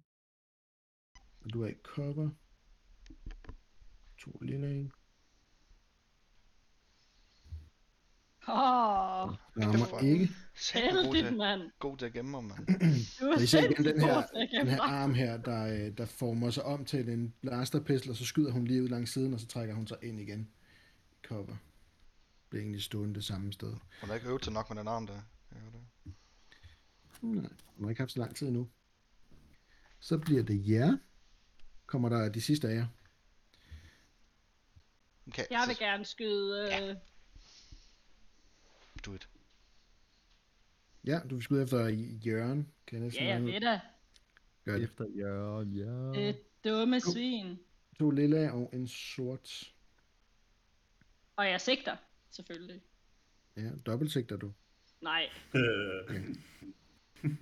Og 1.40 1.52
du 1.52 1.62
er 1.62 1.68
i 1.68 1.74
cover. 1.82 2.30
To 4.18 4.38
lille 4.42 4.70
en. 4.80 4.92
Åh, 8.48 8.54
Rammer 8.56 9.86
for- 9.86 9.98
ikke. 9.98 10.28
Sæt 10.54 10.82
god 10.92 11.02
heldigt, 11.04 11.26
til, 11.26 11.36
mand. 11.36 11.62
god 11.78 11.96
til 11.96 12.06
at 12.06 12.12
gemme 12.12 12.30
mig, 12.30 12.44
mand. 12.44 12.66
Du 13.20 13.24
er 13.24 13.36
igen 13.36 13.46
sindssygt 13.46 13.78
den 13.88 14.00
her, 14.00 14.14
god 14.14 14.48
til 14.48 14.56
at 14.56 14.66
den 14.66 14.68
her 14.68 14.82
arm 14.82 15.14
her, 15.14 15.36
der, 15.36 15.66
øh, 15.86 15.96
der 15.98 16.06
former 16.06 16.50
sig 16.50 16.64
om 16.64 16.84
til 16.84 17.08
en 17.08 17.34
blaster 17.40 17.80
pistol, 17.84 18.10
og 18.10 18.16
så 18.16 18.24
skyder 18.24 18.52
hun 18.52 18.64
lige 18.64 18.82
ud 18.82 18.88
langs 18.88 19.12
siden, 19.12 19.34
og 19.34 19.40
så 19.40 19.46
trækker 19.46 19.74
hun 19.74 19.86
sig 19.86 19.96
ind 20.02 20.20
igen 20.20 20.50
i 21.12 21.16
cover. 21.26 21.56
Bliver 22.50 22.62
egentlig 22.62 22.82
stående 22.82 23.14
det 23.14 23.24
samme 23.24 23.52
sted. 23.52 23.72
Hun 24.00 24.08
har 24.08 24.14
ikke 24.14 24.28
øvet 24.28 24.44
sig 24.44 24.52
nok 24.52 24.70
med 24.70 24.76
den 24.78 24.88
arm 24.88 25.06
der. 25.06 25.20
Ja, 25.52 25.58
det. 25.58 26.14
Nej, 27.22 27.50
hun 27.66 27.84
har 27.84 27.90
ikke 27.90 28.00
haft 28.00 28.12
så 28.12 28.18
lang 28.18 28.36
tid 28.36 28.46
endnu. 28.46 28.68
Så 30.00 30.18
bliver 30.18 30.42
det 30.42 30.68
jer. 30.68 30.96
Kommer 31.90 32.08
der 32.08 32.28
de 32.28 32.40
sidste 32.40 32.68
af 32.68 32.74
jer. 32.74 32.86
Okay, 35.26 35.44
Jeg 35.50 35.64
vil 35.66 35.76
så 35.76 35.82
gerne 35.82 36.04
skyde... 36.04 36.68
Øh, 36.82 36.96
do 39.06 39.14
it. 39.14 39.28
Ja, 41.06 41.20
du 41.30 41.34
vil 41.34 41.44
skyde 41.44 41.62
efter 41.62 41.88
Jørgen. 42.26 42.72
Kan 42.86 43.04
jeg 43.04 43.14
Ja, 43.14 43.38
ved 43.38 43.60
da. 43.60 43.80
Gør 44.64 44.74
det. 44.74 44.84
Efter 44.84 45.06
Jørgen, 45.08 45.72
ja. 45.72 46.20
Det 46.20 46.42
dumme 46.64 47.00
svin. 47.00 47.58
To 47.98 48.10
lille 48.10 48.52
og 48.52 48.70
en 48.72 48.88
sort. 48.88 49.74
Og 51.36 51.46
jeg 51.46 51.60
sigter, 51.60 51.96
selvfølgelig. 52.30 52.82
Ja, 53.56 53.70
dobbeltsigter 53.86 54.36
du. 54.36 54.52
Nej, 55.00 55.28
Øh, 55.54 56.36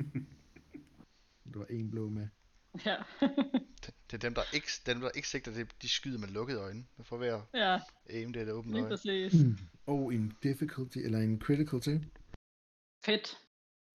Du 1.55 1.59
har 1.59 1.67
en 1.71 1.91
blå 1.91 2.09
med. 2.09 2.29
Ja. 2.87 2.97
Det, 3.21 3.95
det 4.11 4.15
er 4.15 4.19
dem, 4.19 4.35
der 4.35 4.43
ikke, 4.55 4.69
dem, 4.87 5.01
der 5.01 5.11
ikke 5.11 5.29
sigter, 5.29 5.53
det, 5.53 5.83
de 5.83 5.89
skyder 5.89 6.19
med 6.19 6.29
lukkede 6.29 6.61
øjne. 6.61 6.85
For 7.03 7.17
hver 7.17 7.41
ja, 7.55 7.81
aim, 8.11 8.33
det 8.33 8.41
er 8.41 8.45
det 8.45 8.55
åbne 8.55 8.73
lige 8.73 8.83
øje. 8.83 8.91
præcis. 8.91 9.33
Og 9.87 10.15
en 10.15 10.37
difficulty, 10.43 10.99
eller 10.99 11.19
en 11.19 11.41
critical 11.41 11.81
til. 11.81 12.07
Fedt. 13.05 13.39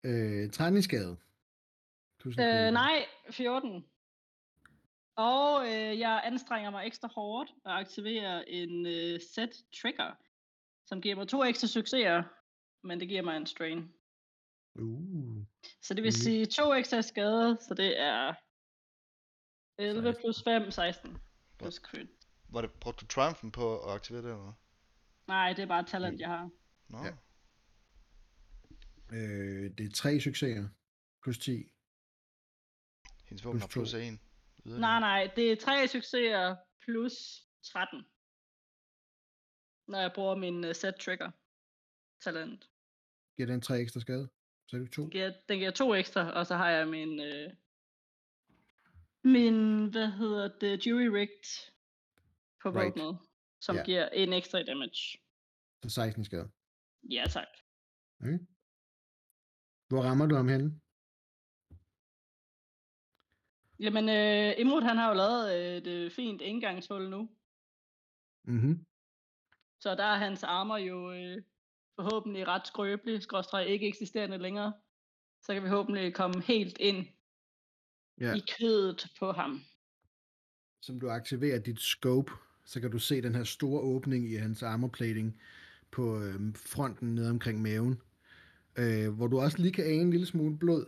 Øh, 0.03 0.51
træningsskade. 0.51 1.17
Øh, 2.25 2.71
nej, 2.71 3.05
14. 3.31 3.85
Og 5.15 5.65
øh, 5.67 5.99
jeg 5.99 6.21
anstrenger 6.23 6.69
mig 6.71 6.87
ekstra 6.87 7.07
hårdt 7.07 7.49
og 7.65 7.79
aktiverer 7.79 8.43
en 8.47 8.85
øh, 8.85 9.19
set 9.33 9.51
trigger, 9.81 10.11
som 10.85 11.01
giver 11.01 11.15
mig 11.15 11.27
to 11.27 11.43
ekstra 11.43 11.67
succeser, 11.67 12.23
men 12.87 12.99
det 12.99 13.07
giver 13.07 13.21
mig 13.21 13.37
en 13.37 13.45
strain. 13.45 13.93
Uh. 14.75 15.43
Så 15.81 15.93
det 15.93 16.03
vil 16.03 16.09
Mhm. 16.09 16.21
sige 16.23 16.45
to 16.45 16.73
ekstra 16.73 17.01
skade, 17.01 17.57
så 17.61 17.73
det 17.73 17.99
er 18.01 18.33
11 19.81 20.13
16. 20.13 20.21
plus 20.21 20.43
5, 20.43 20.71
16 20.71 21.17
plus 21.59 21.75
crit. 21.75 22.09
Var 22.49 22.61
det, 22.61 22.71
brugte 22.71 23.01
du 23.01 23.07
Triumphen 23.07 23.51
på 23.51 23.79
at 23.79 23.95
aktivere 23.95 24.21
det, 24.21 24.31
eller? 24.31 24.53
Nej, 25.27 25.53
det 25.53 25.61
er 25.63 25.67
bare 25.67 25.83
talent, 25.83 26.19
jeg 26.19 26.29
har. 26.29 26.49
Nå. 26.87 26.97
Ja. 27.05 27.11
Øh, 29.11 29.71
det 29.77 29.85
er 29.85 29.91
tre 29.93 30.19
succeser. 30.19 30.67
Plus 31.23 31.37
10. 31.37 31.63
Hendes 33.25 33.45
våben 33.45 33.59
Plus 33.59 33.61
har 33.61 33.67
plus 33.67 33.91
to. 33.91 33.97
1. 33.97 34.19
Nej, 34.65 34.99
nej, 34.99 35.31
det 35.35 35.51
er 35.51 35.55
tre 35.55 35.87
succeser 35.87 36.55
plus 36.81 37.13
13. 37.63 38.05
Når 39.87 39.99
jeg 39.99 40.11
bruger 40.15 40.35
min 40.35 40.63
uh, 40.65 40.75
set 40.75 40.95
trigger 40.95 41.31
talent. 42.23 42.69
Giver 43.37 43.47
den 43.47 43.61
tre 43.61 43.79
ekstra 43.79 43.99
skade? 43.99 44.29
Så 44.67 44.75
er 44.75 44.79
det 44.79 44.91
to. 44.91 45.01
Den 45.01 45.09
giver, 45.09 45.33
den 45.49 45.57
giver 45.57 45.71
to 45.71 45.95
ekstra, 45.95 46.31
og 46.31 46.47
så 46.47 46.55
har 46.55 46.69
jeg 46.69 46.87
min, 46.87 47.19
øh, 47.19 47.53
min, 49.23 49.85
hvad 49.91 50.07
hedder 50.11 50.47
det, 50.61 50.87
jury 50.87 51.05
rigged 51.19 51.71
på 52.63 52.69
Right. 52.69 52.75
våbnet, 52.99 53.19
som 53.61 53.75
Ja. 53.75 53.83
giver 53.83 54.09
en 54.09 54.33
ekstra 54.33 54.63
damage. 54.63 55.17
Så 55.83 55.89
16 55.89 56.25
skade. 56.25 56.51
Ja, 57.11 57.23
tak. 57.29 57.47
Okay. 58.19 58.39
Hvor 59.89 60.01
rammer 60.01 60.25
du 60.25 60.35
ham 60.35 60.47
henne? 60.47 60.81
Jamen, 63.79 64.09
øh, 64.09 64.59
Imrud, 64.59 64.81
han 64.81 64.97
har 64.97 65.07
jo 65.09 65.13
lavet 65.15 65.43
øh, 65.87 65.93
et 65.93 66.11
fint 66.13 66.41
indgangshul 66.41 67.09
nu, 67.09 67.29
Mhm. 68.43 68.85
så 69.79 69.95
der 69.95 70.03
er 70.03 70.17
hans 70.17 70.43
armor 70.43 70.77
jo 70.77 71.11
øh, 71.11 71.43
forhåbentlig 71.95 72.47
ret 72.47 72.67
skrøbelig, 72.67 73.21
skråstreg 73.21 73.67
ikke 73.67 73.87
eksisterende 73.87 74.37
længere. 74.37 74.73
Så 75.41 75.53
kan 75.53 75.63
vi 75.63 75.69
forhåbentlig 75.69 76.13
komme 76.15 76.41
helt 76.41 76.77
ind 76.77 77.07
Ja. 78.21 78.33
i 78.33 78.43
kødet 78.59 79.07
på 79.19 79.31
ham. 79.31 79.61
Som 80.81 80.99
du 80.99 81.09
aktiverer 81.09 81.59
dit 81.59 81.79
scope, 81.79 82.31
så 82.65 82.79
kan 82.79 82.91
du 82.91 82.99
se 82.99 83.21
den 83.21 83.35
her 83.35 83.43
store 83.43 83.81
åbning 83.81 84.31
i 84.31 84.35
hans 84.35 84.63
armorplating 84.63 85.41
på 85.91 86.21
øh, 86.21 86.55
fronten 86.55 87.15
nede 87.15 87.29
omkring 87.29 87.61
maven. 87.61 88.01
Øh, 88.75 89.09
hvor 89.09 89.27
du 89.27 89.39
også 89.39 89.57
lige 89.57 89.71
kan 89.71 89.85
ane 89.85 90.01
en 90.01 90.11
lille 90.11 90.25
smule 90.25 90.57
blod. 90.57 90.85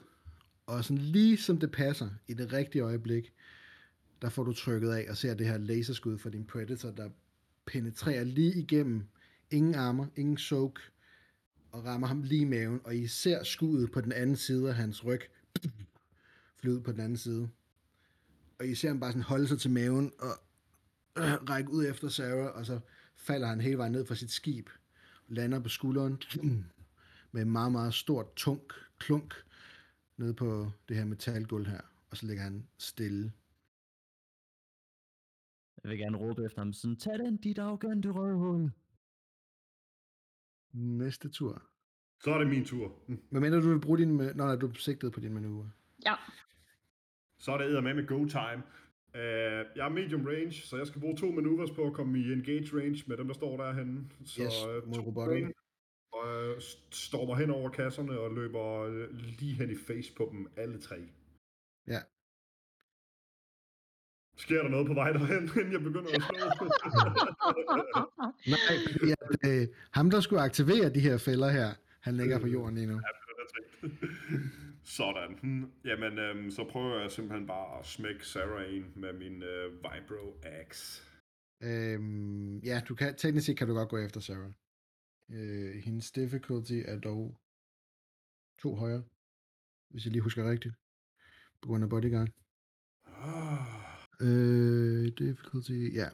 Og 0.66 0.84
sådan 0.84 1.04
lige 1.04 1.38
som 1.38 1.58
det 1.58 1.72
passer, 1.72 2.10
i 2.28 2.34
det 2.34 2.54
rigtige 2.54 2.82
øjeblik, 2.82 3.34
der 4.22 4.30
får 4.30 4.44
du 4.44 4.54
trykket 4.54 4.90
af 4.90 5.06
og 5.10 5.18
ser 5.18 5.34
det 5.34 5.48
her 5.48 5.58
laserskud 5.58 6.18
fra 6.18 6.30
din 6.30 6.46
Predator, 6.46 6.92
der 6.92 7.10
penetrerer 7.66 8.24
lige 8.24 8.54
igennem. 8.54 9.08
Ingen 9.52 9.76
armor, 9.76 10.10
ingen 10.16 10.38
soak, 10.38 10.80
og 11.72 11.86
rammer 11.86 12.08
ham 12.08 12.24
lige 12.24 12.42
i 12.42 12.46
maven. 12.46 12.82
Og 12.84 12.96
I 12.96 13.08
ser 13.08 13.44
skuddet 13.44 13.92
på 13.92 14.02
den 14.02 14.12
anden 14.12 14.36
side 14.36 14.70
af 14.70 14.76
hans 14.76 15.06
ryg 15.06 15.22
flyde 16.64 16.76
ud 16.78 16.82
på 16.82 16.92
den 16.92 17.00
anden 17.00 17.18
side. 17.18 17.50
Og 18.60 18.68
I 18.68 18.76
ser 18.76 18.88
ham 18.88 19.00
bare 19.00 19.12
sådan 19.12 19.24
holde 19.24 19.48
sig 19.48 19.60
til 19.60 19.72
maven 19.72 20.12
og 20.20 20.34
øh, 21.18 21.34
række 21.50 21.70
ud 21.72 21.86
efter 21.86 22.08
Sarah, 22.10 22.56
og 22.56 22.66
så 22.66 22.80
falder 23.16 23.48
han 23.48 23.62
hele 23.62 23.78
vejen 23.78 23.92
ned 23.92 24.06
fra 24.06 24.16
sit 24.16 24.32
skib, 24.32 24.70
lander 25.28 25.60
på 25.60 25.70
skulderen 25.70 26.22
med 27.32 27.42
en 27.42 27.52
meget, 27.52 27.72
meget 27.72 27.94
stort, 27.94 28.36
tung 28.36 28.62
klunk 29.00 29.34
nede 30.18 30.34
på 30.34 30.72
det 30.88 30.98
her 30.98 31.06
metalgulv 31.06 31.66
her, 31.68 31.82
og 32.10 32.18
så 32.18 32.26
ligger 32.26 32.44
han 32.44 32.68
stille. 32.78 33.34
Jeg 35.84 35.90
vil 35.92 35.98
gerne 36.00 36.18
råbe 36.18 36.46
efter 36.46 36.62
ham 36.62 36.74
sådan, 36.74 36.96
tag 36.96 37.20
den, 37.20 37.38
dit 37.38 37.60
arrogante 37.60 38.10
røvhul. 38.10 38.72
Næste 40.74 41.30
tur. 41.30 41.64
så 42.24 42.32
er 42.34 42.38
det 42.38 42.48
min 42.48 42.66
tur. 42.66 42.96
Hvad 43.30 43.42
mener 43.42 43.60
du 43.60 43.70
vil 43.70 43.80
bruge 43.82 43.98
din... 43.98 44.20
ma- 44.20 44.34
Nå, 44.34 44.46
nej, 44.46 44.56
du 44.56 44.68
er 44.68 44.74
sigtet 44.74 45.12
på 45.14 45.20
din 45.20 45.34
manøvre. 45.34 45.72
Ja, 47.44 47.46
Så 47.46 47.52
er 47.52 47.58
det 47.58 47.84
med 47.84 47.94
med 47.94 48.08
go 48.08 48.26
time. 48.26 48.64
Uh, 49.16 49.20
jeg 49.78 49.86
er 49.86 49.90
medium 49.90 50.26
range, 50.26 50.52
så 50.54 50.78
jeg 50.78 50.88
skal 50.88 51.02
bruge 51.02 51.18
to 51.18 51.32
maneuvers 51.32 51.72
på 51.72 51.88
at 51.88 51.94
komme 51.94 52.20
i 52.20 52.34
engage 52.34 52.78
range 52.78 53.04
med 53.08 53.18
dem, 53.18 53.28
der 53.28 53.34
står 53.34 53.58
derhenne. 53.58 54.10
Så 54.26 54.42
Yes, 54.44 54.54
øh, 54.70 54.88
mod 54.88 55.18
range, 55.18 55.54
Og 56.14 56.44
øh, 56.46 56.58
st- 56.58 56.88
stormer 56.92 57.36
hen 57.36 57.50
over 57.50 57.70
kasserne 57.70 58.20
og 58.20 58.36
løber 58.36 58.88
lige 59.40 59.54
hen 59.54 59.70
i 59.70 59.76
face 59.88 60.14
på 60.14 60.30
dem, 60.32 60.48
alle 60.58 60.80
tre. 60.82 60.96
Ja. 61.88 62.00
Sker 64.38 64.62
der 64.62 64.70
noget 64.70 64.88
på 64.88 64.94
vej 64.94 65.12
derhen, 65.12 65.44
inden 65.60 65.72
jeg 65.74 65.84
begynder 65.84 66.10
at 66.16 66.22
slå? 66.24 66.36
Nej, 68.54 68.74
ja, 69.12 69.16
øh, 69.62 69.68
ham 69.92 70.10
der 70.10 70.20
skulle 70.20 70.42
aktivere 70.42 70.90
de 70.94 71.00
her 71.00 71.18
fælder 71.18 71.50
her, 71.50 71.70
han 72.00 72.18
ligger 72.18 72.40
på 72.40 72.48
jorden 72.48 72.76
lige 72.76 72.88
nu. 72.88 73.02
Sådan. 74.84 75.40
Hmm. 75.42 75.72
Jamen, 75.86 76.20
øhm, 76.20 76.52
så 76.52 76.68
prøver 76.72 77.02
jeg 77.02 77.12
simpelthen 77.12 77.48
bare 77.48 77.80
at 77.80 77.86
smække 77.86 78.28
Sarah 78.28 78.76
ind 78.76 78.96
med 78.96 79.14
min 79.14 79.44
øh, 79.44 79.74
Vibro 79.74 80.40
Axe. 80.44 81.04
Øhm, 81.62 82.60
ja, 82.60 82.82
du 82.90 82.96
kan, 82.96 83.16
teknisk 83.16 83.46
set 83.46 83.58
kan 83.58 83.68
du 83.68 83.74
godt 83.74 83.90
gå 83.90 83.98
efter 83.98 84.20
Sarah. 84.20 84.52
Øh, 85.32 85.76
hendes 85.76 86.12
difficulty 86.12 86.82
er 86.86 87.00
dog 87.00 87.38
to 88.62 88.76
højere, 88.76 89.04
hvis 89.90 90.06
jeg 90.06 90.12
lige 90.12 90.22
husker 90.22 90.52
rigtigt, 90.52 90.74
på 91.62 91.68
grund 91.68 91.84
af 91.84 91.90
bodyguard. 91.90 92.30
Ah, 93.06 93.84
Øh, 94.22 95.06
difficulty, 95.18 95.94
ja, 95.94 96.10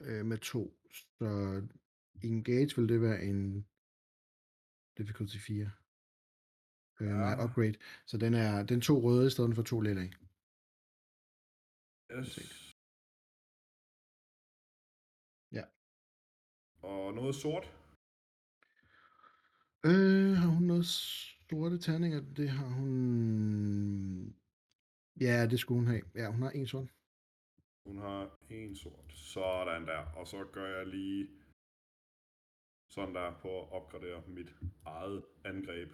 øh, 0.00 0.26
med 0.26 0.38
to. 0.38 0.78
Så 0.90 1.62
engage 2.22 2.76
vil 2.76 2.88
det 2.88 3.00
være 3.00 3.22
en 3.24 3.66
difficulty 4.98 5.36
4. 5.36 5.70
Øh, 7.00 7.08
Ja. 7.08 7.44
upgrade. 7.44 7.74
Så 8.06 8.18
den 8.18 8.34
er, 8.34 8.62
den 8.66 8.80
to 8.80 8.94
røde 9.00 9.26
i 9.26 9.30
stedet 9.30 9.54
for 9.54 9.62
to 9.62 9.80
lilla. 9.80 10.04
yes. 12.16 12.38
Ja. 15.52 15.64
Og 16.82 17.14
noget 17.14 17.34
sort. 17.34 17.64
Øh, 19.90 20.32
har 20.40 20.48
hun 20.48 20.62
noget 20.62 20.86
sorte 20.86 21.78
terninger? 21.78 22.20
Det 22.36 22.48
har 22.50 22.68
hun... 22.68 24.36
Ja, 25.20 25.46
det 25.50 25.60
skulle 25.60 25.78
hun 25.80 25.86
have. 25.88 26.02
Ja, 26.14 26.30
hun 26.30 26.42
har 26.42 26.50
en 26.50 26.66
sort. 26.66 26.88
Hun 27.86 27.98
har 27.98 28.38
en 28.50 28.76
sort. 28.76 29.12
Sådan 29.12 29.86
der. 29.86 29.98
Og 29.98 30.26
så 30.26 30.44
gør 30.52 30.76
jeg 30.78 30.86
lige 30.86 31.28
sådan 32.90 33.14
der 33.14 33.38
på 33.42 33.62
at 33.62 33.72
opgradere 33.72 34.22
mit 34.28 34.54
eget 34.86 35.24
angreb. 35.44 35.92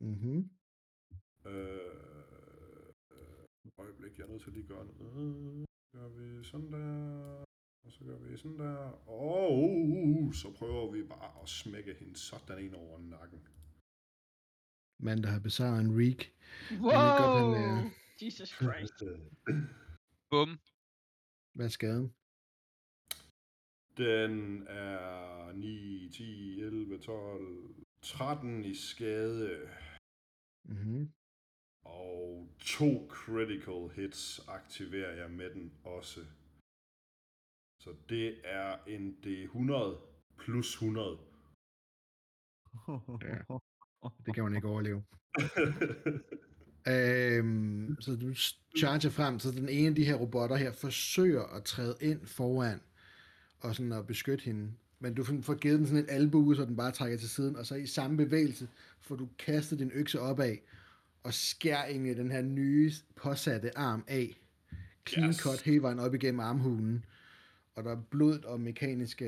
Mhm. 0.00 0.50
Øh, 1.46 2.82
øh, 3.10 3.46
øjeblik, 3.78 4.18
jeg 4.18 4.24
er 4.24 4.28
nødt 4.28 4.42
til 4.42 4.50
at 4.50 4.56
lige 4.56 4.66
gøre 4.66 4.86
noget. 4.86 5.66
Så 5.68 5.98
gør 5.98 6.08
vi 6.08 6.44
sådan 6.44 6.72
der. 6.72 7.44
Og 7.84 7.92
så 7.92 8.04
gør 8.04 8.18
vi 8.18 8.36
sådan 8.36 8.58
der. 8.58 9.08
Og 9.08 9.52
uh, 9.58 10.32
så 10.32 10.52
prøver 10.58 10.92
vi 10.92 11.02
bare 11.02 11.42
at 11.42 11.48
smække 11.48 11.94
hende 11.94 12.16
sådan 12.16 12.64
en 12.64 12.74
over 12.74 12.98
nakken. 12.98 13.48
Mand, 15.00 15.22
der 15.22 15.28
har 15.28 15.40
besejret 15.40 15.80
en 15.80 15.98
Reek. 16.00 16.34
Wow! 16.70 16.90
godt, 17.20 17.56
han, 17.56 17.84
øh, 17.84 17.92
Jesus 18.22 18.48
Christ. 18.48 19.02
Bum. 20.30 20.58
Hvad 21.54 21.66
er 21.66 21.70
skaden? 21.78 22.14
Den 23.96 24.66
er 24.66 25.52
9, 25.52 26.10
10, 26.12 26.60
11, 26.60 26.98
12, 26.98 27.74
13 28.02 28.64
i 28.64 28.74
skade. 28.74 29.68
Mhm. 30.68 31.12
Og 31.84 32.48
to 32.60 33.08
critical 33.08 33.88
hits 33.96 34.40
aktiverer 34.48 35.16
jeg 35.16 35.30
med 35.30 35.50
den 35.54 35.72
også. 35.84 36.20
Så 37.80 37.96
det 38.08 38.40
er 38.44 38.84
en 38.86 39.16
D100 39.24 39.98
plus 40.38 40.74
100. 40.74 41.18
Det 44.26 44.34
kan 44.34 44.44
man 44.44 44.56
ikke 44.56 44.68
overleve. 44.68 45.04
Øhm, 46.86 47.96
så 48.00 48.16
du 48.16 48.34
charger 48.78 49.10
frem, 49.10 49.38
så 49.38 49.50
den 49.50 49.68
ene 49.68 49.88
af 49.88 49.94
de 49.94 50.04
her 50.04 50.14
robotter 50.14 50.56
her 50.56 50.72
forsøger 50.72 51.42
at 51.42 51.64
træde 51.64 51.96
ind 52.00 52.26
foran 52.26 52.80
og 53.60 53.74
sådan 53.74 53.92
at 53.92 54.06
beskytte 54.06 54.44
hende. 54.44 54.72
Men 55.00 55.14
du 55.14 55.24
får 55.24 55.54
givet 55.54 55.78
den 55.78 55.86
sådan 55.86 56.04
et 56.04 56.10
albue, 56.10 56.56
så 56.56 56.64
den 56.64 56.76
bare 56.76 56.92
trækker 56.92 57.18
til 57.18 57.28
siden, 57.28 57.56
og 57.56 57.66
så 57.66 57.74
i 57.74 57.86
samme 57.86 58.16
bevægelse 58.16 58.68
får 59.00 59.16
du 59.16 59.28
kastet 59.38 59.78
din 59.78 59.90
økse 59.94 60.20
opad 60.20 60.56
og 61.22 61.34
skærer 61.34 61.86
egentlig 61.86 62.16
den 62.16 62.30
her 62.30 62.42
nye 62.42 62.92
påsatte 63.16 63.78
arm 63.78 64.04
af. 64.06 64.40
Clean 65.08 65.28
Yes. 65.28 65.36
cut 65.36 65.62
hele 65.62 65.82
vejen 65.82 65.98
op 65.98 66.14
igennem 66.14 66.40
armhulen. 66.40 67.04
Og 67.74 67.84
der 67.84 67.90
er 67.90 68.00
blod 68.10 68.44
og 68.44 68.60
mekaniske 68.60 69.26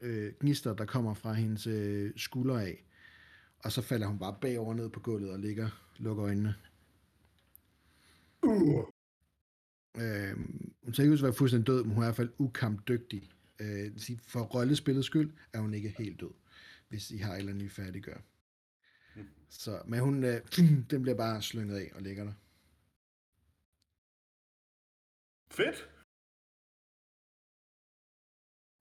øh, 0.00 0.32
gnister, 0.40 0.74
der 0.74 0.84
kommer 0.84 1.14
fra 1.14 1.32
hendes 1.32 1.66
øh, 1.66 2.12
skulder 2.16 2.58
af. 2.58 2.84
Og 3.58 3.72
så 3.72 3.82
falder 3.82 4.06
hun 4.06 4.18
bare 4.18 4.36
bagover 4.40 4.74
ned 4.74 4.88
på 4.88 5.00
gulvet 5.00 5.30
og 5.30 5.38
ligger, 5.38 5.68
lukker 5.98 6.24
øjnene. 6.24 6.54
Uh. 8.42 8.84
Øh, 9.98 10.36
hun 10.82 10.94
ser 10.94 11.02
ikke 11.02 11.12
ud 11.12 11.16
til 11.16 11.24
at 11.24 11.26
være 11.26 11.32
fuldstændig 11.32 11.66
død, 11.66 11.84
men 11.84 11.94
hun 11.94 12.02
er 12.02 12.06
i 12.06 12.08
hvert 12.08 12.16
fald 12.16 12.30
ukampdygtig. 12.38 13.30
Øh, 13.60 14.18
for 14.32 14.40
rollespillets 14.40 15.06
skyld 15.06 15.30
er 15.52 15.58
hun 15.58 15.74
ikke 15.74 15.94
helt 15.98 16.20
død, 16.20 16.34
hvis 16.88 17.10
I 17.10 17.16
har 17.16 17.32
et 17.32 17.38
eller 17.38 17.52
andet, 17.52 17.66
I 17.66 17.68
færdiggør. 17.68 18.20
Mm. 19.16 19.28
Så, 19.48 19.82
men 19.86 20.00
hun, 20.00 20.24
øh, 20.24 20.40
den 20.90 21.02
bliver 21.02 21.16
bare 21.16 21.42
slynget 21.42 21.76
af 21.76 21.92
og 21.94 22.02
ligger 22.02 22.24
der. 22.24 22.34
Fedt! 25.58 25.78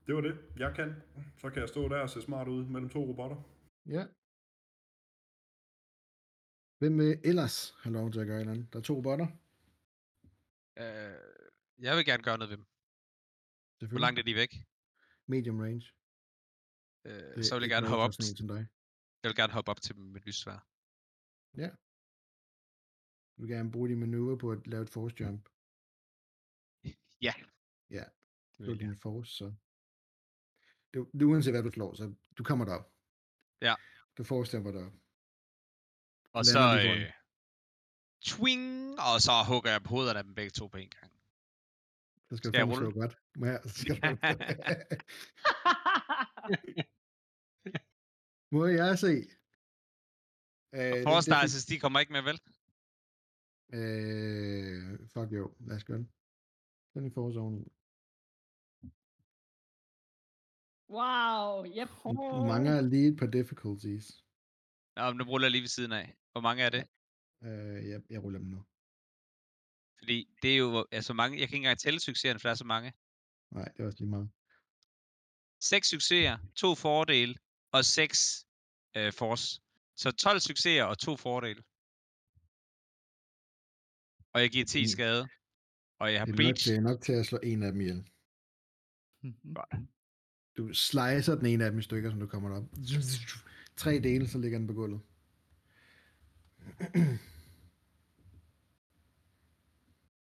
Det 0.05 0.15
var 0.15 0.21
det, 0.21 0.35
jeg 0.57 0.75
kan. 0.75 0.89
Så 1.37 1.49
kan 1.49 1.59
jeg 1.61 1.69
stå 1.69 1.89
der 1.89 1.99
og 1.99 2.09
se 2.09 2.21
smart 2.21 2.47
ud 2.47 2.65
mellem 2.65 2.89
to 2.89 2.99
robotter. 2.99 3.39
Ja. 3.85 4.05
Hvem 6.79 6.97
vil 6.99 7.19
ellers 7.23 7.75
have 7.81 7.93
lov 7.93 8.11
til 8.11 8.19
at 8.19 8.27
gøre 8.27 8.37
et 8.37 8.41
eller 8.41 8.53
andet? 8.53 8.73
Der 8.73 8.79
er 8.79 8.83
to 8.83 8.95
robotter. 8.97 9.27
Øh, 10.77 11.19
jeg 11.85 11.97
vil 11.97 12.05
gerne 12.05 12.23
gøre 12.23 12.37
noget 12.37 12.49
ved 12.51 12.57
dem. 12.57 12.68
Hvor 13.87 13.99
langt 13.99 14.19
er 14.19 14.23
de 14.23 14.35
væk? 14.35 14.53
Medium 15.27 15.59
range. 15.59 15.85
Øh, 17.05 17.35
Det 17.37 17.45
så 17.45 17.55
er 17.55 17.59
vil 17.59 17.63
jeg 17.67 17.75
gerne 17.75 17.87
hoppe 17.87 18.03
op. 18.03 18.13
som 18.13 18.47
dig. 18.47 18.67
Jeg 19.23 19.29
vil 19.29 19.35
gerne 19.35 19.53
hoppe 19.53 19.71
op 19.71 19.81
til 19.81 19.95
dem 19.95 20.03
med 20.03 20.21
lysvær. 20.21 20.67
Ja. 21.57 21.69
Du 23.37 23.41
vil 23.41 23.49
gerne 23.55 23.71
bruge 23.71 23.89
din 23.89 23.99
manøvre 23.99 24.37
på 24.37 24.51
at 24.51 24.67
lave 24.67 24.83
et 24.83 24.89
force 24.89 25.15
jump. 25.19 25.49
Ja. 27.21 27.33
Ja. 27.89 28.03
Det 28.57 28.67
jeg. 28.67 28.79
din 28.79 28.95
force, 28.95 29.31
så... 29.33 29.45
Det, 30.93 31.07
det 31.13 31.21
er 31.21 31.25
uanset 31.25 31.53
hvad 31.53 31.63
du 31.63 31.71
slår, 31.71 31.93
så 31.93 32.15
du 32.37 32.43
kommer 32.43 32.65
derop. 32.65 32.93
Ja. 33.61 33.75
Du 34.17 34.23
forestiller 34.23 34.71
dig. 34.71 34.85
Og 36.33 36.43
lander 36.45 36.83
så... 36.83 36.89
Øh, 36.89 37.13
twing! 38.21 38.65
Og 38.99 39.21
så 39.21 39.31
hugger 39.47 39.71
jeg 39.71 39.81
på 39.83 39.89
hovederne 39.89 40.19
af 40.19 40.23
dem 40.23 40.35
begge 40.35 40.49
to 40.51 40.67
på 40.67 40.77
en 40.77 40.89
gang. 40.89 41.18
Så 42.29 42.33
skal 42.37 42.47
du 42.49 42.53
Skal 42.55 42.65
slå 42.67 42.75
rulle? 42.75 42.91
godt. 43.01 43.13
Må 43.39 43.45
jeg, 43.45 43.59
så 43.65 43.69
skal 43.81 43.95
du... 44.01 44.07
Må 48.55 48.65
jeg 48.65 48.99
se? 49.05 49.13
Øh, 50.77 50.79
det- 50.79 51.25
det 51.25 51.43
Dices, 51.43 51.65
de 51.65 51.79
kommer 51.83 51.99
ikke 51.99 52.13
med, 52.17 52.23
vel? 52.29 52.37
Øh, 53.77 54.83
fuck 55.13 55.29
jo, 55.39 55.45
lad 55.67 55.75
os 55.75 55.83
gøre 55.89 55.97
det. 55.97 56.07
Den 56.93 57.05
er 57.05 57.11
force 57.17 57.39
oveni. 57.39 57.63
wow, 60.97 61.65
yep. 61.79 61.89
Du 62.03 62.45
mangler 62.53 62.81
lige 62.81 63.07
et 63.11 63.17
par 63.19 63.27
difficulties. 63.39 64.07
Nå, 64.95 65.03
men 65.09 65.17
nu 65.17 65.23
ruller 65.23 65.45
jeg 65.47 65.51
lige 65.51 65.61
ved 65.67 65.75
siden 65.77 65.91
af. 65.91 66.07
Hvor 66.31 66.41
mange 66.41 66.63
er 66.63 66.69
det? 66.69 66.83
Øh, 67.47 67.89
jeg, 67.89 68.01
jeg 68.09 68.23
ruller 68.23 68.39
dem 68.39 68.47
nu. 68.47 68.63
Fordi 69.99 70.27
det 70.41 70.53
er 70.53 70.57
jo 70.57 70.85
altså 70.91 71.13
mange, 71.13 71.39
jeg 71.39 71.47
kan 71.47 71.55
ikke 71.55 71.63
engang 71.65 71.79
tælle 71.79 71.99
succeserne, 71.99 72.39
for 72.39 72.47
der 72.47 72.51
er 72.51 72.55
så 72.55 72.63
mange. 72.65 72.93
Nej, 73.51 73.65
det 73.65 73.79
er 73.83 73.85
også 73.87 73.97
lige 73.99 74.09
meget. 74.09 74.29
Seks 75.61 75.87
succeser, 75.89 76.37
to 76.55 76.75
fordele 76.75 77.35
og 77.71 77.85
seks 77.85 78.45
øh, 78.97 79.13
force. 79.13 79.61
Så 79.95 80.11
12 80.11 80.39
succeser 80.39 80.83
og 80.83 80.97
to 80.99 81.17
fordele. 81.17 81.63
Og 84.33 84.41
jeg 84.41 84.49
giver 84.51 84.65
10 84.65 84.81
Mm. 84.81 84.87
skade. 84.87 85.27
Og 85.99 86.11
jeg 86.13 86.19
har 86.21 86.25
Det 86.25 86.33
er, 86.33 86.37
nok 86.37 86.45
breach. 86.45 86.63
til, 86.63 86.81
nok 86.83 87.01
til 87.01 87.13
at 87.13 87.25
slå 87.25 87.39
en 87.43 87.63
af 87.63 87.71
dem 87.71 87.81
ihjel. 87.81 88.09
Du 90.57 90.73
slicer 90.73 91.35
den 91.35 91.45
ene 91.45 91.65
af 91.65 91.71
dem 91.71 91.79
i 91.79 91.83
stykker, 91.83 92.09
som 92.09 92.19
du 92.19 92.27
kommer 92.27 92.57
op. 92.57 92.63
Tre 93.77 93.99
dele, 93.99 94.27
så 94.27 94.37
ligger 94.37 94.57
den 94.57 94.67
på 94.67 94.73
gulvet. 94.73 95.01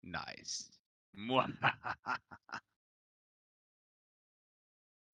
Nice. 0.05 0.71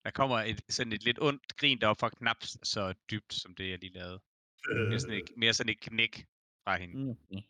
Der 0.03 0.11
kommer 0.11 0.37
et, 0.37 0.61
sådan 0.69 0.93
et 0.93 1.03
lidt 1.03 1.19
ondt 1.21 1.57
grin 1.57 1.81
deroppe 1.81 1.99
fra 1.99 2.09
knap 2.09 2.37
så 2.63 2.93
dybt, 3.11 3.33
som 3.33 3.55
det 3.55 3.69
jeg 3.69 3.79
lige 3.79 3.93
lavede. 3.93 4.19
Mere 4.89 4.99
sådan 4.99 5.17
et, 5.17 5.29
mere 5.37 5.53
sådan 5.53 5.69
et 5.69 5.79
knæk 5.79 6.25
fra 6.63 6.77
hende. 6.77 7.17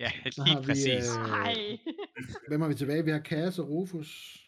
Ja, 0.00 0.12
lige 0.24 0.46
har 0.46 0.60
vi, 0.60 0.66
præcis. 0.66 1.04
øh. 1.16 1.78
Hvem 2.48 2.60
har 2.60 2.68
vi 2.68 2.74
tilbage? 2.74 3.04
Vi 3.04 3.10
har 3.10 3.20
Cass 3.20 3.58
og 3.58 3.68
Rufus. 3.68 4.40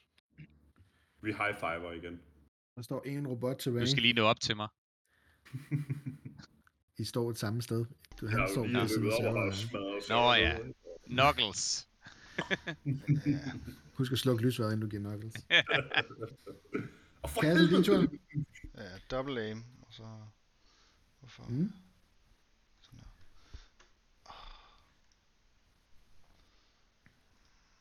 Vi 1.22 1.32
high 1.32 1.56
fiver 1.58 1.92
igen. 1.92 2.20
Der 2.76 2.82
står 2.82 3.02
en 3.02 3.26
robot 3.28 3.58
tilbage. 3.58 3.80
Du 3.80 3.90
skal 3.90 4.02
lige 4.02 4.14
nå 4.14 4.22
op 4.22 4.40
til 4.40 4.56
mig. 4.56 4.68
I 6.98 7.04
står 7.04 7.30
et 7.30 7.38
samme 7.38 7.62
sted. 7.62 7.84
Du, 8.20 8.26
han 8.26 8.40
Jeg 8.40 8.48
står 8.48 8.66
lige 8.66 8.80
ved 8.80 8.88
siden 8.88 9.36
af 9.36 10.08
Nå, 10.08 10.32
ja. 10.34 10.58
Knuckles. 11.06 11.85
Ja. 13.26 13.52
Husk 13.94 14.12
at 14.12 14.18
slukke 14.18 14.42
lysværet, 14.44 14.72
inden 14.72 14.80
du 14.80 14.88
giver 14.88 15.02
knuckles. 15.02 15.34
Og 17.22 17.30
for 17.30 17.40
Kasse, 17.40 17.76
din 17.76 17.84
tur. 17.84 18.06
ja, 18.76 18.98
double 19.10 19.40
aim, 19.42 19.64
og 19.82 19.92
så... 19.92 20.02
Hvorfor? 21.20 21.46
Mm. 21.48 21.72
Sådan 22.80 22.98
der. 23.00 23.06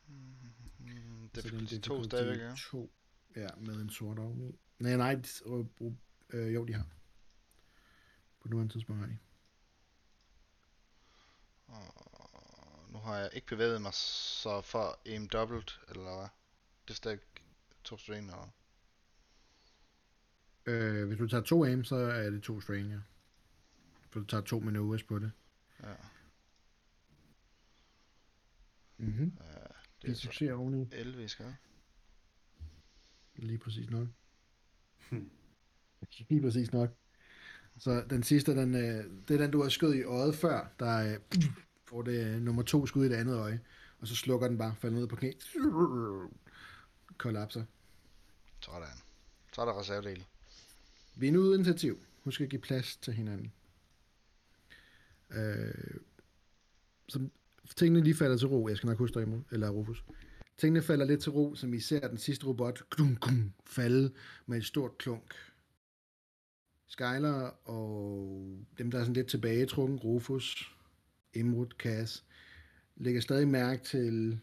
Mm, 0.08 1.28
difficulty 1.34 1.74
den 1.74 1.82
2 1.82 1.94
difficulty 1.94 2.06
stadigvæk, 2.16 2.38
ja. 2.40 2.54
to. 2.70 2.92
Ja, 3.36 3.48
med 3.56 3.74
en 3.74 3.90
sort 3.90 4.18
oveni. 4.18 4.58
Nej, 4.78 4.96
nej, 4.96 5.14
de- 5.14 5.50
øh, 5.50 5.92
øh, 6.30 6.54
jo, 6.54 6.64
de 6.64 6.72
har. 6.72 6.86
På 8.40 8.48
nuværende 8.48 8.72
tidspunkt 8.74 9.00
har 9.00 9.06
de. 9.08 9.18
Og 11.66 12.15
nu 12.96 13.02
har 13.02 13.16
jeg 13.16 13.30
ikke 13.32 13.46
bevæget 13.46 13.82
mig 13.82 13.94
så 13.94 14.60
for 14.60 14.98
aim 15.06 15.28
dobbelt, 15.28 15.80
eller 15.88 16.02
hvad? 16.02 16.28
Det 16.84 16.90
er 16.90 16.94
stadig 16.94 17.18
to 17.84 17.98
strain, 17.98 18.24
eller? 18.24 18.54
Øh, 20.66 21.06
hvis 21.06 21.18
du 21.18 21.28
tager 21.28 21.42
to 21.42 21.64
aim, 21.64 21.84
så 21.84 21.96
er 21.96 22.30
det 22.30 22.42
to 22.42 22.60
strain, 22.60 22.90
ja. 22.90 22.98
For 24.10 24.20
du 24.20 24.26
tager 24.26 24.42
to 24.42 24.60
maneuvers 24.60 25.02
på 25.02 25.18
det. 25.18 25.32
Ja. 25.82 25.94
Mhm. 28.96 29.32
ja 29.40 29.52
det 29.52 30.02
Det 30.02 30.10
er 30.10 30.14
succes 30.14 30.50
oveni. 30.50 30.88
11 30.92 31.24
i 31.24 31.28
skade. 31.28 31.56
Lige 33.34 33.58
præcis 33.58 33.90
nok. 33.90 34.08
Lige 36.28 36.42
præcis 36.42 36.72
nok. 36.72 36.90
Så 37.78 38.04
den 38.10 38.22
sidste, 38.22 38.56
den, 38.56 38.74
øh, 38.74 39.04
det 39.28 39.34
er 39.34 39.38
den, 39.38 39.50
du 39.50 39.62
har 39.62 39.68
skød 39.68 39.94
i 39.94 40.02
øjet 40.02 40.34
før, 40.34 40.68
der 40.78 41.14
øh, 41.14 41.20
får 41.86 42.02
det 42.02 42.42
nummer 42.42 42.62
to 42.62 42.86
skud 42.86 43.04
i 43.04 43.08
det 43.08 43.14
andet 43.14 43.36
øje, 43.36 43.60
og 44.00 44.08
så 44.08 44.16
slukker 44.16 44.48
den 44.48 44.58
bare, 44.58 44.74
falder 44.78 44.98
ned 44.98 45.06
på 45.06 45.16
knæ, 45.16 45.32
kollapser. 47.18 47.64
Sådan. 48.60 48.88
Så 49.52 49.60
er 49.60 49.64
der 49.64 49.80
reservedel. 49.80 50.24
Vi 51.16 51.28
er 51.28 51.32
nu 51.32 51.40
ude 51.40 51.54
initiativ. 51.54 51.98
Husk 52.24 52.40
at 52.40 52.48
give 52.48 52.60
plads 52.60 52.96
til 52.96 53.12
hinanden. 53.12 53.52
Øh, 55.30 56.00
så 57.08 57.28
tingene 57.76 58.04
lige 58.04 58.14
falder 58.14 58.36
til 58.36 58.48
ro. 58.48 58.68
Jeg 58.68 58.76
skal 58.76 58.86
nok 58.86 58.98
huske 58.98 59.14
dig 59.14 59.22
imod, 59.22 59.40
eller 59.50 59.70
Rufus. 59.70 60.04
Tingene 60.58 60.82
falder 60.82 61.06
lidt 61.06 61.20
til 61.20 61.32
ro, 61.32 61.54
som 61.54 61.74
I 61.74 61.80
ser 61.80 62.08
den 62.08 62.18
sidste 62.18 62.46
robot 62.46 62.82
klum, 62.90 63.16
klum, 63.16 63.52
falde 63.66 64.12
med 64.46 64.58
et 64.58 64.64
stort 64.64 64.98
klunk. 64.98 65.34
Skyler 66.86 67.68
og 67.68 68.28
dem, 68.78 68.90
der 68.90 68.98
er 68.98 69.02
sådan 69.02 69.14
lidt 69.14 69.28
tilbagetrukken, 69.28 69.98
Rufus, 69.98 70.75
Imrud, 71.36 71.66
Kass, 71.78 72.24
lægger 72.96 73.20
stadig 73.20 73.48
mærke 73.48 73.84
til 73.84 74.40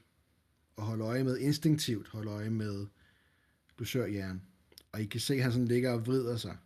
at 0.77 0.83
holde 0.83 1.03
øje 1.03 1.23
med, 1.23 1.37
instinktivt 1.37 2.07
holde 2.07 2.31
øje 2.31 2.49
med 2.49 2.85
dusørjern. 3.79 4.41
Og 4.91 5.01
I 5.01 5.05
kan 5.05 5.19
se, 5.19 5.33
at 5.33 5.43
han 5.43 5.51
sådan 5.51 5.67
ligger 5.67 5.91
og 5.91 6.07
vrider 6.07 6.37
sig. 6.37 6.57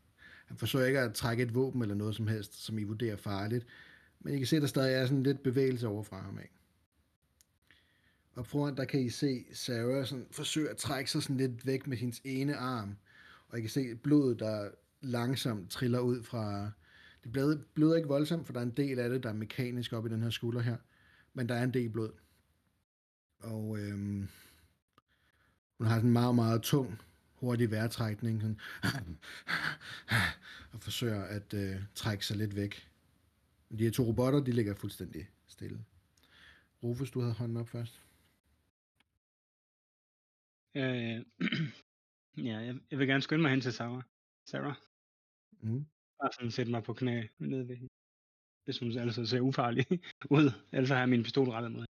Han 0.45 0.57
forsøger 0.57 0.85
ikke 0.85 0.99
at 0.99 1.13
trække 1.13 1.43
et 1.43 1.55
våben 1.55 1.81
eller 1.81 1.95
noget 1.95 2.15
som 2.15 2.27
helst, 2.27 2.65
som 2.65 2.77
I 2.77 2.83
vurderer 2.83 3.15
farligt. 3.15 3.65
Men 4.19 4.33
I 4.33 4.37
kan 4.37 4.47
se, 4.47 4.55
at 4.55 4.61
der 4.61 4.67
stadig 4.67 4.93
er 4.93 5.05
sådan 5.05 5.23
lidt 5.23 5.43
bevægelse 5.43 5.87
over 5.87 6.03
fra 6.03 6.21
ham 6.21 6.37
af. 6.37 6.51
Og 8.35 8.47
foran 8.47 8.77
der 8.77 8.85
kan 8.85 9.01
I 9.01 9.09
se 9.09 9.45
Sarah 9.53 10.05
sådan 10.05 10.27
forsøge 10.31 10.69
at 10.69 10.77
trække 10.77 11.11
sig 11.11 11.23
sådan 11.23 11.37
lidt 11.37 11.65
væk 11.65 11.87
med 11.87 11.97
hendes 11.97 12.21
ene 12.23 12.55
arm. 12.55 12.97
Og 13.49 13.57
I 13.57 13.61
kan 13.61 13.69
se 13.69 13.95
blodet, 13.95 14.39
der 14.39 14.69
langsomt 15.01 15.71
triller 15.71 15.99
ud 15.99 16.23
fra... 16.23 16.71
Det 17.27 17.33
bløder, 17.33 17.57
bløder 17.73 17.95
ikke 17.95 18.07
voldsomt, 18.07 18.45
for 18.45 18.53
der 18.53 18.59
er 18.59 18.63
en 18.65 18.71
del 18.77 18.99
af 18.99 19.09
det, 19.09 19.23
der 19.23 19.29
er 19.29 19.33
mekanisk 19.33 19.93
op 19.93 20.05
i 20.05 20.09
den 20.09 20.23
her 20.23 20.29
skulder 20.29 20.61
her. 20.61 20.77
Men 21.33 21.49
der 21.49 21.55
er 21.55 21.63
en 21.63 21.73
del 21.73 21.89
blod. 21.89 22.11
Og 23.39 23.79
øhm, 23.79 24.27
hun 25.77 25.87
har 25.87 25.95
sådan 25.95 26.09
en 26.09 26.13
meget, 26.13 26.35
meget 26.35 26.61
tung, 26.61 27.01
hurtig 27.35 27.71
vejrtrækning. 27.71 28.41
Sådan, 28.41 28.57
og 30.73 30.81
forsøger 30.81 31.23
at 31.23 31.53
øh, 31.53 31.75
trække 31.95 32.25
sig 32.25 32.37
lidt 32.37 32.55
væk. 32.55 32.91
De 33.77 33.83
her 33.83 33.91
to 33.91 34.03
robotter, 34.03 34.43
de 34.43 34.51
ligger 34.51 34.75
fuldstændig 34.75 35.29
stille. 35.47 35.85
Rufus, 36.83 37.11
du 37.11 37.19
havde 37.19 37.33
hånden 37.33 37.57
op 37.57 37.69
først. 37.69 38.01
Øh, 40.75 41.25
ja, 42.47 42.57
jeg, 42.57 42.79
jeg 42.91 42.99
vil 42.99 43.07
gerne 43.07 43.21
skynde 43.21 43.41
mig 43.41 43.51
hen 43.51 43.61
til 43.61 43.73
Sarah. 43.73 44.03
Sarah. 44.45 44.75
Mm. 45.61 45.85
Bare 46.21 46.31
sådan 46.33 46.51
sætte 46.51 46.71
mig 46.71 46.83
på 46.83 46.93
knæ 46.93 47.27
nede 47.39 47.67
ved 47.67 47.75
hende. 47.75 47.89
Hvis 48.65 48.79
hun 48.79 48.97
altså 48.97 49.25
ser 49.25 49.39
ufarlig 49.39 49.85
ud. 50.37 50.51
Ellers 50.71 50.89
har 50.89 50.97
jeg 50.99 51.09
min 51.09 51.23
pistol 51.23 51.49
rettet 51.49 51.71
mod 51.71 51.85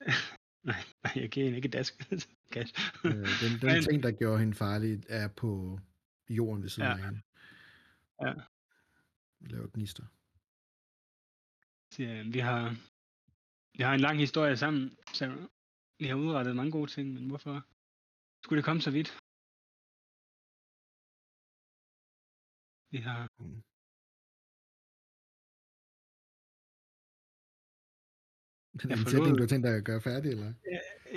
nej, 0.70 0.82
nej, 1.04 1.12
jeg 1.16 1.30
giver 1.30 1.44
hende 1.44 1.56
ikke 1.56 1.68
dask. 1.68 1.94
øh, 2.12 2.14
den 3.04 3.50
den 3.60 3.60
Men... 3.62 3.82
ting, 3.82 4.02
der 4.02 4.10
gjorde 4.12 4.38
hende 4.38 4.54
farlig, 4.54 5.02
er 5.08 5.28
på 5.28 5.80
jorden 6.30 6.62
ved 6.62 6.68
siden 6.70 6.88
Ja. 6.88 6.92
af 6.96 7.04
hende. 7.04 7.20
Ja. 8.22 8.34
Laver 9.40 9.66
gnister. 9.74 10.04
siger, 11.94 12.30
vi 12.32 12.38
har, 12.38 12.76
vi 13.78 13.82
har 13.82 13.94
en 13.94 14.00
lang 14.00 14.18
historie 14.18 14.56
sammen, 14.56 14.96
Sarah. 15.12 15.38
Vi 15.98 16.06
har 16.06 16.14
udrettet 16.14 16.56
mange 16.56 16.72
gode 16.72 16.90
ting, 16.90 17.12
men 17.14 17.26
hvorfor 17.28 17.62
skulle 18.44 18.56
det 18.56 18.64
komme 18.64 18.82
så 18.82 18.90
vidt? 18.90 19.18
Mm. 22.98 23.62
Den 28.80 28.86
er 28.90 28.94
Jeg 28.94 28.98
en 28.98 29.04
forlod- 29.04 29.12
sætning, 29.14 29.34
du 29.38 29.42
har 29.44 29.50
tænkt 29.52 29.66
dig 29.68 29.74
at 29.80 29.84
gøre 29.90 30.02
færdig, 30.10 30.28
eller? 30.34 30.50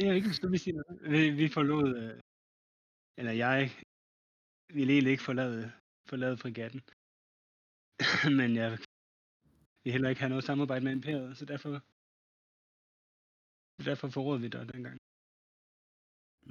Jeg 0.02 0.08
vil 0.10 0.16
ikke 0.20 0.32
forstå, 0.34 0.48
vi 0.56 0.60
siger 0.66 0.76
noget. 0.80 0.98
Vi, 1.14 1.20
vi 1.42 1.48
forlod, 1.58 1.88
øh, 2.04 2.14
eller 3.20 3.34
jeg 3.46 3.58
ville 4.78 4.92
egentlig 4.94 5.12
ikke 5.16 5.28
forlade, 5.30 5.62
forlade 6.12 6.36
frigatten. 6.44 6.82
men 8.40 8.50
jeg 8.62 8.70
vil 9.84 9.92
heller 9.96 10.10
ikke 10.10 10.22
have 10.24 10.34
noget 10.34 10.44
samarbejde 10.50 10.84
med 10.86 10.94
imperiet, 11.00 11.38
så 11.40 11.44
derfor, 11.54 11.72
så 13.78 13.82
derfor 13.90 14.08
forrådede 14.18 14.42
vi 14.46 14.50
dig 14.56 14.64
dengang. 14.76 14.98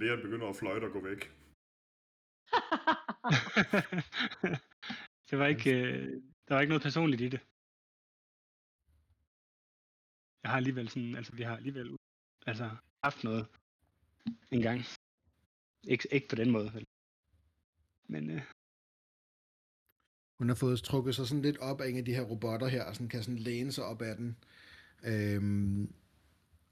Leon 0.00 0.20
begynder 0.26 0.48
at 0.50 0.56
fløjte 0.60 0.84
og 0.88 0.92
gå 0.96 1.00
væk. 1.10 1.20
det 5.30 5.38
var 5.38 5.46
ikke, 5.46 5.70
øh, 5.70 6.22
der 6.48 6.54
var 6.54 6.60
ikke 6.60 6.68
noget 6.68 6.82
personligt 6.82 7.22
i 7.22 7.28
det. 7.28 7.40
Jeg 10.42 10.50
har 10.50 10.56
alligevel 10.56 10.88
sådan, 10.88 11.16
altså 11.16 11.32
vi 11.36 11.42
har 11.42 11.56
alligevel 11.56 11.96
altså, 12.46 12.70
haft 13.04 13.24
noget 13.24 13.46
en 14.50 14.62
gang. 14.62 14.84
Ikke, 15.84 16.08
ikke 16.12 16.28
på 16.28 16.36
den 16.36 16.50
måde, 16.50 16.74
vel. 16.74 16.86
Men 18.08 18.30
øh, 18.30 18.42
Hun 20.38 20.48
har 20.48 20.54
fået 20.54 20.82
trukket 20.82 21.14
sig 21.14 21.26
sådan 21.26 21.42
lidt 21.42 21.58
op 21.58 21.80
af 21.80 21.88
en 21.88 21.96
af 21.96 22.04
de 22.04 22.14
her 22.14 22.22
robotter 22.22 22.66
her, 22.68 22.84
og 22.84 22.94
sådan 22.94 23.08
kan 23.08 23.22
sådan 23.22 23.38
læne 23.38 23.72
sig 23.72 23.84
op 23.84 24.02
af 24.02 24.16
den. 24.16 24.36
Øhm, 25.04 25.94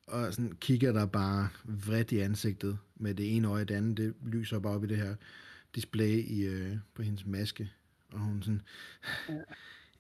og 0.07 0.35
sådan 0.35 0.53
kigger 0.53 0.93
der 0.93 1.07
bare 1.07 1.49
vredt 1.65 2.13
i 2.13 2.19
ansigtet 2.19 2.79
med 2.97 3.15
det 3.15 3.37
ene 3.37 3.49
øje, 3.49 3.65
det 3.65 3.75
andet, 3.75 3.97
det 3.97 4.15
lyser 4.23 4.59
bare 4.59 4.75
op 4.75 4.85
i 4.85 4.87
det 4.87 4.97
her 4.97 5.17
display 5.75 6.25
i, 6.25 6.47
øh, 6.47 6.77
på 6.95 7.03
hendes 7.03 7.27
maske. 7.27 7.73
Og 8.15 8.21
hun 8.21 8.43
sådan, 8.43 8.63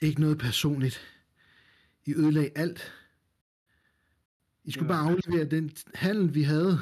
ikke 0.01 0.21
noget 0.21 0.39
personligt. 0.39 1.01
I 2.07 2.15
ødelagde 2.15 2.51
alt. 2.57 2.93
I 4.65 4.71
skulle 4.71 4.89
bare 4.89 5.11
aflevere 5.11 5.45
den 5.51 5.71
handel, 5.95 6.35
vi 6.35 6.43
havde. 6.43 6.79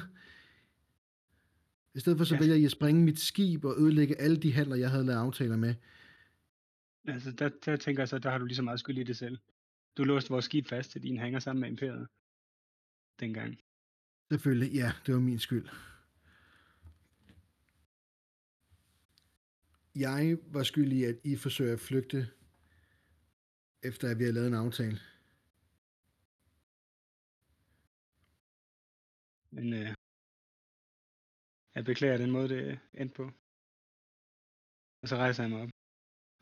I 1.94 2.00
stedet 2.00 2.18
for 2.18 2.24
så 2.24 2.34
Ja. 2.34 2.40
vælger 2.40 2.54
I 2.54 2.64
at 2.64 2.70
springe 2.70 3.04
mit 3.04 3.20
skib 3.20 3.64
og 3.64 3.74
ødelægge 3.78 4.20
alle 4.20 4.36
de 4.36 4.52
handler, 4.52 4.76
jeg 4.76 4.90
havde 4.90 5.04
lavet 5.04 5.18
aftaler 5.20 5.56
med. 5.56 5.74
altså, 7.08 7.32
der, 7.32 7.50
der 7.64 7.76
tænker 7.76 8.02
jeg 8.02 8.08
så, 8.08 8.18
der 8.18 8.30
har 8.30 8.38
du 8.38 8.44
lige 8.44 8.56
så 8.56 8.62
meget 8.62 8.80
skyld 8.80 8.98
i 8.98 9.02
det 9.04 9.16
selv. 9.16 9.38
Du 9.96 10.04
låste 10.04 10.30
vores 10.30 10.44
skib 10.44 10.66
fast 10.66 10.90
til 10.90 11.02
din 11.02 11.16
hænger 11.16 11.38
sammen 11.38 11.60
med 11.60 11.68
imperiet. 11.68 12.08
Dengang. 13.20 13.58
Selvfølgelig, 14.32 14.72
ja, 14.72 14.92
det 15.06 15.14
var 15.14 15.20
min 15.20 15.38
skyld. 15.38 15.68
Jeg 19.94 20.38
var 20.46 20.62
skyldig 20.62 20.98
i, 20.98 21.04
at 21.04 21.16
I 21.24 21.36
forsøger 21.36 21.72
at 21.72 21.80
flygte, 21.80 22.18
efter 23.82 24.10
at 24.10 24.18
vi 24.18 24.24
har 24.24 24.32
lavet 24.32 24.48
en 24.48 24.54
aftale. 24.54 24.98
Men 29.50 29.72
øh, 29.72 29.94
jeg 31.74 31.84
beklager 31.84 32.16
den 32.16 32.30
måde, 32.30 32.48
det 32.48 32.80
endte 32.94 33.14
på. 33.14 33.24
Og 35.02 35.08
så 35.08 35.16
rejser 35.16 35.42
jeg 35.42 35.50
mig 35.50 35.62
op. 35.62 35.68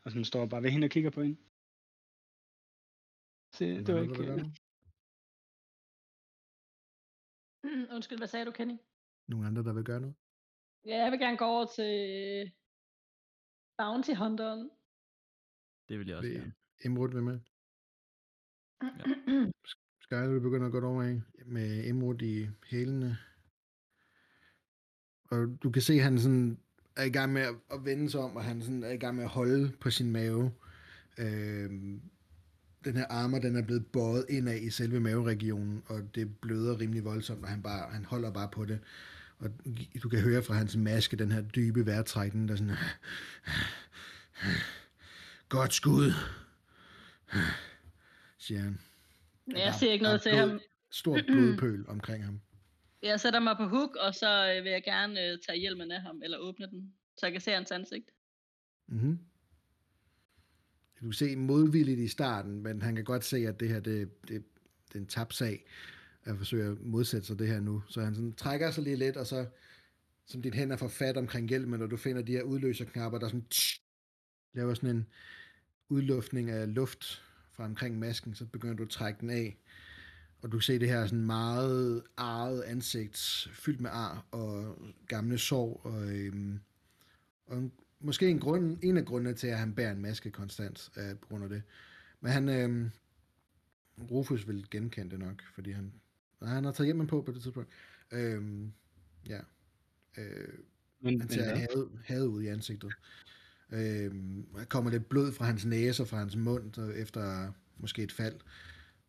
Og 0.03 0.11
sådan 0.11 0.25
står 0.25 0.45
bare 0.45 0.63
ved 0.63 0.71
hende 0.71 0.85
og 0.85 0.91
kigger 0.91 1.09
på 1.09 1.21
hende. 1.21 1.37
Så 3.51 3.63
det 3.65 3.95
var 3.95 4.03
Hvad 4.03 4.03
ikke... 4.03 4.33
øh? 4.33 4.45
Undskyld, 7.95 8.17
hvad 8.17 8.27
sagde 8.27 8.45
du, 8.45 8.51
Kenny? 8.51 8.77
Nogle 9.27 9.47
andre, 9.47 9.63
der 9.63 9.73
vil 9.73 9.83
gøre 9.83 10.01
noget? 10.01 10.15
Ja, 10.85 10.97
jeg 11.03 11.11
vil 11.11 11.19
gerne 11.19 11.37
gå 11.37 11.45
over 11.45 11.65
til 11.65 12.51
Bounty 13.77 14.11
Hunteren. 14.11 14.69
Det 15.89 15.99
vil 15.99 16.07
jeg 16.07 16.17
også 16.17 16.29
gerne. 16.29 16.53
Emrud 16.85 17.09
vil 17.09 17.23
med? 17.23 17.39
Sky, 20.01 20.15
du 20.15 20.39
begynder 20.39 20.65
at 20.65 20.71
gå 20.71 20.85
over 20.85 21.03
af 21.03 21.21
med 21.45 21.87
Emrud 21.87 22.21
i 22.21 22.47
hælene. 22.65 23.17
Og 25.31 25.57
du 25.63 25.71
kan 25.71 25.81
se, 25.81 25.93
at 25.93 26.03
han 26.03 26.19
sådan 26.19 26.59
er 26.95 27.03
i 27.03 27.09
gang 27.09 27.33
med 27.33 27.41
at, 27.41 27.55
at 27.71 27.85
vende 27.85 28.09
sig 28.09 28.21
om, 28.21 28.35
og 28.35 28.43
han 28.43 28.61
sådan 28.61 28.83
er 28.83 28.91
i 28.91 28.97
gang 28.97 29.15
med 29.15 29.23
at 29.23 29.29
holde 29.29 29.71
på 29.81 29.89
sin 29.89 30.11
mave. 30.11 30.51
Øhm, 31.17 32.01
den 32.85 32.97
her 32.97 33.05
armer, 33.09 33.39
den 33.39 33.55
er 33.55 33.61
blevet 33.61 33.85
bøjet 33.87 34.25
indad 34.29 34.61
i 34.61 34.69
selve 34.69 34.99
maveregionen, 34.99 35.83
og 35.85 36.15
det 36.15 36.39
bløder 36.39 36.79
rimelig 36.79 37.05
voldsomt, 37.05 37.43
og 37.43 37.49
han, 37.49 37.63
bare, 37.63 37.91
han 37.91 38.05
holder 38.05 38.31
bare 38.31 38.49
på 38.53 38.65
det. 38.65 38.79
Og 39.41 39.49
du 40.03 40.09
kan 40.09 40.19
høre 40.21 40.43
fra 40.43 40.53
hans 40.53 40.75
maske, 40.75 41.17
den 41.17 41.31
her 41.31 41.41
dybe 41.41 41.85
vejrtrækning, 41.85 42.49
der 42.49 42.55
sådan... 42.55 42.75
Godt 45.49 45.73
skud, 45.73 46.11
siger 48.37 48.61
han. 48.61 48.79
Jeg 49.47 49.75
siger 49.79 49.91
ikke 49.93 50.03
noget 50.03 50.21
til 50.21 50.29
blod- 50.29 50.49
ham. 50.49 50.59
Stort 50.91 51.23
blodpøl 51.27 51.85
omkring 51.87 52.25
ham. 52.25 52.41
Jeg 53.01 53.19
sætter 53.19 53.39
mig 53.39 53.57
på 53.57 53.63
hook, 53.63 53.95
og 53.95 54.15
så 54.15 54.55
øh, 54.57 54.63
vil 54.63 54.71
jeg 54.71 54.83
gerne 54.83 55.21
øh, 55.25 55.37
tage 55.47 55.59
hjelmen 55.59 55.91
af 55.91 56.01
ham, 56.01 56.21
eller 56.23 56.37
åbne 56.37 56.67
den, 56.67 56.93
så 57.17 57.25
jeg 57.25 57.31
kan 57.31 57.41
se 57.41 57.51
hans 57.51 57.71
ansigt. 57.71 58.11
Mm-hmm. 58.87 59.19
Du 60.99 61.05
kan 61.05 61.13
se 61.13 61.35
modvilligt 61.35 61.99
i 61.99 62.07
starten, 62.07 62.63
men 62.63 62.81
han 62.81 62.95
kan 62.95 63.03
godt 63.03 63.25
se, 63.25 63.37
at 63.37 63.59
det 63.59 63.69
her 63.69 63.79
det, 63.79 64.21
det, 64.21 64.43
det 64.87 64.95
er 64.95 64.99
en 64.99 65.07
tabt 65.07 65.33
sag 65.33 65.65
at 66.25 66.37
forsøge 66.37 66.71
at 66.71 66.81
modsætte 66.81 67.27
sig 67.27 67.39
det 67.39 67.47
her 67.47 67.59
nu. 67.59 67.83
Så 67.87 68.01
han 68.01 68.15
sådan 68.15 68.33
trækker 68.33 68.71
sig 68.71 68.83
lige 68.83 68.95
lidt, 68.95 69.17
og 69.17 69.27
så 69.27 69.45
som 70.25 70.41
dit 70.41 70.55
hænder 70.55 70.75
får 70.75 70.87
fat 70.87 71.17
omkring 71.17 71.49
hjelmen, 71.49 71.81
og 71.81 71.91
du 71.91 71.97
finder 71.97 72.21
de 72.21 72.31
her 72.31 72.43
udløserknapper, 72.43 73.19
der 73.19 73.27
sådan 73.27 73.45
tsh, 73.49 73.81
laver 74.53 74.73
sådan 74.73 74.95
en 74.95 75.07
udluftning 75.89 76.49
af 76.49 76.73
luft 76.73 77.23
fra 77.51 77.65
omkring 77.65 77.99
masken, 77.99 78.35
så 78.35 78.45
begynder 78.45 78.75
du 78.75 78.83
at 78.83 78.89
trække 78.89 79.21
den 79.21 79.29
af. 79.29 79.57
Og 80.41 80.51
du 80.51 80.57
kan 80.57 80.61
se 80.61 80.79
det 80.79 80.89
her 80.89 81.05
sådan 81.05 81.25
meget 81.25 82.03
arret 82.17 82.61
ansigt, 82.61 83.47
fyldt 83.53 83.81
med 83.81 83.89
ar 83.93 84.25
og 84.31 84.77
gamle 85.07 85.37
sår, 85.37 85.81
og, 85.83 86.15
øhm, 86.15 86.59
og 87.45 87.57
en, 87.57 87.71
måske 87.99 88.29
en, 88.29 88.39
grund, 88.39 88.77
en 88.81 88.97
af 88.97 89.05
grundene 89.05 89.33
til, 89.33 89.47
at 89.47 89.57
han 89.57 89.75
bærer 89.75 89.91
en 89.91 90.01
maske 90.01 90.31
konstant, 90.31 90.89
er 90.95 91.15
på 91.15 91.27
grund 91.27 91.43
af 91.43 91.49
det. 91.49 91.63
Men 92.21 92.31
han, 92.31 92.49
øhm, 92.49 92.91
Rufus 94.11 94.47
vil 94.47 94.67
genkende 94.71 95.11
det 95.11 95.19
nok, 95.19 95.41
fordi 95.53 95.71
han, 95.71 95.93
nej, 96.41 96.53
han 96.53 96.63
har 96.63 96.71
taget 96.71 96.87
hjelmen 96.87 97.07
på 97.07 97.21
på 97.21 97.31
det 97.31 97.41
tidspunkt. 97.41 97.69
Øhm, 98.11 98.73
ja. 99.27 99.39
Øh, 100.17 100.47
Men, 100.99 101.21
han 101.21 101.29
hvad? 101.29 101.55
havet, 101.57 101.91
havet 102.05 102.25
ud 102.25 102.43
i 102.43 102.47
ansigtet. 102.47 102.93
Øhm, 103.71 104.45
der 104.55 104.65
kommer 104.65 104.91
lidt 104.91 105.09
blod 105.09 105.31
fra 105.31 105.45
hans 105.45 105.65
næse 105.65 106.03
og 106.03 106.07
fra 106.07 106.17
hans 106.17 106.35
mund, 106.35 106.93
efter 106.95 107.51
måske 107.77 108.03
et 108.03 108.11
fald 108.11 108.35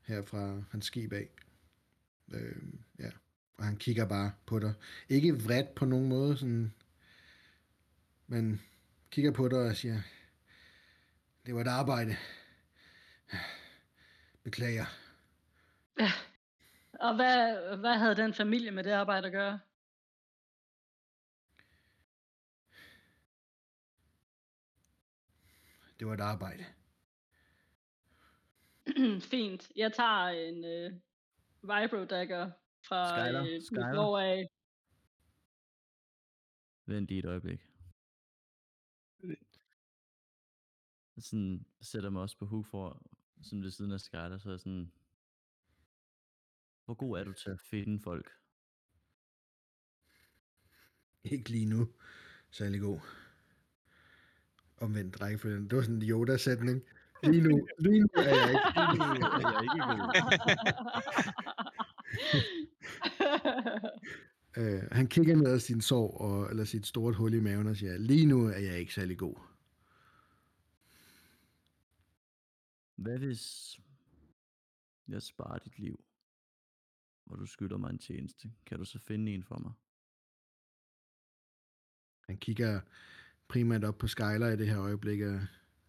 her 0.03 0.23
fra 0.23 0.63
hans 0.71 0.87
skib 0.87 1.13
af. 1.13 1.29
Øhm, 2.33 2.79
ja. 2.99 3.11
Og 3.59 3.65
han 3.65 3.77
kigger 3.77 4.07
bare 4.07 4.33
på 4.47 4.59
dig. 4.59 4.75
Ikke 5.09 5.43
vredt 5.43 5.75
på 5.75 5.85
nogen 5.85 6.09
måde, 6.09 6.37
sådan, 6.37 6.73
men 8.27 8.61
kigger 9.11 9.31
på 9.31 9.49
dig 9.49 9.59
og 9.59 9.77
siger, 9.77 10.03
det 11.47 11.55
var 11.55 11.61
et 11.61 11.69
arbejde. 11.69 12.17
Beklager. 14.45 14.87
Og 17.03 17.15
hvad, 17.15 17.77
hvad 17.77 17.99
havde 17.99 18.17
den 18.17 18.35
familie 18.35 18.71
med 18.71 18.85
det 18.85 18.91
arbejde 18.91 19.27
at 19.27 19.33
gøre? 19.33 19.61
Det 25.99 26.07
var 26.07 26.15
et 26.15 26.21
arbejde. 26.21 26.65
Fint. 29.31 29.73
Jeg 29.77 29.93
tager 29.93 30.29
en 30.29 30.65
øh, 30.65 30.93
Vibro 31.63 32.05
Dagger 32.05 32.51
fra 32.89 33.09
Skyler, 33.09 33.43
øh, 33.43 33.63
Skyler. 33.63 34.19
af. 34.19 34.49
Vent 36.87 37.09
lige 37.09 37.19
et 37.19 37.25
øjeblik. 37.25 37.61
Jeg 41.17 41.23
sådan 41.23 41.67
sætter 41.81 42.11
mig 42.11 42.23
også 42.23 42.39
på 42.39 42.47
hook 42.47 42.67
for, 42.67 43.03
sådan 43.43 43.63
ved 43.63 43.71
siden 43.71 43.93
af 43.93 44.01
Skyler, 44.01 44.39
så 44.39 44.51
er 44.51 44.57
sådan, 44.57 44.93
hvor 46.93 47.07
god 47.07 47.19
er 47.19 47.25
du 47.25 47.33
til 47.33 47.51
at 47.51 47.61
finde 47.61 48.03
folk? 48.03 48.31
Ikke 51.25 51.51
lige 51.51 51.67
nu. 51.67 51.89
Særlig 52.51 52.81
god. 52.81 53.01
Omvendt 54.77 55.21
rækkefølgen. 55.21 55.65
Det 55.71 55.77
var 55.77 55.83
sådan 55.83 55.97
en 55.97 56.03
Yoda-sætning. 56.03 56.83
Lige 57.23 57.43
nu, 57.43 57.69
lige 57.79 58.01
nu 58.01 58.09
er 58.15 58.23
jeg 58.23 58.51
ikke. 58.51 58.63
Lige 58.93 59.09
nu 59.09 59.27
er 59.27 59.51
jeg 59.53 59.63
ikke 59.63 59.81
god. 59.89 60.01
Øh, 64.57 64.83
han 64.93 65.07
kigger 65.07 65.37
ned 65.37 65.47
ad 65.47 65.59
sin 65.59 65.81
sår, 65.81 66.19
og, 66.19 66.51
eller 66.51 66.65
sit 66.65 66.87
store 66.87 67.13
hul 67.13 67.35
i 67.35 67.41
maven, 67.41 67.67
og 67.67 67.77
siger, 67.77 67.99
lige 67.99 68.27
nu 68.27 68.47
er 68.47 68.59
jeg 68.59 68.79
ikke 68.79 68.95
særlig 68.95 69.19
god. 69.19 69.35
Hvad 72.97 73.19
hvis 73.19 73.77
jeg 75.09 75.23
sparer 75.23 75.59
dit 75.59 75.79
liv, 75.79 76.05
og 77.33 77.39
du 77.39 77.47
skylder 77.47 77.77
mig 77.77 77.91
en 77.91 77.99
tjeneste? 77.99 78.53
Kan 78.67 78.79
du 78.79 78.85
så 78.85 78.99
finde 78.99 79.33
en 79.35 79.45
for 79.45 79.59
mig? 79.59 79.73
Han 82.29 82.39
kigger 82.39 82.81
primært 83.49 83.85
op 83.85 83.99
på 83.99 84.07
Skyler 84.07 84.49
i 84.49 84.57
det 84.57 84.69
her 84.69 84.81
øjeblik, 84.81 85.21
og 85.21 85.41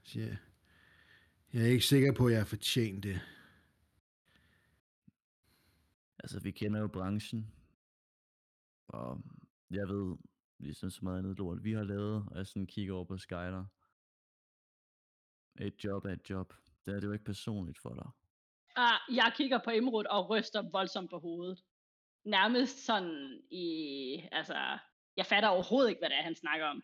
siger, 0.04 0.36
jeg 1.54 1.62
er 1.62 1.68
ikke 1.68 1.86
sikker 1.86 2.14
på, 2.14 2.26
at 2.26 2.32
jeg 2.32 2.40
har 2.40 2.46
fortjent 2.46 3.04
det. 3.04 3.22
Altså, 6.20 6.40
vi 6.40 6.52
kender 6.52 6.80
jo 6.80 6.88
branchen, 6.88 7.52
og 8.88 9.24
jeg 9.70 9.88
ved, 9.88 10.18
ligesom 10.60 10.90
så 10.90 11.00
meget 11.04 11.20
andet 11.20 11.38
lort, 11.38 11.64
vi 11.64 11.72
har 11.72 11.84
lavet, 11.84 12.28
og 12.28 12.38
jeg 12.38 12.48
sådan 12.48 12.68
kigger 12.68 12.94
over 12.94 13.06
på 13.06 13.18
Skyler. 13.18 13.66
Et 15.60 15.84
job 15.84 16.06
er 16.06 16.10
et 16.10 16.30
job. 16.30 16.54
Det 16.86 16.94
er 16.94 17.00
det 17.00 17.08
jo 17.08 17.12
ikke 17.12 17.26
personligt 17.26 17.80
for 17.80 17.94
dig. 17.94 18.23
Ah, 18.76 19.00
jeg 19.16 19.34
kigger 19.36 19.60
på 19.64 19.70
Imrud 19.70 20.06
og 20.06 20.30
ryster 20.30 20.62
voldsomt 20.72 21.10
på 21.10 21.20
hovedet. 21.20 21.60
Nærmest 22.26 22.86
sådan 22.86 23.42
i... 23.52 23.68
Altså, 24.32 24.78
jeg 25.18 25.26
fatter 25.26 25.50
overhovedet 25.50 25.90
ikke, 25.90 26.00
hvad 26.00 26.10
det 26.10 26.18
er, 26.18 26.22
han 26.24 26.36
snakker 26.36 26.66
om. 26.66 26.84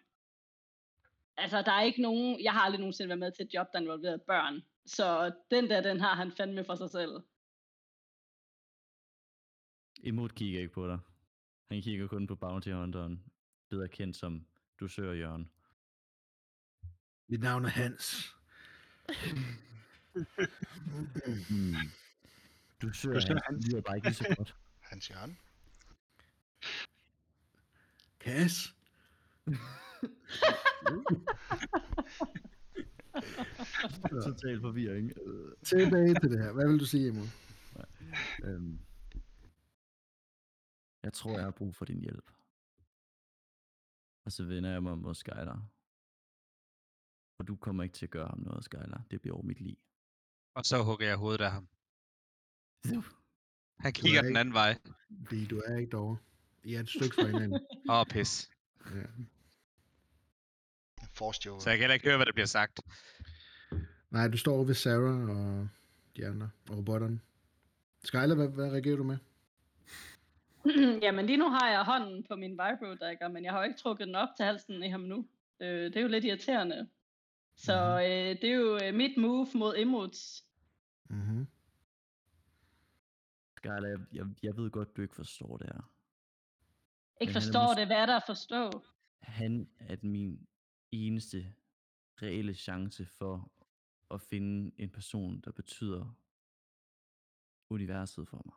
Altså, 1.37 1.61
der 1.61 1.71
er 1.71 1.81
ikke 1.81 2.01
nogen... 2.01 2.43
Jeg 2.43 2.53
har 2.53 2.61
aldrig 2.61 2.79
nogensinde 2.79 3.09
været 3.09 3.19
med 3.19 3.31
til 3.31 3.45
et 3.45 3.53
job, 3.53 3.67
der 3.73 3.79
involverede 3.79 4.23
børn. 4.27 4.61
Så 4.85 5.31
den 5.51 5.69
der, 5.69 5.81
den 5.81 5.99
har 5.99 6.15
han 6.15 6.31
fandme 6.31 6.65
for 6.65 6.75
sig 6.75 6.89
selv. 6.89 7.11
Imod 10.03 10.29
kigger 10.29 10.59
ikke 10.59 10.73
på 10.73 10.87
dig. 10.87 10.99
Han 11.71 11.81
kigger 11.81 12.07
kun 12.07 12.27
på 12.27 12.35
Bounty 12.35 12.69
Hunteren, 12.69 13.23
bedre 13.69 13.87
kendt 13.87 14.17
som 14.17 14.45
Dusør 14.79 15.13
Jørgen. 15.13 15.51
Mit 17.27 17.41
navn 17.41 17.65
er 17.65 17.69
Hans. 17.69 18.35
Hmm. 21.49 21.75
Dusør 22.81 23.13
Dusør 23.13 23.33
Hans 23.33 23.41
Hans. 23.47 23.67
lyder 23.67 23.81
bare 23.81 23.95
ikke 23.95 24.07
lige 24.07 24.15
så 24.15 24.35
godt. 24.37 24.55
Hans 24.79 25.09
Jørgen. 25.11 25.37
Kas? 28.19 28.75
Total 34.25 34.61
forvirring. 34.61 35.11
Tilbage 35.63 36.13
til 36.21 36.31
det 36.31 36.39
her. 36.43 36.51
Hvad 36.53 36.67
vil 36.67 36.79
du 36.79 36.85
sige, 36.85 37.07
Emil? 37.07 37.29
Øhm, 38.43 38.79
jeg 41.03 41.13
tror, 41.13 41.33
jeg 41.35 41.43
har 41.43 41.51
brug 41.51 41.75
for 41.75 41.85
din 41.85 42.01
hjælp. 42.01 42.31
Og 44.25 44.31
så 44.31 44.43
vender 44.43 44.69
jeg 44.71 44.83
mig 44.83 44.97
mod 44.97 45.15
Skyler. 45.15 45.69
Og 47.37 47.47
du 47.47 47.55
kommer 47.55 47.83
ikke 47.83 47.93
til 47.93 48.05
at 48.05 48.09
gøre 48.11 48.27
ham 48.27 48.39
noget, 48.39 48.63
Skyler. 48.65 49.01
Det 49.11 49.21
bliver 49.21 49.35
over 49.35 49.43
mit 49.43 49.61
liv. 49.61 49.77
Og 50.53 50.65
så 50.65 50.83
hugger 50.83 51.07
jeg 51.07 51.15
hovedet 51.17 51.41
af 51.41 51.51
ham. 51.51 51.67
Han 53.79 53.93
kigger 53.93 54.21
den 54.21 54.29
ikke- 54.29 54.39
anden 54.39 54.53
vej. 54.53 54.77
Fordi 55.27 55.45
du 55.45 55.61
er 55.65 55.77
ikke 55.77 55.91
derovre. 55.91 56.17
I 56.63 56.73
er 56.73 56.79
et 56.79 56.89
stykke 56.89 57.15
fra 57.15 57.25
hinanden. 57.27 57.59
Åh, 57.89 58.05
pis. 58.05 58.49
Ja. 58.85 59.01
Force. 61.13 61.41
Så 61.41 61.69
jeg 61.69 61.77
kan 61.77 61.79
heller 61.79 61.93
ikke 61.93 62.05
høre, 62.07 62.17
hvad 62.17 62.25
der 62.25 62.33
bliver 62.33 62.45
sagt. 62.45 62.79
Nej, 64.09 64.27
du 64.27 64.37
står 64.37 64.55
over 64.55 64.63
ved 64.65 64.73
Sarah 64.73 65.29
og 65.29 65.67
de 66.17 66.27
andre, 66.27 66.49
og 66.69 66.77
robotterne. 66.77 67.19
Skyler, 68.03 68.35
hvad, 68.35 68.47
hvad 68.47 68.71
reagerer 68.71 68.95
du 68.97 69.03
med? 69.03 69.17
Jamen 71.05 71.25
lige 71.25 71.37
nu 71.37 71.49
har 71.49 71.69
jeg 71.69 71.83
hånden 71.83 72.23
på 72.23 72.35
min 72.35 72.51
vibro 72.51 72.95
dagger, 72.95 73.27
men 73.27 73.43
jeg 73.43 73.51
har 73.51 73.59
jo 73.59 73.65
ikke 73.67 73.79
trukket 73.79 74.07
den 74.07 74.15
op 74.15 74.29
til 74.37 74.45
halsen 74.45 74.83
i 74.83 74.89
ham 74.89 74.99
nu. 75.01 75.27
Øh, 75.59 75.83
det 75.83 75.97
er 75.97 76.01
jo 76.01 76.07
lidt 76.07 76.25
irriterende. 76.25 76.89
Så 77.59 77.73
Mhm. 77.73 77.99
øh, 78.03 78.41
det 78.41 78.43
er 78.43 78.55
jo 78.55 78.79
øh, 78.83 78.93
mit 78.93 79.17
move 79.17 79.47
mod 79.55 79.77
Emots. 79.77 80.45
Mm-hmm. 81.09 81.47
Skyler, 83.57 83.87
jeg, 83.87 83.99
jeg, 84.13 84.25
jeg 84.43 84.57
ved 84.57 84.71
godt, 84.71 84.97
du 84.97 85.01
ikke 85.01 85.15
forstår 85.15 85.57
det 85.57 85.67
her. 85.67 85.91
Ikke 87.21 87.29
Men 87.33 87.33
forstår 87.41 87.73
det, 87.73 87.87
hvad 87.87 87.97
er 87.97 88.05
der 88.05 88.15
at 88.17 88.23
forstå? 88.25 88.69
Han 89.19 89.69
er 89.79 89.95
min 90.03 90.47
eneste 90.91 91.53
reelle 92.21 92.53
chance 92.53 93.05
for 93.05 93.51
at 94.11 94.21
finde 94.21 94.71
en 94.77 94.89
person, 94.89 95.41
der 95.41 95.51
betyder 95.51 96.17
universet 97.69 98.27
for 98.27 98.41
mig. 98.45 98.55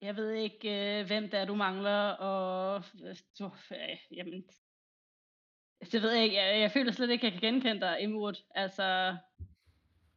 Jeg 0.00 0.16
ved 0.16 0.30
ikke, 0.30 1.00
øh, 1.00 1.06
hvem 1.06 1.22
det 1.30 1.34
er, 1.34 1.44
du 1.44 1.54
mangler, 1.54 2.08
og 2.08 2.84
øh, 3.04 3.16
du, 3.38 3.44
øh, 3.70 3.96
jamen, 4.16 4.44
det 5.92 6.02
ved 6.02 6.12
jeg 6.12 6.24
ikke. 6.24 6.36
Jeg, 6.36 6.60
jeg 6.60 6.70
føler 6.70 6.92
slet 6.92 7.10
ikke, 7.10 7.26
at 7.26 7.32
jeg 7.32 7.40
kan 7.40 7.52
genkende 7.52 7.80
dig, 7.80 8.00
Imrud. 8.00 8.42
Altså, 8.50 9.16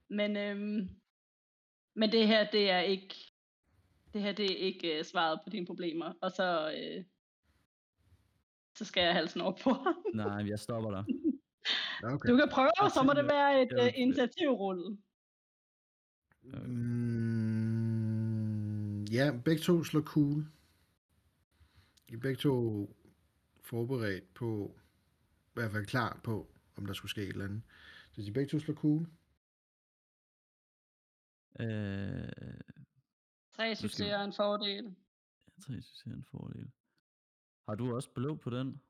men, 0.09 0.37
øhm, 0.37 0.89
men 1.93 2.11
det 2.11 2.27
her, 2.27 2.49
det 2.51 2.71
er 2.71 2.79
ikke, 2.79 3.15
det 4.13 4.21
her, 4.21 4.31
det 4.31 4.45
er 4.45 4.65
ikke 4.65 4.99
øh, 4.99 5.05
svaret 5.05 5.39
på 5.43 5.49
dine 5.49 5.65
problemer. 5.65 6.13
Og 6.21 6.31
så, 6.31 6.71
øh, 6.77 7.03
så 8.75 8.85
skal 8.85 9.03
jeg 9.03 9.13
halsen 9.13 9.41
op 9.41 9.59
på 9.63 9.69
ham. 9.69 9.95
Nej, 10.15 10.47
jeg 10.47 10.59
stopper 10.59 10.91
dig. 10.91 11.05
Okay. 12.03 12.29
Du 12.29 12.37
kan 12.37 12.49
prøve, 12.51 12.71
Jeg 12.81 12.91
så 12.91 13.03
må 13.03 13.13
det 13.13 13.25
være 13.25 13.61
et 13.61 13.73
øh, 13.81 13.93
initiativrulle. 13.95 14.97
Mm, 16.43 17.77
ja, 19.03 19.31
begge 19.45 19.61
to 19.61 19.83
slår 19.83 20.01
cool. 20.01 20.45
I 22.07 22.15
begge 22.15 22.35
to 22.35 22.87
forberedt 23.61 24.33
på, 24.33 24.71
i 25.57 25.61
hvert 25.61 25.71
fald 25.71 25.85
klar 25.85 26.19
på, 26.23 26.53
om 26.75 26.85
der 26.85 26.93
skulle 26.93 27.09
ske 27.11 27.21
et 27.23 27.29
eller 27.29 27.45
andet. 27.45 27.61
Så 28.11 28.21
de 28.21 28.31
begge 28.33 28.49
to 28.49 28.59
slår 28.59 28.75
cool. 28.75 29.01
Øh, 31.59 32.61
Tre 33.55 33.75
succeser 33.75 34.17
er 34.17 34.23
en 34.23 34.33
fordel. 34.33 34.85
jeg 35.57 35.63
synes, 35.63 35.91
det 36.03 36.11
er 36.11 36.15
en 36.15 36.23
fordel. 36.31 36.71
Har 37.67 37.75
du 37.75 37.95
også 37.95 38.09
blå 38.13 38.35
på 38.35 38.49
den? 38.49 38.81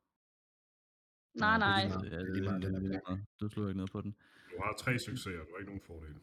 Nej, 1.33 1.57
det 1.57 1.63
er 1.63 1.67
nej. 1.67 1.81
Ja, 1.81 2.19
det 2.19 2.29
er 2.29 2.33
lige 2.33 2.43
meget, 2.43 2.61
Den 2.61 2.73
det 2.73 2.73
er 2.73 2.75
er 2.75 2.79
lige 2.79 2.89
væk. 2.89 2.99
meget. 3.07 3.25
Du 3.39 3.49
slår 3.49 3.67
ikke 3.67 3.77
noget 3.77 3.91
på 3.91 4.01
den. 4.01 4.11
Du 4.51 4.61
har 4.63 4.75
tre 4.79 4.99
succeser, 4.99 5.31
du 5.31 5.51
har 5.53 5.59
ikke 5.59 5.71
nogen 5.71 5.81
fordel. 5.81 6.15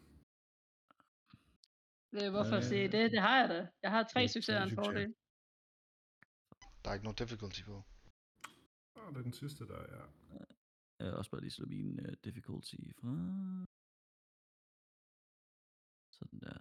Øh, 2.13 2.31
Hvorfor 2.31 2.57
Øh, 2.57 2.63
sige 2.63 2.89
det? 2.89 3.11
Det 3.13 3.21
har 3.21 3.41
jeg 3.41 3.49
da. 3.49 3.69
Jeg 3.83 3.91
har 3.91 4.03
tre 4.13 4.21
ja, 4.21 4.27
succeser 4.27 4.57
og 4.61 4.63
en 4.63 4.69
tre 4.69 4.75
succeser. 4.85 4.93
fordel. 4.93 5.15
Der 6.85 6.91
er 6.91 6.95
ikke 6.95 7.05
nogen 7.05 7.17
difficulty 7.17 7.63
på. 7.65 7.85
Ah, 9.05 9.13
det 9.13 9.19
er 9.19 9.23
den 9.23 9.33
sidste 9.33 9.67
der, 9.67 9.79
er. 9.79 10.07
Jeg 10.99 11.15
også 11.15 11.31
bare 11.31 11.41
lige 11.41 11.51
slå 11.51 11.67
min 11.67 12.01
uh, 12.01 12.15
difficulty 12.25 12.77
fra. 13.01 13.67
Sådan 16.11 16.41
der. 16.41 16.59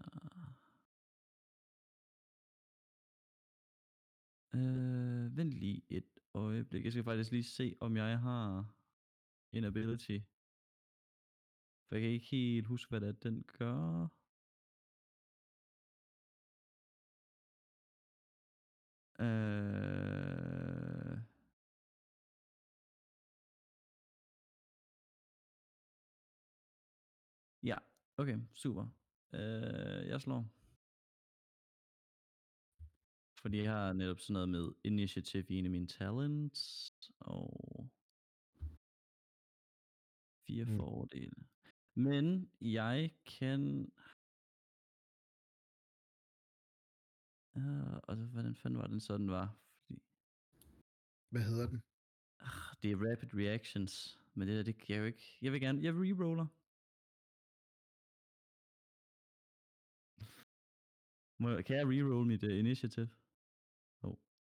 Øh, 4.56 5.38
vent 5.38 5.54
lige 5.54 5.82
et 5.90 6.20
øjeblik. 6.34 6.84
Jeg 6.84 6.92
skal 6.92 7.04
faktisk 7.04 7.32
lige 7.32 7.44
se, 7.44 7.76
om 7.80 7.98
jeg 7.98 8.20
har 8.20 8.76
en 9.52 9.64
ability. 9.64 10.20
For 11.88 11.96
jeg 11.96 12.02
kan 12.02 12.12
ikke 12.12 12.28
helt 12.32 12.68
huske, 12.68 12.90
hvad 12.90 13.02
det 13.02 13.10
er, 13.10 13.14
den 13.14 13.44
gør. 13.44 14.08
Øh... 19.20 20.73
okay, 28.18 28.38
super. 28.54 28.88
Øh, 29.34 30.08
jeg 30.08 30.22
slår. 30.22 30.46
Fordi 33.42 33.58
jeg 33.58 33.72
har 33.72 33.94
netop 33.94 34.20
sådan 34.20 34.34
noget 34.34 34.50
med 34.50 34.72
initiativ 34.84 35.44
i 35.50 35.54
en 35.60 35.66
af 35.66 35.72
mine 35.72 35.88
talents, 35.88 36.94
og 37.20 37.90
Fire 40.48 40.66
Mm. 40.66 40.78
fordele. 40.78 41.36
Men 41.96 42.52
jeg 42.62 43.12
kan... 43.26 43.92
Uh, 47.56 47.94
og 48.04 48.18
så- 48.18 48.26
hvordan 48.32 48.56
fanden 48.56 48.80
var 48.80 48.88
den 48.88 49.00
så, 49.00 49.18
den 49.18 49.30
var? 49.32 49.56
Fordi, 49.88 50.02
Hvad 51.30 51.42
hedder 51.42 51.68
den? 51.70 51.84
uh, 52.42 52.74
det 52.82 52.92
er 52.92 53.12
rapid 53.12 53.34
reactions, 53.34 54.20
men 54.34 54.48
det 54.48 54.58
der, 54.58 54.64
det 54.64 54.78
kan 54.78 54.96
jeg 54.96 55.00
jo 55.02 55.06
ikke... 55.06 55.38
Jeg 55.42 55.52
vil 55.52 55.62
gerne... 55.62 55.84
Jeg 55.84 55.94
reroller. 55.94 56.48
Må, 61.44 61.50
jeg- 61.50 61.66
kan 61.66 61.76
jeg 61.76 61.88
reroll 61.88 62.28
mit 62.28 62.44
uh, 62.44 62.50
initiative? 62.60 63.10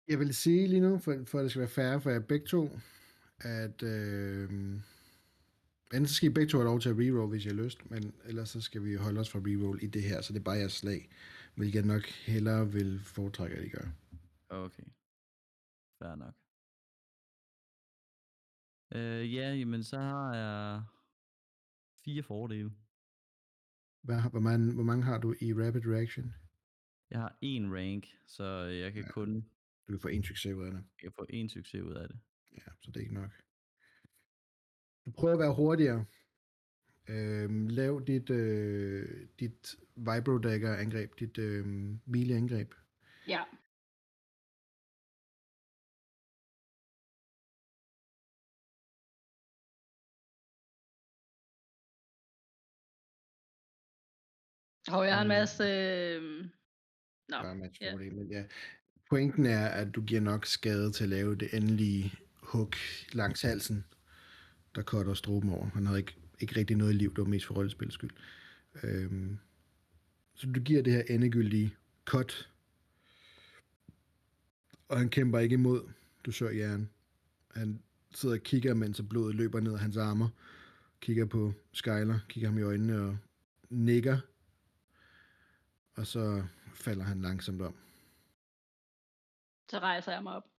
Jeg 0.08 0.20
vil 0.20 0.34
sige 0.36 0.68
lige 0.68 0.82
nu, 0.82 0.98
for, 0.98 1.24
for 1.26 1.38
at 1.40 1.44
det 1.44 1.52
skal 1.52 1.60
være 1.60 1.70
fair 1.70 2.00
for 2.00 2.10
jer 2.10 2.20
begge 2.20 2.46
to, 2.46 2.70
at 3.40 3.84
øh, 3.84 4.50
enten 5.94 6.08
så 6.08 6.14
skal 6.14 6.30
I 6.30 6.34
begge 6.34 6.50
to 6.52 6.58
have 6.58 6.66
lov 6.66 6.80
til 6.80 6.90
at 6.90 6.96
reroll, 6.98 7.30
hvis 7.30 7.46
I 7.46 7.48
har 7.48 7.56
lyst, 7.56 7.92
men 7.92 8.16
ellers 8.26 8.50
så 8.50 8.62
skal 8.62 8.84
vi 8.84 8.96
holde 8.96 9.20
os 9.20 9.30
fra 9.32 9.40
reroll 9.40 9.84
i 9.84 9.88
det 9.88 10.04
her, 10.04 10.22
så 10.22 10.34
det 10.34 10.40
er 10.40 10.44
bare 10.44 10.56
jeres 10.58 10.74
slag, 10.74 11.10
hvilket 11.56 11.76
jeg 11.80 11.86
nok 11.86 12.02
hellere 12.06 12.72
vil 12.72 13.00
foretrække, 13.00 13.56
at 13.58 13.66
I 13.66 13.70
gør. 13.70 13.88
Okay. 14.50 14.84
Fair 16.00 16.16
nok. 16.16 16.34
Øh, 18.96 19.34
ja, 19.34 19.54
jamen 19.54 19.84
så 19.84 19.98
har 20.00 20.36
jeg 20.36 20.84
fire 22.06 22.24
fordele. 22.24 22.72
Hvad, 24.04 24.22
hvor, 24.32 24.40
mange, 24.40 24.74
hvor 24.74 24.84
mange 24.84 25.04
har 25.04 25.18
du 25.18 25.36
i 25.42 25.54
Rapid 25.54 25.86
Reaction? 25.86 26.34
Jeg 27.12 27.20
har 27.20 27.38
en 27.42 27.76
rank, 27.76 28.06
så 28.26 28.44
jeg 28.64 28.94
kan 28.94 29.04
Ja. 29.04 29.12
kun 29.12 29.42
Du 29.88 29.94
kan 29.94 30.00
få 30.00 30.08
en 30.08 30.24
succes 30.24 30.54
ud 30.56 30.66
af 30.66 30.72
det. 30.72 30.84
jeg 30.84 31.00
kan 31.02 31.12
få 31.12 31.26
en 31.30 31.50
succes 31.50 31.82
ud 31.82 31.94
af 31.94 32.08
det. 32.08 32.20
Ja, 32.58 32.72
så 32.82 32.92
det 32.92 32.98
er 32.98 33.02
ikke 33.02 33.14
nok. 33.14 33.32
Du 35.06 35.12
prøver 35.12 35.34
at 35.34 35.40
være 35.40 35.56
hurtigere. 35.56 36.06
Øhm, 37.10 37.68
lav 37.68 38.04
dit, 38.08 38.30
øh, 38.30 39.28
dit 39.40 39.76
Vibro 39.96 40.38
Dagger 40.38 40.76
angreb, 40.76 41.20
dit 41.20 41.38
øh, 41.38 41.66
melee 42.06 42.38
angreb. 42.38 42.74
Ja. 43.28 43.44
Og 54.92 55.06
jeg 55.06 55.14
har 55.16 55.22
en 55.22 55.28
Mm. 55.28 55.30
masse... 55.30 55.64
Øh... 55.64 56.50
Nå, 57.30 57.38
Der 57.38 57.44
er 57.44 57.54
match 57.54 57.82
ja. 57.82 57.96
men 57.96 58.28
ja. 58.32 58.44
Pointen 59.10 59.46
er, 59.46 59.68
at 59.68 59.96
du 59.96 60.02
giver 60.02 60.22
nok 60.22 60.46
skade 60.46 60.92
til 60.92 61.04
at 61.04 61.10
lave 61.10 61.36
det 61.36 61.54
endelige 61.54 62.14
hug 62.34 62.74
langs 63.14 63.42
halsen, 63.42 63.86
der 64.76 64.82
cutter 64.82 65.14
stroben 65.14 65.50
over. 65.50 65.70
Han 65.70 65.86
havde 65.86 66.00
ikke, 66.00 66.16
ikke 66.40 66.56
rigtig 66.56 66.78
noget 66.78 66.96
liv, 66.96 67.10
det 67.10 67.18
var 67.18 67.30
mest 67.30 67.46
for 67.46 67.56
rollespillets 67.56 67.94
skyld. 67.94 68.12
Øhm, 68.84 69.38
så 70.36 70.48
du 70.48 70.60
giver 70.60 70.82
det 70.84 70.94
her 70.94 71.02
endegyldige 71.10 71.76
cut, 72.06 72.50
og 74.88 74.98
han 74.98 75.10
kæmper 75.10 75.40
ikke 75.40 75.54
imod. 75.54 75.90
Du 76.26 76.32
sør 76.32 76.50
jern. 76.50 76.90
Han 77.52 77.82
sidder 78.12 78.36
og 78.36 78.44
kigger, 78.44 78.74
mens 78.74 79.02
blodet 79.10 79.36
løber 79.36 79.60
ned 79.60 79.74
af 79.74 79.80
hans 79.80 79.98
armer. 79.98 80.30
Kigger 81.02 81.26
på 81.26 81.54
Skyler, 81.72 82.20
kigger 82.30 82.50
ham 82.50 82.58
i 82.58 82.62
øjnene 82.62 83.02
og 83.02 83.18
nikker. 83.70 84.18
Og 85.96 86.08
så 86.08 86.44
falder 86.82 87.04
han 87.04 87.22
langsomt 87.22 87.62
om. 87.62 87.76
så 89.70 89.80
rejser 89.80 90.12
jeg 90.12 90.24
mig 90.24 90.36
op. 90.36 90.50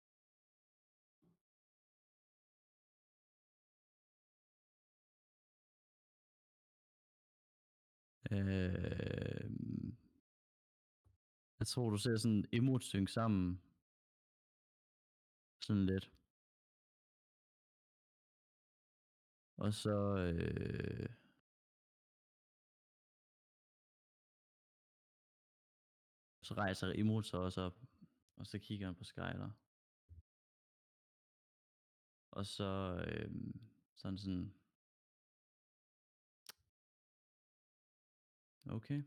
Øh, 8.32 9.50
jeg 11.58 11.66
tror, 11.66 11.90
du 11.90 11.96
ser 11.96 12.16
sådan 12.16 12.44
emot 12.52 12.82
synge 12.82 13.08
sammen. 13.08 13.62
Sådan 15.60 15.86
lidt. 15.86 16.10
Og 19.56 19.74
så... 19.74 20.16
Øh, 20.16 21.19
så 26.50 26.54
rejser 26.54 26.92
Imrud 26.92 27.22
sig 27.22 27.40
også 27.40 27.60
op, 27.60 27.80
og 28.36 28.46
så 28.46 28.58
kigger 28.58 28.86
han 28.86 28.94
på 28.94 29.04
Skyler. 29.04 29.50
Og 32.30 32.46
så 32.46 33.02
øh, 33.06 33.30
sådan 33.96 34.18
sådan... 34.18 34.54
Okay. 38.70 39.02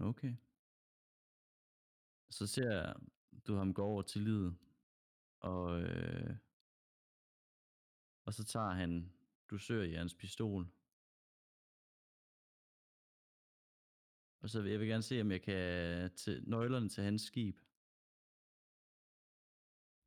Okay. 0.00 0.36
Så 2.30 2.46
ser 2.46 2.72
jeg, 2.72 2.94
du 3.46 3.54
ham 3.54 3.74
gå 3.74 3.84
over 3.84 4.02
til 4.02 4.22
livet, 4.22 4.58
og, 5.40 5.80
øh, 5.80 6.36
og 8.24 8.34
så 8.34 8.44
tager 8.44 8.70
han, 8.70 9.12
du 9.50 9.58
søger 9.58 9.84
i 9.84 9.94
hans 9.94 10.14
pistol. 10.14 10.77
Og 14.48 14.52
så 14.52 14.62
vil 14.62 14.70
jeg 14.70 14.80
vil 14.80 14.88
gerne 14.88 15.02
se, 15.02 15.20
om 15.20 15.30
jeg 15.30 15.42
kan 15.42 16.10
til 16.16 16.44
nøglerne 16.48 16.88
til 16.88 17.04
hans 17.04 17.22
skib. 17.22 17.56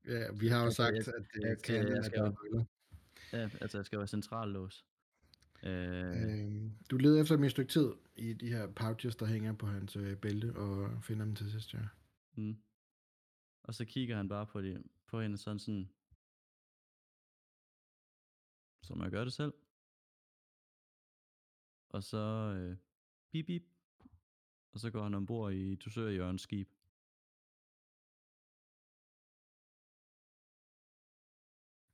Ja, 0.06 0.32
vi 0.32 0.48
har 0.48 0.64
jo 0.64 0.72
sagt, 0.72 0.96
jeg- 0.96 1.16
at 1.16 1.26
det 1.34 1.42
jeg- 1.44 1.62
kan 1.64 1.76
jeg 1.88 1.98
at 1.98 2.06
skal 2.06 2.20
jo-. 2.20 2.66
Ja, 3.34 3.50
altså 3.62 3.78
jeg 3.78 3.86
skal 3.86 4.00
være 4.00 4.08
centrallås. 4.08 4.86
Øh, 5.64 6.24
Øhm, 6.24 6.78
du 6.92 6.98
leder 6.98 7.22
efter 7.22 7.36
dem 7.36 7.44
i 7.44 7.46
et 7.48 7.52
stykke 7.52 7.72
tid 7.72 7.90
i 8.16 8.34
de 8.34 8.48
her 8.50 8.72
pouches, 8.74 9.16
der 9.16 9.26
hænger 9.26 9.54
på 9.54 9.66
hans 9.66 9.96
øh, 9.96 10.18
bælte, 10.18 10.56
og 10.56 11.04
finder 11.04 11.26
dem 11.26 11.36
til 11.36 11.52
sidst, 11.52 11.74
ja. 11.74 11.88
mm. 12.34 12.64
Og 13.64 13.76
så 13.76 13.86
kigger 13.86 14.16
han 14.18 14.30
bare 14.30 14.48
på, 14.48 14.62
det, 14.62 14.84
på 15.08 15.22
hende 15.22 15.38
sådan 15.38 15.60
sådan, 15.60 15.90
så 18.84 18.96
må 18.96 19.04
jeg 19.04 19.12
gøre 19.12 19.26
det 19.26 19.34
selv. 19.34 19.54
Og 21.90 22.04
så 22.04 22.18
øh, 22.58 22.78
bip 23.32 23.46
bip. 23.46 23.64
Og 24.74 24.80
så 24.80 24.92
går 24.92 25.04
han 25.04 25.14
ombord 25.14 25.54
i 25.54 25.76
Dusør 25.76 26.10
Jørgens 26.10 26.42
skib. 26.42 26.70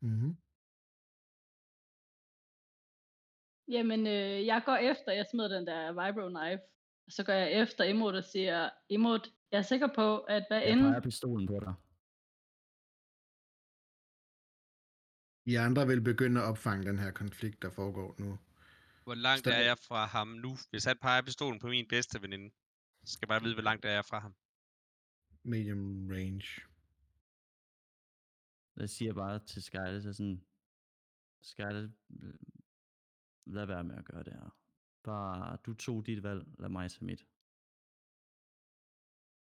Mm-hmm. 0.01 0.34
Jamen, 3.67 4.07
øh, 4.07 4.45
jeg 4.45 4.61
går 4.65 4.75
efter, 4.75 5.11
jeg 5.11 5.25
smider 5.32 5.47
den 5.57 5.67
der 5.67 5.91
vibro 5.91 6.28
knife, 6.30 6.63
og 7.05 7.11
så 7.11 7.23
går 7.23 7.34
jeg 7.34 7.61
efter 7.61 7.84
Emot 7.84 8.15
og 8.15 8.23
siger, 8.23 8.69
Emot, 8.89 9.28
jeg 9.51 9.57
er 9.57 9.61
sikker 9.61 9.89
på, 9.95 10.19
at 10.19 10.43
hvad 10.49 10.61
Jeg 10.61 10.71
end... 10.71 10.82
peger 10.82 11.01
pistolen 11.01 11.47
på 11.47 11.59
dig. 11.59 11.73
I 15.51 15.55
andre 15.55 15.88
vil 15.88 16.01
begynde 16.01 16.41
at 16.41 16.47
opfange 16.51 16.86
den 16.89 16.99
her 16.99 17.11
konflikt, 17.11 17.61
der 17.61 17.69
foregår 17.69 18.15
nu. 18.19 18.39
Hvor 19.03 19.15
langt 19.15 19.39
Stadig- 19.39 19.55
er 19.61 19.65
jeg 19.65 19.78
fra 19.78 20.05
ham 20.05 20.28
nu? 20.28 20.51
Hvis 20.69 20.86
han 20.86 20.97
peger 21.01 21.21
pistolen 21.21 21.59
på 21.59 21.67
min 21.67 21.88
bedste 21.88 22.21
veninde, 22.21 22.49
skal 23.07 23.27
bare 23.27 23.41
vide, 23.41 23.53
hvor 23.53 23.63
langt 23.63 23.85
er 23.85 23.91
jeg 23.91 24.05
fra 24.05 24.19
ham. 24.19 24.35
Medium 25.43 26.07
range. 26.09 26.61
Jeg 28.75 28.89
siger 28.89 29.13
bare 29.13 29.39
til 29.39 29.63
Skyler, 29.63 29.99
så 30.01 30.13
sådan, 30.13 30.41
Skyler, 31.41 31.89
lad 33.45 33.65
være 33.65 33.83
med 33.83 33.97
at 33.97 34.05
gøre 34.05 34.23
det 34.23 34.33
her. 34.33 34.49
Bare, 35.03 35.57
du 35.65 35.73
tog 35.73 36.05
dit 36.05 36.23
valg, 36.23 36.45
lad 36.59 36.69
mig 36.69 36.91
tage 36.91 37.05
mit. 37.05 37.25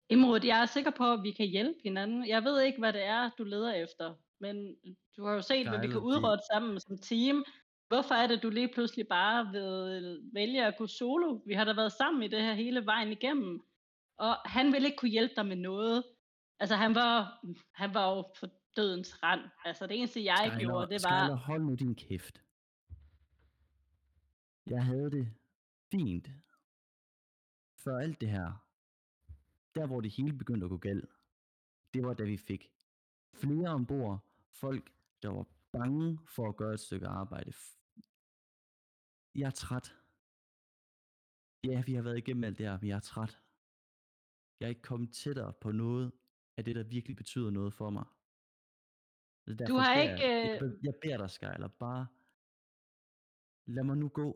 Imod, 0.09 0.45
jeg 0.45 0.61
er 0.63 0.67
sikker 0.67 0.91
på, 0.91 1.13
at 1.13 1.23
vi 1.23 1.33
kan 1.33 1.47
hjælpe 1.47 1.81
hinanden. 1.83 2.29
Jeg 2.29 2.45
ved 2.45 2.63
ikke, 2.63 2.79
hvad 2.79 2.93
det 2.93 3.03
er, 3.03 3.31
du 3.39 3.45
leder 3.45 3.73
efter, 3.75 4.15
men 4.39 4.77
du 5.17 5.25
har 5.25 5.33
jo 5.33 5.43
set, 5.43 5.69
hvad 5.69 5.79
vi 5.79 5.87
Skyler, 5.87 5.93
kan 6.01 6.01
de- 6.01 6.07
udrette 6.07 6.45
sammen 6.53 6.81
som 6.81 6.99
team. 6.99 7.45
Hvorfor 7.89 8.15
er 8.15 8.27
det, 8.27 8.43
du 8.43 8.51
lige 8.51 8.73
pludselig 8.75 9.09
bare 9.09 9.53
vil 9.53 10.21
vælge 10.33 10.67
at 10.67 10.77
gå 10.79 10.87
solo? 10.87 11.41
Vi 11.47 11.55
har 11.55 11.65
da 11.65 11.73
været 11.73 11.93
sammen 11.93 12.23
i 12.23 12.29
det 12.29 12.43
her 12.43 12.55
hele 12.55 12.87
vejen 12.87 13.13
igennem. 13.13 13.61
Og 14.17 14.37
han 14.45 14.73
ville 14.73 14.87
ikke 14.87 14.99
kunne 14.99 15.11
hjælpe 15.11 15.35
dig 15.37 15.47
med 15.47 15.57
noget. 15.57 16.05
Altså, 16.61 16.77
han 16.77 16.95
var, 16.95 17.45
han 17.73 17.95
var 17.95 18.17
jo 18.17 18.23
på 18.23 18.47
dødens 18.77 19.23
rand. 19.23 19.41
Altså, 19.65 19.87
det 19.87 19.99
eneste, 19.99 20.25
jeg 20.25 20.45
Skyler, 20.47 20.59
gjorde, 20.59 20.95
det 20.95 21.05
var... 21.05 21.25
Skyler, 21.25 21.37
hold 21.37 21.63
nu 21.63 21.75
din 21.75 21.95
kæft. 21.95 22.43
Jeg 24.67 24.85
havde 24.85 25.11
det 25.11 25.29
fint. 25.91 26.29
Før 27.85 27.99
alt 27.99 28.21
det 28.21 28.29
her. 28.29 28.67
Der, 29.75 29.87
hvor 29.87 30.01
det 30.01 30.11
hele 30.11 30.33
begyndte 30.33 30.65
at 30.65 30.71
gå 30.71 30.77
galt. 30.77 31.11
Det 31.95 32.05
var, 32.05 32.15
da 32.15 32.25
vi 32.25 32.37
fik 32.37 32.73
flere 33.35 33.69
ombord. 33.69 34.19
Folk, 34.53 34.93
der 35.23 35.29
var 35.29 35.47
bange 35.79 36.19
for 36.35 36.49
at 36.49 36.57
gøre 36.57 36.75
et 36.75 36.81
stykke 36.81 37.07
arbejde. 37.07 37.53
Jeg 39.41 39.47
er 39.53 39.57
træt. 39.65 39.87
Ja, 41.71 41.77
vi 41.89 41.93
har 41.95 42.03
været 42.03 42.19
igennem 42.19 42.45
alt 42.45 42.59
det 42.59 42.67
her, 42.67 42.79
men 42.81 42.89
jeg 42.89 42.97
er 42.97 43.07
træt. 43.13 43.33
Jeg 44.59 44.67
er 44.67 44.75
ikke 44.75 44.89
kommet 44.91 45.15
tættere 45.21 45.53
på 45.65 45.73
noget 45.73 46.13
af 46.57 46.65
det, 46.65 46.75
der 46.77 46.85
virkelig 46.97 47.17
betyder 47.17 47.51
noget 47.51 47.75
for 47.75 47.91
mig. 47.91 48.07
Det 49.45 49.53
er 49.53 49.57
Du 49.57 49.63
derfor 49.63 49.79
har 49.87 49.95
ikke, 50.03 50.25
Jeg, 50.25 50.49
jeg, 50.49 50.63
øh, 50.63 50.85
jeg 50.87 50.95
beder 51.03 51.19
dig, 51.23 51.31
Skyler, 51.31 51.69
bare 51.85 52.07
lad 53.75 53.85
mig 53.85 53.97
nu 54.03 54.09
gå. 54.21 54.29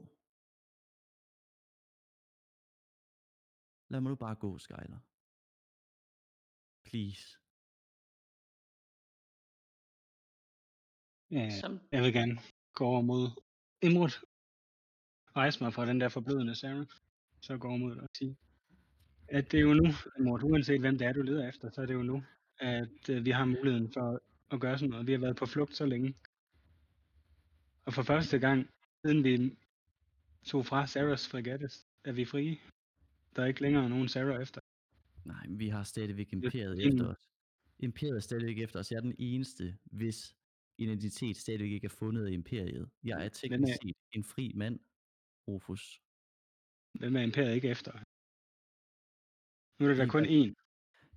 Lad 3.90 4.00
mig 4.00 4.10
nu 4.10 4.16
bare 4.16 4.36
gå, 4.44 4.58
Skyler. 4.58 5.00
Please. 6.88 7.45
Ja, 11.30 11.50
Som, 11.60 11.80
jeg 11.92 12.02
vil 12.02 12.12
gerne 12.12 12.38
gå 12.74 12.84
over 12.84 13.00
mod 13.00 13.28
Imrud. 13.82 14.26
Rejse 15.36 15.64
mig 15.64 15.72
fra 15.74 15.86
den 15.86 16.00
der 16.00 16.08
forblødende 16.08 16.54
Sarah. 16.54 16.86
Så 17.40 17.58
gå 17.58 17.68
over 17.68 17.76
mod 17.76 17.94
dig 17.94 18.02
og 18.02 18.08
sige, 18.18 18.36
at 19.28 19.52
det 19.52 19.58
er 19.58 19.62
jo 19.62 19.74
nu, 19.74 19.88
Imrud, 20.18 20.42
uanset 20.42 20.80
hvem 20.80 20.98
det 20.98 21.06
er, 21.06 21.12
du 21.12 21.22
leder 21.22 21.48
efter, 21.48 21.70
så 21.70 21.82
er 21.82 21.86
det 21.86 21.94
jo 21.94 22.02
nu, 22.02 22.22
at 22.58 23.10
øh, 23.10 23.24
vi 23.24 23.30
har 23.30 23.44
muligheden 23.44 23.92
for 23.92 24.20
at 24.50 24.60
gøre 24.60 24.78
sådan 24.78 24.90
noget. 24.90 25.06
Vi 25.06 25.12
har 25.12 25.18
været 25.18 25.36
på 25.36 25.46
flugt 25.46 25.76
så 25.76 25.86
længe. 25.86 26.14
Og 27.84 27.94
for 27.94 28.02
første 28.02 28.38
gang, 28.38 28.70
siden 29.04 29.24
vi 29.24 29.56
tog 30.44 30.66
fra 30.66 30.86
Sarahs 30.86 31.28
fregattes, 31.28 31.86
er 32.04 32.12
vi 32.12 32.24
frie. 32.24 32.58
Der 33.36 33.42
er 33.42 33.46
ikke 33.46 33.62
længere 33.62 33.90
nogen 33.90 34.08
Sarah 34.08 34.42
efter. 34.42 34.60
Nej, 35.24 35.46
men 35.46 35.58
vi 35.58 35.68
har 35.68 35.82
stadigvæk 35.82 36.32
imperiet 36.32 36.86
efter 36.86 37.06
os. 37.06 37.28
Imperiet 37.78 38.16
er 38.16 38.20
stadigvæk 38.20 38.58
efter 38.58 38.80
os. 38.80 38.90
Jeg 38.90 38.96
er 38.96 39.00
den 39.00 39.14
eneste, 39.18 39.78
hvis 39.84 40.36
identitet 40.78 41.36
stadigvæk 41.36 41.70
ikke 41.70 41.84
er 41.84 41.96
fundet 42.02 42.26
af 42.26 42.30
imperiet. 42.30 42.90
Jeg 43.04 43.24
er 43.24 43.28
teknisk 43.28 43.72
er- 43.72 43.78
set 43.82 43.96
en 44.12 44.24
fri 44.24 44.52
mand, 44.54 44.80
Rufus. 45.48 46.00
Hvem 47.00 47.16
er 47.16 47.20
imperiet 47.20 47.54
ikke 47.54 47.68
efter? 47.70 47.92
Nu 49.78 49.80
er 49.84 49.88
der 49.90 49.96
da 49.96 50.04
De 50.04 50.10
kun 50.16 50.24
én, 50.24 50.50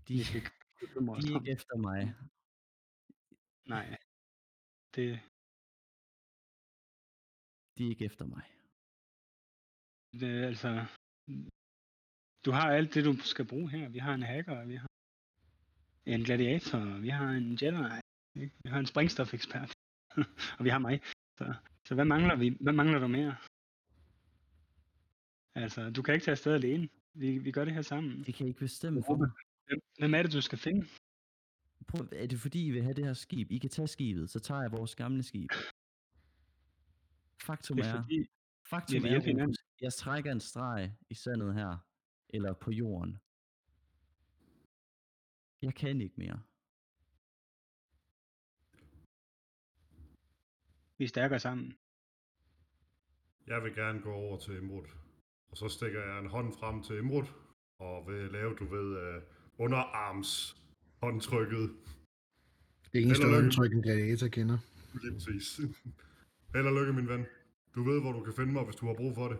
De, 0.07 0.13
vi 0.13 0.23
skal 0.23 0.41
de 1.21 1.27
er 1.33 1.39
ikke 1.39 1.51
efter 1.57 1.75
mig. 1.87 2.01
Nej. 3.73 3.87
Det, 4.95 5.05
De 7.77 7.81
er 7.85 7.89
ikke 7.89 8.05
efter 8.05 8.25
mig. 8.25 8.45
det 10.19 10.29
er 10.39 10.47
altså... 10.51 10.71
Du 12.45 12.51
har 12.51 12.67
alt 12.77 12.93
det, 12.93 13.05
du 13.05 13.13
skal 13.33 13.47
bruge 13.47 13.69
her. 13.71 13.89
Vi 13.89 13.99
har 13.99 14.13
en 14.13 14.23
hacker, 14.31 14.65
vi 14.65 14.75
har 14.75 14.87
en 16.05 16.21
gladiator, 16.27 16.99
vi 17.05 17.09
har 17.09 17.29
en 17.39 17.47
Jedi, 17.61 18.01
ikke? 18.35 18.55
vi 18.63 18.69
har 18.69 18.79
en 18.79 18.85
sprængstofekspert, 18.85 19.73
og 20.59 20.65
vi 20.65 20.69
har 20.69 20.79
mig. 20.79 21.01
Så, 21.37 21.53
så 21.85 21.95
hvad 21.95 22.05
mangler 22.05 22.35
vi? 22.35 22.57
Hvad 22.61 22.73
mangler 22.73 22.99
du 22.99 23.07
mere? 23.07 23.35
Altså, 25.55 25.89
du 25.89 26.01
kan 26.01 26.13
ikke 26.13 26.23
tage 26.23 26.31
afsted 26.31 26.53
alene. 26.53 26.89
Vi, 27.13 27.37
vi 27.37 27.51
gør 27.51 27.65
det 27.65 27.73
her 27.73 27.81
sammen. 27.81 28.23
De 28.23 28.33
kan 28.33 28.47
ikke 28.47 28.59
bestemme 28.59 29.03
for 29.03 29.17
mig. 29.17 29.29
Hvem, 29.99 30.13
er 30.13 30.23
det, 30.23 30.33
du 30.33 30.41
skal 30.41 30.57
finde? 30.57 30.87
Prøv, 31.87 32.07
er 32.11 32.27
det 32.27 32.39
fordi, 32.39 32.65
I 32.65 32.71
vil 32.71 32.83
have 32.83 32.93
det 32.93 33.05
her 33.05 33.13
skib? 33.13 33.51
I 33.51 33.57
kan 33.57 33.69
tage 33.69 33.87
skibet, 33.87 34.29
så 34.29 34.39
tager 34.39 34.61
jeg 34.61 34.71
vores 34.71 34.95
gamle 34.95 35.23
skib. 35.23 35.51
Faktum 37.43 37.77
Det 37.77 37.85
er 37.85 37.93
er, 37.93 38.01
fordi, 38.01 38.25
faktum 38.69 39.05
er, 39.05 39.19
hinanden. 39.19 39.41
Rufus, 39.41 39.81
jeg 39.81 39.93
trækker 39.93 40.31
en 40.31 40.39
streg 40.39 40.93
i 41.09 41.13
sandet 41.13 41.53
her, 41.53 41.77
eller 42.29 42.53
på 42.53 42.71
jorden. 42.71 43.17
Jeg 45.61 45.75
kan 45.75 46.01
ikke 46.01 46.15
mere. 46.17 46.41
Vi 50.99 51.03
er 51.03 51.09
stærkere 51.09 51.39
sammen. 51.39 51.73
Jeg 53.47 53.63
vil 53.63 53.75
gerne 53.75 54.01
gå 54.01 54.11
over 54.11 54.37
til 54.37 54.57
Imrud. 54.57 54.87
Og 55.51 55.57
så 55.57 55.67
stikker 55.67 56.01
jeg 56.01 56.19
en 56.19 56.29
hånd 56.29 56.53
frem 56.53 56.83
til 56.83 56.97
Imrud, 56.97 57.25
og 57.79 58.07
vil 58.07 58.31
lave, 58.31 58.55
du 58.55 58.65
ved, 58.65 59.15
uh, 59.15 59.23
underarms 59.57 60.57
håndtrykket. 61.01 61.71
Det 62.93 63.01
eneste 63.01 63.27
håndtryk, 63.27 63.73
en 63.73 63.81
gladiator 63.81 64.27
kender. 64.27 64.57
Lige 65.03 65.13
præcis. 65.13 65.59
Held 66.55 66.67
og 66.67 66.73
lykke, 66.73 66.93
min 66.93 67.07
ven. 67.07 67.25
Du 67.75 67.83
ved, 67.83 68.01
hvor 68.01 68.11
du 68.11 68.23
kan 68.23 68.33
finde 68.33 68.53
mig, 68.53 68.63
hvis 68.63 68.75
du 68.75 68.85
har 68.85 68.93
brug 68.93 69.15
for 69.15 69.27
det. 69.27 69.37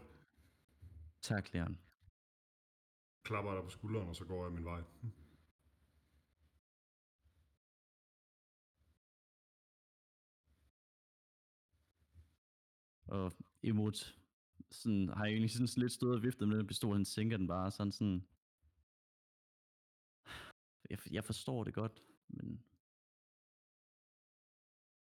Tak, 1.22 1.54
Leon. 1.54 1.78
Klapper 3.24 3.54
dig 3.54 3.64
på 3.64 3.70
skulderen, 3.70 4.10
og 4.10 4.16
så 4.16 4.26
går 4.26 4.44
jeg 4.44 4.54
min 4.54 4.66
vej. 4.66 4.82
Og 13.12 13.34
imod 13.64 13.94
sådan, 14.72 15.10
har 15.10 15.26
jeg 15.26 15.32
egentlig 15.32 15.52
sådan 15.52 15.82
lidt 15.82 15.94
stået 15.94 16.16
og 16.16 16.24
viftet 16.24 16.48
med 16.48 16.58
den 16.58 16.68
pistol, 16.68 16.96
han 16.96 17.06
sænker 17.06 17.38
den 17.38 17.48
bare 17.48 17.72
sådan 17.72 17.92
sådan... 17.92 18.28
Jeg, 20.90 21.00
jeg 21.12 21.26
forstår 21.26 21.64
det 21.64 21.74
godt, 21.74 22.02
men... 22.28 22.64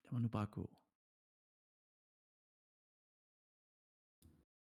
Jeg 0.04 0.10
må 0.12 0.20
nu 0.20 0.28
bare 0.28 0.46
gå. 0.46 0.70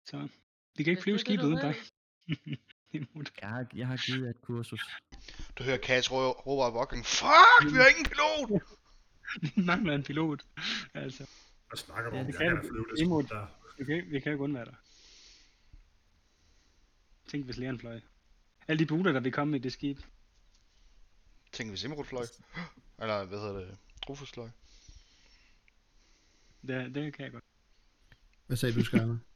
Så 0.06 0.30
vi 0.76 0.84
kan 0.84 0.92
ikke 0.92 1.04
flyve 1.04 1.16
er 1.16 1.20
skibet 1.20 1.44
uden 1.44 1.58
dig. 1.58 1.76
Jeg 3.42 3.50
har, 3.50 3.68
jeg 3.76 3.88
har 3.88 4.06
givet 4.06 4.24
jer 4.24 4.30
et 4.30 4.42
kursus. 4.42 4.82
Du 5.58 5.64
hører 5.64 5.78
Kats 5.78 6.12
rå- 6.12 6.42
råbe 6.48 6.64
af. 6.64 7.06
Fuck, 7.06 7.74
vi 7.74 7.78
har 7.82 7.90
ingen 7.94 8.10
pilot! 8.12 8.62
Vi 9.42 9.62
mangler 9.62 9.96
en 9.96 10.04
pilot. 10.04 10.46
Altså, 10.94 11.30
Hvad 11.68 11.78
snakker 11.78 12.10
du 12.10 12.16
Ja, 12.16 12.22
om? 12.22 12.28
Jeg 12.28 12.36
kan 12.36 12.56
kan 12.56 12.70
flyve 12.70 12.86
det 12.96 13.02
Imod. 13.02 13.24
der. 13.24 13.48
vi 13.78 13.86
kan, 13.86 14.12
vi 14.12 14.20
kan 14.20 14.32
ikke 14.32 14.44
undvære 14.44 14.66
dig. 14.66 14.76
Tænk, 17.28 17.46
hvis 17.46 17.58
læren 17.58 17.80
fløj. 17.80 18.02
Alle 18.68 18.80
de 18.80 18.86
buler, 18.86 19.12
der 19.12 19.20
vil 19.20 19.32
komme 19.32 19.58
i 19.58 19.60
det 19.60 19.74
skib. 19.74 19.98
Tænk, 21.52 21.70
hvis 21.70 21.84
Imrud 21.84 22.06
fløj. 22.06 22.26
Eller, 23.02 23.26
hvad 23.26 23.40
hedder 23.40 23.60
det? 23.60 23.78
Rufus 24.10 24.32
fløj. 24.32 24.50
Det, 26.68 26.96
det 26.96 27.14
kan 27.14 27.24
jeg 27.24 27.32
godt. 27.32 27.44
Hvad 28.48 28.58
sagde 28.58 28.76
du, 28.76 28.84
Skarne? 28.86 29.20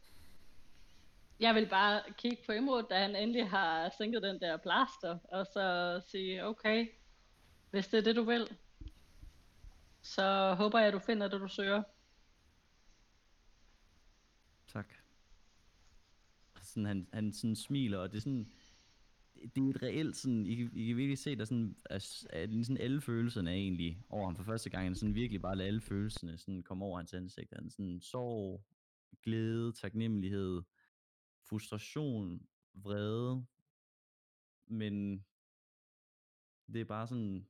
Jeg 1.39 1.55
vil 1.55 1.69
bare 1.69 2.03
kigge 2.17 2.37
på 2.45 2.51
Imrud, 2.51 2.83
da 2.89 2.99
han 3.01 3.15
endelig 3.15 3.49
har 3.49 3.91
sænket 3.97 4.23
den 4.23 4.39
der 4.41 4.57
blaster, 4.57 5.19
og 5.23 5.45
så 5.45 6.01
sige, 6.11 6.45
okay, 6.45 6.87
hvis 7.71 7.87
det 7.87 7.97
er 7.97 8.01
det, 8.03 8.15
du 8.15 8.23
vil, 8.23 8.57
så 10.01 10.53
håber 10.53 10.79
jeg, 10.79 10.87
at 10.87 10.93
du 10.93 10.99
finder 10.99 11.27
det, 11.27 11.41
du 11.41 11.47
søger. 11.47 11.83
Tak. 14.73 14.85
Sådan, 16.71 16.85
han, 16.85 17.07
han 17.13 17.33
sådan 17.33 17.55
smiler, 17.55 17.97
og 17.97 18.11
det 18.11 18.17
er 18.17 18.21
sådan... 18.21 18.51
Det 19.55 19.57
er 19.57 19.69
et 19.69 19.83
reelt 19.83 20.15
sådan, 20.15 20.45
I, 20.45 20.55
kan- 20.55 20.71
I 20.75 20.87
kan 20.87 20.97
virkelig 20.97 21.17
se, 21.17 21.35
der 21.35 21.45
sådan, 21.45 21.75
at, 21.85 22.27
at 22.29 22.49
sådan 22.49 22.77
alle 22.77 23.01
følelserne 23.01 23.49
er 23.49 23.55
egentlig 23.55 24.03
over 24.09 24.25
ham 24.25 24.35
for 24.35 24.43
første 24.43 24.69
gang. 24.69 24.83
Han 24.85 24.95
sådan 24.95 25.15
virkelig 25.15 25.41
bare 25.41 25.55
lader 25.55 25.67
alle 25.67 25.81
følelserne 25.81 26.37
sådan 26.37 26.63
komme 26.63 26.85
over 26.85 26.97
hans 26.97 27.13
ansigt. 27.13 27.53
Han 27.53 27.69
sådan 27.69 28.01
sorg, 28.01 28.65
glæde, 29.23 29.71
taknemmelighed, 29.71 30.61
frustration, 31.49 32.47
vrede. 32.73 33.45
Men 34.67 35.25
det 36.73 36.81
er 36.81 36.85
bare 36.85 37.07
sådan, 37.07 37.47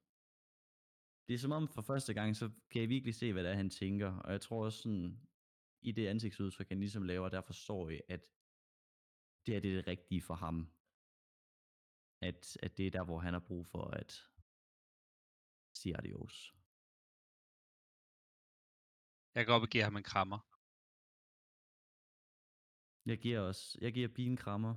det 1.27 1.34
er 1.34 1.38
som 1.38 1.52
om 1.52 1.68
for 1.68 1.81
første 1.81 2.14
gang, 2.14 2.35
så 2.35 2.49
kan 2.72 2.81
jeg 2.81 2.89
virkelig 2.89 3.15
se, 3.15 3.34
hvad 3.34 3.43
det 3.43 3.52
er, 3.52 3.56
han 3.56 3.69
tænker. 3.69 4.11
Og 4.11 4.31
jeg 4.31 4.41
tror 4.41 4.65
også 4.65 4.80
sådan, 4.81 5.19
i 5.81 5.91
det 5.91 6.07
ansigtsudtryk, 6.07 6.69
han 6.69 6.80
ligesom 6.80 7.03
laver, 7.03 7.30
der 7.30 7.41
forstår 7.41 7.89
jeg, 7.89 8.02
at 8.07 8.27
det 9.45 9.55
er 9.55 9.59
det, 9.59 9.72
det 9.77 9.88
rigtige 9.88 10.22
for 10.22 10.34
ham. 10.35 10.57
At, 12.22 12.57
at 12.63 12.77
det 12.77 12.88
er 12.88 12.91
der, 12.91 13.03
hvor 13.03 13.19
han 13.19 13.34
har 13.34 13.39
brug 13.39 13.68
for 13.68 13.84
at 14.01 14.11
sige 15.80 15.97
adios. 15.97 16.53
Jeg 19.35 19.45
går 19.45 19.53
op 19.53 19.61
og 19.61 19.68
giver 19.73 19.84
ham 19.84 19.97
en 19.97 20.03
krammer. 20.03 20.39
Jeg 23.09 23.18
giver 23.19 23.39
også, 23.39 23.77
jeg 23.81 23.93
giver 23.93 24.07
Bi 24.07 24.23
en 24.26 24.38
krammer. 24.38 24.73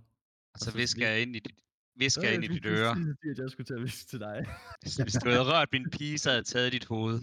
Og 0.54 0.58
så 0.60 0.70
så 0.70 0.76
visker 0.76 1.00
vis- 1.00 1.06
jeg 1.08 1.22
ind 1.22 1.36
i 1.36 1.38
dit, 1.38 1.60
visker 1.94 2.22
jeg 2.22 2.34
ind 2.34 2.44
i 2.44 2.48
dit 2.48 2.66
øre. 2.66 2.94
Det 3.22 3.30
at 3.30 3.38
jeg 3.38 3.50
skulle 3.50 3.66
til 3.66 3.74
at 3.74 3.82
viske 3.82 4.06
til 4.12 4.20
dig. 4.20 4.38
Hvis 4.82 4.96
hvis 4.96 5.14
du 5.24 5.28
havde 5.28 5.46
rørt 5.52 5.68
min 5.72 5.90
pige, 5.90 6.18
så 6.18 6.28
havde 6.28 6.38
jeg 6.42 6.46
taget 6.46 6.72
dit 6.72 6.84
hoved. 6.84 7.16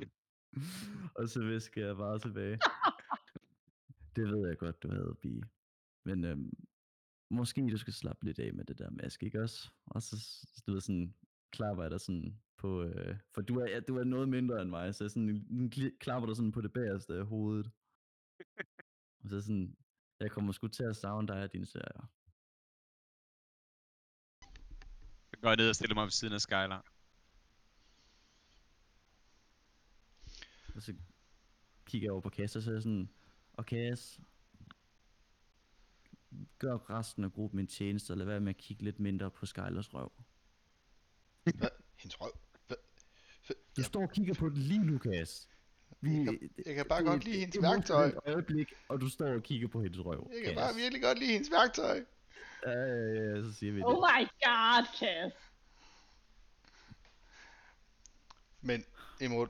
og 1.19 1.29
så 1.33 1.39
visker 1.53 1.85
jeg 1.87 1.95
bare 1.97 2.19
tilbage. 2.19 2.57
det 4.15 4.23
ved 4.31 4.47
jeg 4.49 4.57
godt, 4.57 4.83
du 4.83 4.87
havde, 4.97 5.15
Bi. 5.21 5.33
Men 6.05 6.23
øhm, 6.25 6.51
måske 7.31 7.71
du 7.71 7.77
skal 7.77 7.93
slappe 7.93 8.25
lidt 8.25 8.39
af 8.39 8.53
med 8.53 8.65
det 8.65 8.79
der 8.79 8.89
maske, 8.89 9.25
ikke 9.25 9.41
også? 9.41 9.69
Og 9.85 10.01
så, 10.01 10.15
du 10.67 10.71
ved, 10.71 10.81
sådan, 10.81 11.13
klapper 11.51 11.83
jeg 11.83 11.91
dig 11.91 12.01
sådan 12.01 12.39
på, 12.57 12.83
øh, 12.83 13.17
for 13.33 13.41
du 13.41 13.59
er, 13.59 13.69
ja, 13.69 13.79
du 13.79 13.97
er 13.97 14.03
noget 14.03 14.29
mindre 14.29 14.61
end 14.61 14.69
mig, 14.69 14.95
så 14.95 15.03
jeg 15.03 15.11
sådan, 15.11 15.45
nu 15.49 15.69
klapper 15.99 16.27
du 16.27 16.35
sådan 16.35 16.51
på 16.51 16.61
det 16.61 16.73
bagerste 16.73 17.13
af 17.13 17.25
hovedet. 17.25 17.71
Og 19.23 19.29
så 19.29 19.41
sådan, 19.41 19.75
jeg 20.19 20.31
kommer 20.31 20.51
sgu 20.51 20.67
til 20.67 20.83
at 20.83 20.95
savne 20.95 21.27
dig 21.27 21.43
og 21.43 21.53
dine 21.53 21.65
serier. 21.65 22.07
Så 25.29 25.37
går 25.41 25.49
jeg 25.49 25.57
ned 25.57 25.69
og 25.69 25.75
stiller 25.75 25.95
mig 25.95 26.03
ved 26.03 26.11
siden 26.11 26.33
af 26.33 26.41
Skylar. 26.41 26.85
Og 30.75 30.81
så 30.81 30.95
kigger 31.85 32.05
jeg 32.05 32.11
over 32.11 32.21
på 32.21 32.29
Cass, 32.29 32.55
og 32.55 32.61
så 32.61 32.69
er 32.69 32.75
jeg 32.75 32.83
sådan, 32.83 33.09
og 33.53 33.63
Cass, 33.63 34.19
gør 36.59 36.89
resten 36.89 37.23
af 37.23 37.31
gruppen 37.33 37.59
en 37.59 37.67
tjeneste, 37.67 38.11
og 38.11 38.17
lad 38.17 38.25
være 38.25 38.39
med 38.39 38.49
at 38.49 38.57
kigge 38.57 38.83
lidt 38.83 38.99
mindre 38.99 39.31
på 39.31 39.45
Skylers 39.45 39.93
røv. 39.93 40.11
Hendes 41.97 42.21
røv. 42.21 42.31
Du 43.77 43.83
står 43.83 44.01
og 44.01 44.11
kigger 44.11 44.33
på 44.33 44.49
den 44.49 44.57
lige 44.57 44.79
nu, 44.85 44.97
Cass. 44.99 45.47
Vi, 46.01 46.11
Jeg 46.65 46.75
kan 46.75 46.85
bare 46.89 46.99
det- 46.99 47.07
godt 47.07 47.23
lide 47.23 47.39
hendes 47.39 47.53
det 47.53 47.61
værktøj. 47.63 48.05
et 48.07 48.19
øjeblik, 48.25 48.73
og 48.87 49.01
du 49.01 49.09
står 49.09 49.27
og 49.33 49.43
kigger 49.43 49.67
på 49.67 49.81
hendes 49.81 50.05
røv. 50.05 50.29
Jeg 50.33 50.43
kan 50.45 50.55
Cass. 50.55 50.65
bare 50.67 50.75
virkelig 50.75 51.01
godt 51.01 51.19
lide 51.19 51.31
hendes 51.31 51.51
værktøj. 51.51 52.05
Ja, 52.65 52.71
ja, 52.71 53.35
ja, 53.35 53.43
så 53.43 53.53
siger 53.53 53.71
vi 53.71 53.77
det. 53.77 53.85
Oh 53.85 53.93
my 53.95 54.27
god, 54.45 54.85
Cass. 54.99 55.35
Men 58.61 58.85
Imod, 59.21 59.47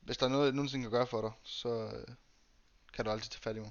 hvis 0.00 0.16
der 0.16 0.26
er 0.26 0.30
noget, 0.30 0.44
jeg 0.46 0.52
nogensinde 0.54 0.84
kan 0.84 0.90
gøre 0.90 1.06
for 1.06 1.20
dig, 1.20 1.32
så 1.42 1.68
øh, 2.08 2.14
kan 2.92 3.04
du 3.04 3.10
altid 3.10 3.30
tage 3.30 3.40
fat 3.40 3.56
i 3.56 3.60
mig. 3.60 3.70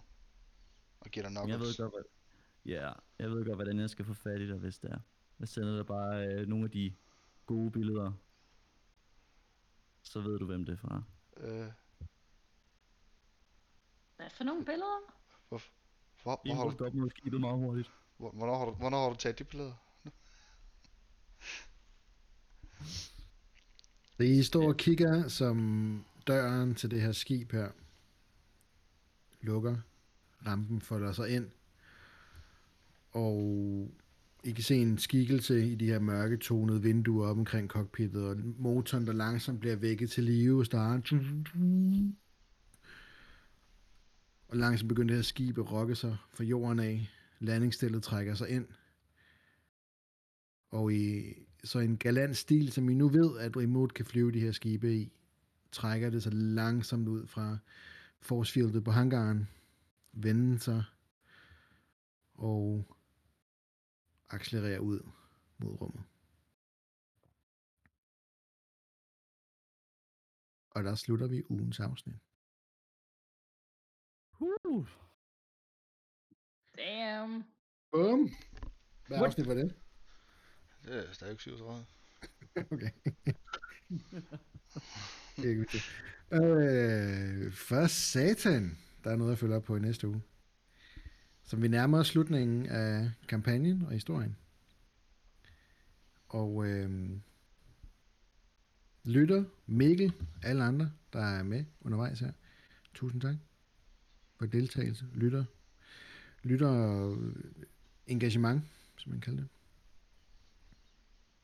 Og 1.00 1.10
give 1.12 1.24
dig 1.24 1.32
nok. 1.32 1.50
Jeg 1.50 1.60
ved 1.60 1.78
godt, 1.78 1.94
hvad... 1.94 2.04
Ja, 2.66 2.92
jeg 3.20 3.30
ved 3.32 3.46
godt, 3.46 3.58
hvordan 3.58 3.80
jeg 3.80 3.90
skal 3.90 4.06
få 4.06 4.14
fat 4.14 4.42
i 4.42 4.48
dig, 4.48 4.58
hvis 4.58 4.80
det 4.80 4.92
er. 4.92 5.00
Jeg 5.40 5.48
sender 5.48 5.76
dig 5.76 5.86
bare 5.86 6.28
øh, 6.28 6.48
nogle 6.48 6.66
af 6.66 6.72
de 6.72 6.94
gode 7.46 7.72
billeder. 7.72 8.12
Så 10.02 10.22
ved 10.22 10.40
du, 10.40 10.46
hvem 10.46 10.66
det 10.66 10.74
er 10.74 10.78
fra. 10.78 11.04
Øh, 11.38 11.72
Hvad 14.16 14.30
for 14.30 14.44
nogle 14.44 14.66
billeder? 14.66 15.14
hvor, 15.50 15.62
hvor, 16.24 16.42
I 16.46 16.50
hvor, 16.50 16.56
har 16.56 16.64
må 16.64 16.70
du, 16.70 16.76
stoppe 16.76 17.00
med 17.00 17.10
skibet 17.10 17.42
meget 17.42 17.58
hurtigt. 17.58 17.92
hvor, 18.18 18.32
hvornår, 18.32 18.58
har 18.58 18.66
du, 18.66 18.72
hvornår 18.72 19.02
har 19.02 19.10
du 19.10 19.16
taget 19.16 19.40
de 19.40 19.44
billeder? 19.44 19.74
Så 24.18 24.24
I 24.24 24.44
står 24.44 24.68
og 24.68 24.78
kigger, 24.78 25.28
som 25.28 26.06
døren 26.28 26.76
til 26.76 26.92
det 26.92 27.02
her 27.02 27.12
skib 27.12 27.52
her 27.52 27.72
lukker. 29.42 29.78
Rampen 30.48 30.82
folder 30.82 31.12
sig 31.12 31.30
ind. 31.30 31.46
Og 33.12 33.92
I 34.44 34.52
kan 34.52 34.64
se 34.64 34.76
en 34.76 34.98
skikkelse 34.98 35.68
i 35.68 35.76
de 35.76 35.86
her 35.86 36.00
mørke 36.00 36.38
tonede 36.38 36.82
vinduer 36.82 37.28
op 37.28 37.38
omkring 37.38 37.70
cockpittet, 37.70 38.24
og 38.24 38.38
motoren, 38.58 39.08
der 39.08 39.14
langsomt 39.14 39.60
bliver 39.60 39.76
vækket 39.76 40.10
til 40.10 40.24
live, 40.24 40.66
starter. 40.66 41.20
Og 44.48 44.58
langsomt 44.58 44.90
begynder 44.90 45.08
det 45.08 45.18
her 45.18 45.24
skib 45.24 45.58
at 45.58 45.72
rokke 45.72 45.96
sig 45.96 46.18
fra 46.34 46.44
jorden 46.44 46.80
af. 46.80 47.10
Landingsstillet 47.40 48.04
trækker 48.04 48.36
sig 48.36 48.50
ind. 48.50 48.66
Og 50.70 50.94
i 50.94 51.34
så 51.64 51.80
en 51.80 51.98
galant 51.98 52.38
stil, 52.38 52.72
som 52.72 52.90
I 52.90 52.94
nu 52.94 53.10
ved, 53.10 53.40
at 53.40 53.58
remote 53.58 53.94
kan 53.94 54.06
flyve 54.06 54.32
de 54.32 54.40
her 54.40 54.52
skibe 54.52 54.96
i, 54.96 55.12
trækker 55.72 56.10
det 56.10 56.24
sig 56.24 56.34
langsomt 56.34 57.08
ud 57.08 57.28
fra 57.28 57.58
forcefieldet 58.22 58.84
på 58.84 58.92
hangaren, 58.92 59.48
vender 60.12 60.58
sig 60.58 60.84
og 62.34 62.98
accelererer 64.30 64.80
ud 64.80 65.12
mod 65.58 65.82
rummet. 65.82 66.04
Og 70.70 70.84
der 70.84 70.96
slutter 70.96 71.28
vi 71.28 71.44
ugens 71.50 71.80
afsnit. 71.80 72.16
Uh. 74.40 74.88
Damn. 76.78 77.44
Bum! 77.92 78.30
Hvad 79.08 79.18
What? 79.18 79.28
afsnit 79.28 79.48
var 79.48 79.54
det? 79.54 79.76
Det 80.84 81.08
er 81.10 81.14
stadig 81.14 81.40
37. 81.40 81.86
Okay. 82.72 82.92
Det 85.36 85.46
er 85.46 85.50
ikke 85.50 85.82
øh, 86.32 87.54
for 87.54 87.88
satan, 87.88 88.78
der 89.08 89.14
er 89.14 89.18
noget 89.18 89.32
at 89.32 89.38
følge 89.38 89.56
op 89.56 89.64
på 89.64 89.76
i 89.76 89.80
næste 89.80 90.08
uge. 90.08 90.22
Så 91.44 91.58
vi 91.58 91.68
nærmer 91.68 92.00
os 92.00 92.08
slutningen 92.08 92.66
af 92.66 93.12
kampagnen 93.28 93.82
og 93.82 93.92
historien. 93.92 94.36
Og 96.30 96.68
øh, 96.68 97.10
lytter, 99.04 99.44
Mikkel, 99.66 100.14
alle 100.44 100.64
andre, 100.64 100.92
der 101.14 101.20
er 101.20 101.44
med 101.44 101.66
undervejs 101.82 102.20
her. 102.20 102.32
Tusind 102.94 103.22
tak 103.22 103.36
for 104.38 104.46
deltagelse. 104.46 105.06
Lytter, 105.14 105.46
lytter 106.44 106.72
øh, 107.12 107.36
engagement, 108.08 108.64
som 108.98 109.12
man 109.12 109.22
kalder 109.22 109.40
det. 109.40 109.50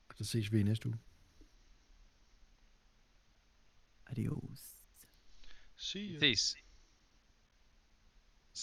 Og 0.10 0.15
så 0.18 0.23
ses 0.23 0.52
vi 0.52 0.60
i 0.60 0.64
næste 0.64 0.88
uge. 0.88 0.98
Adios. 4.07 4.85
See 5.76 6.14
you. 6.14 6.19
Ses. 6.19 6.56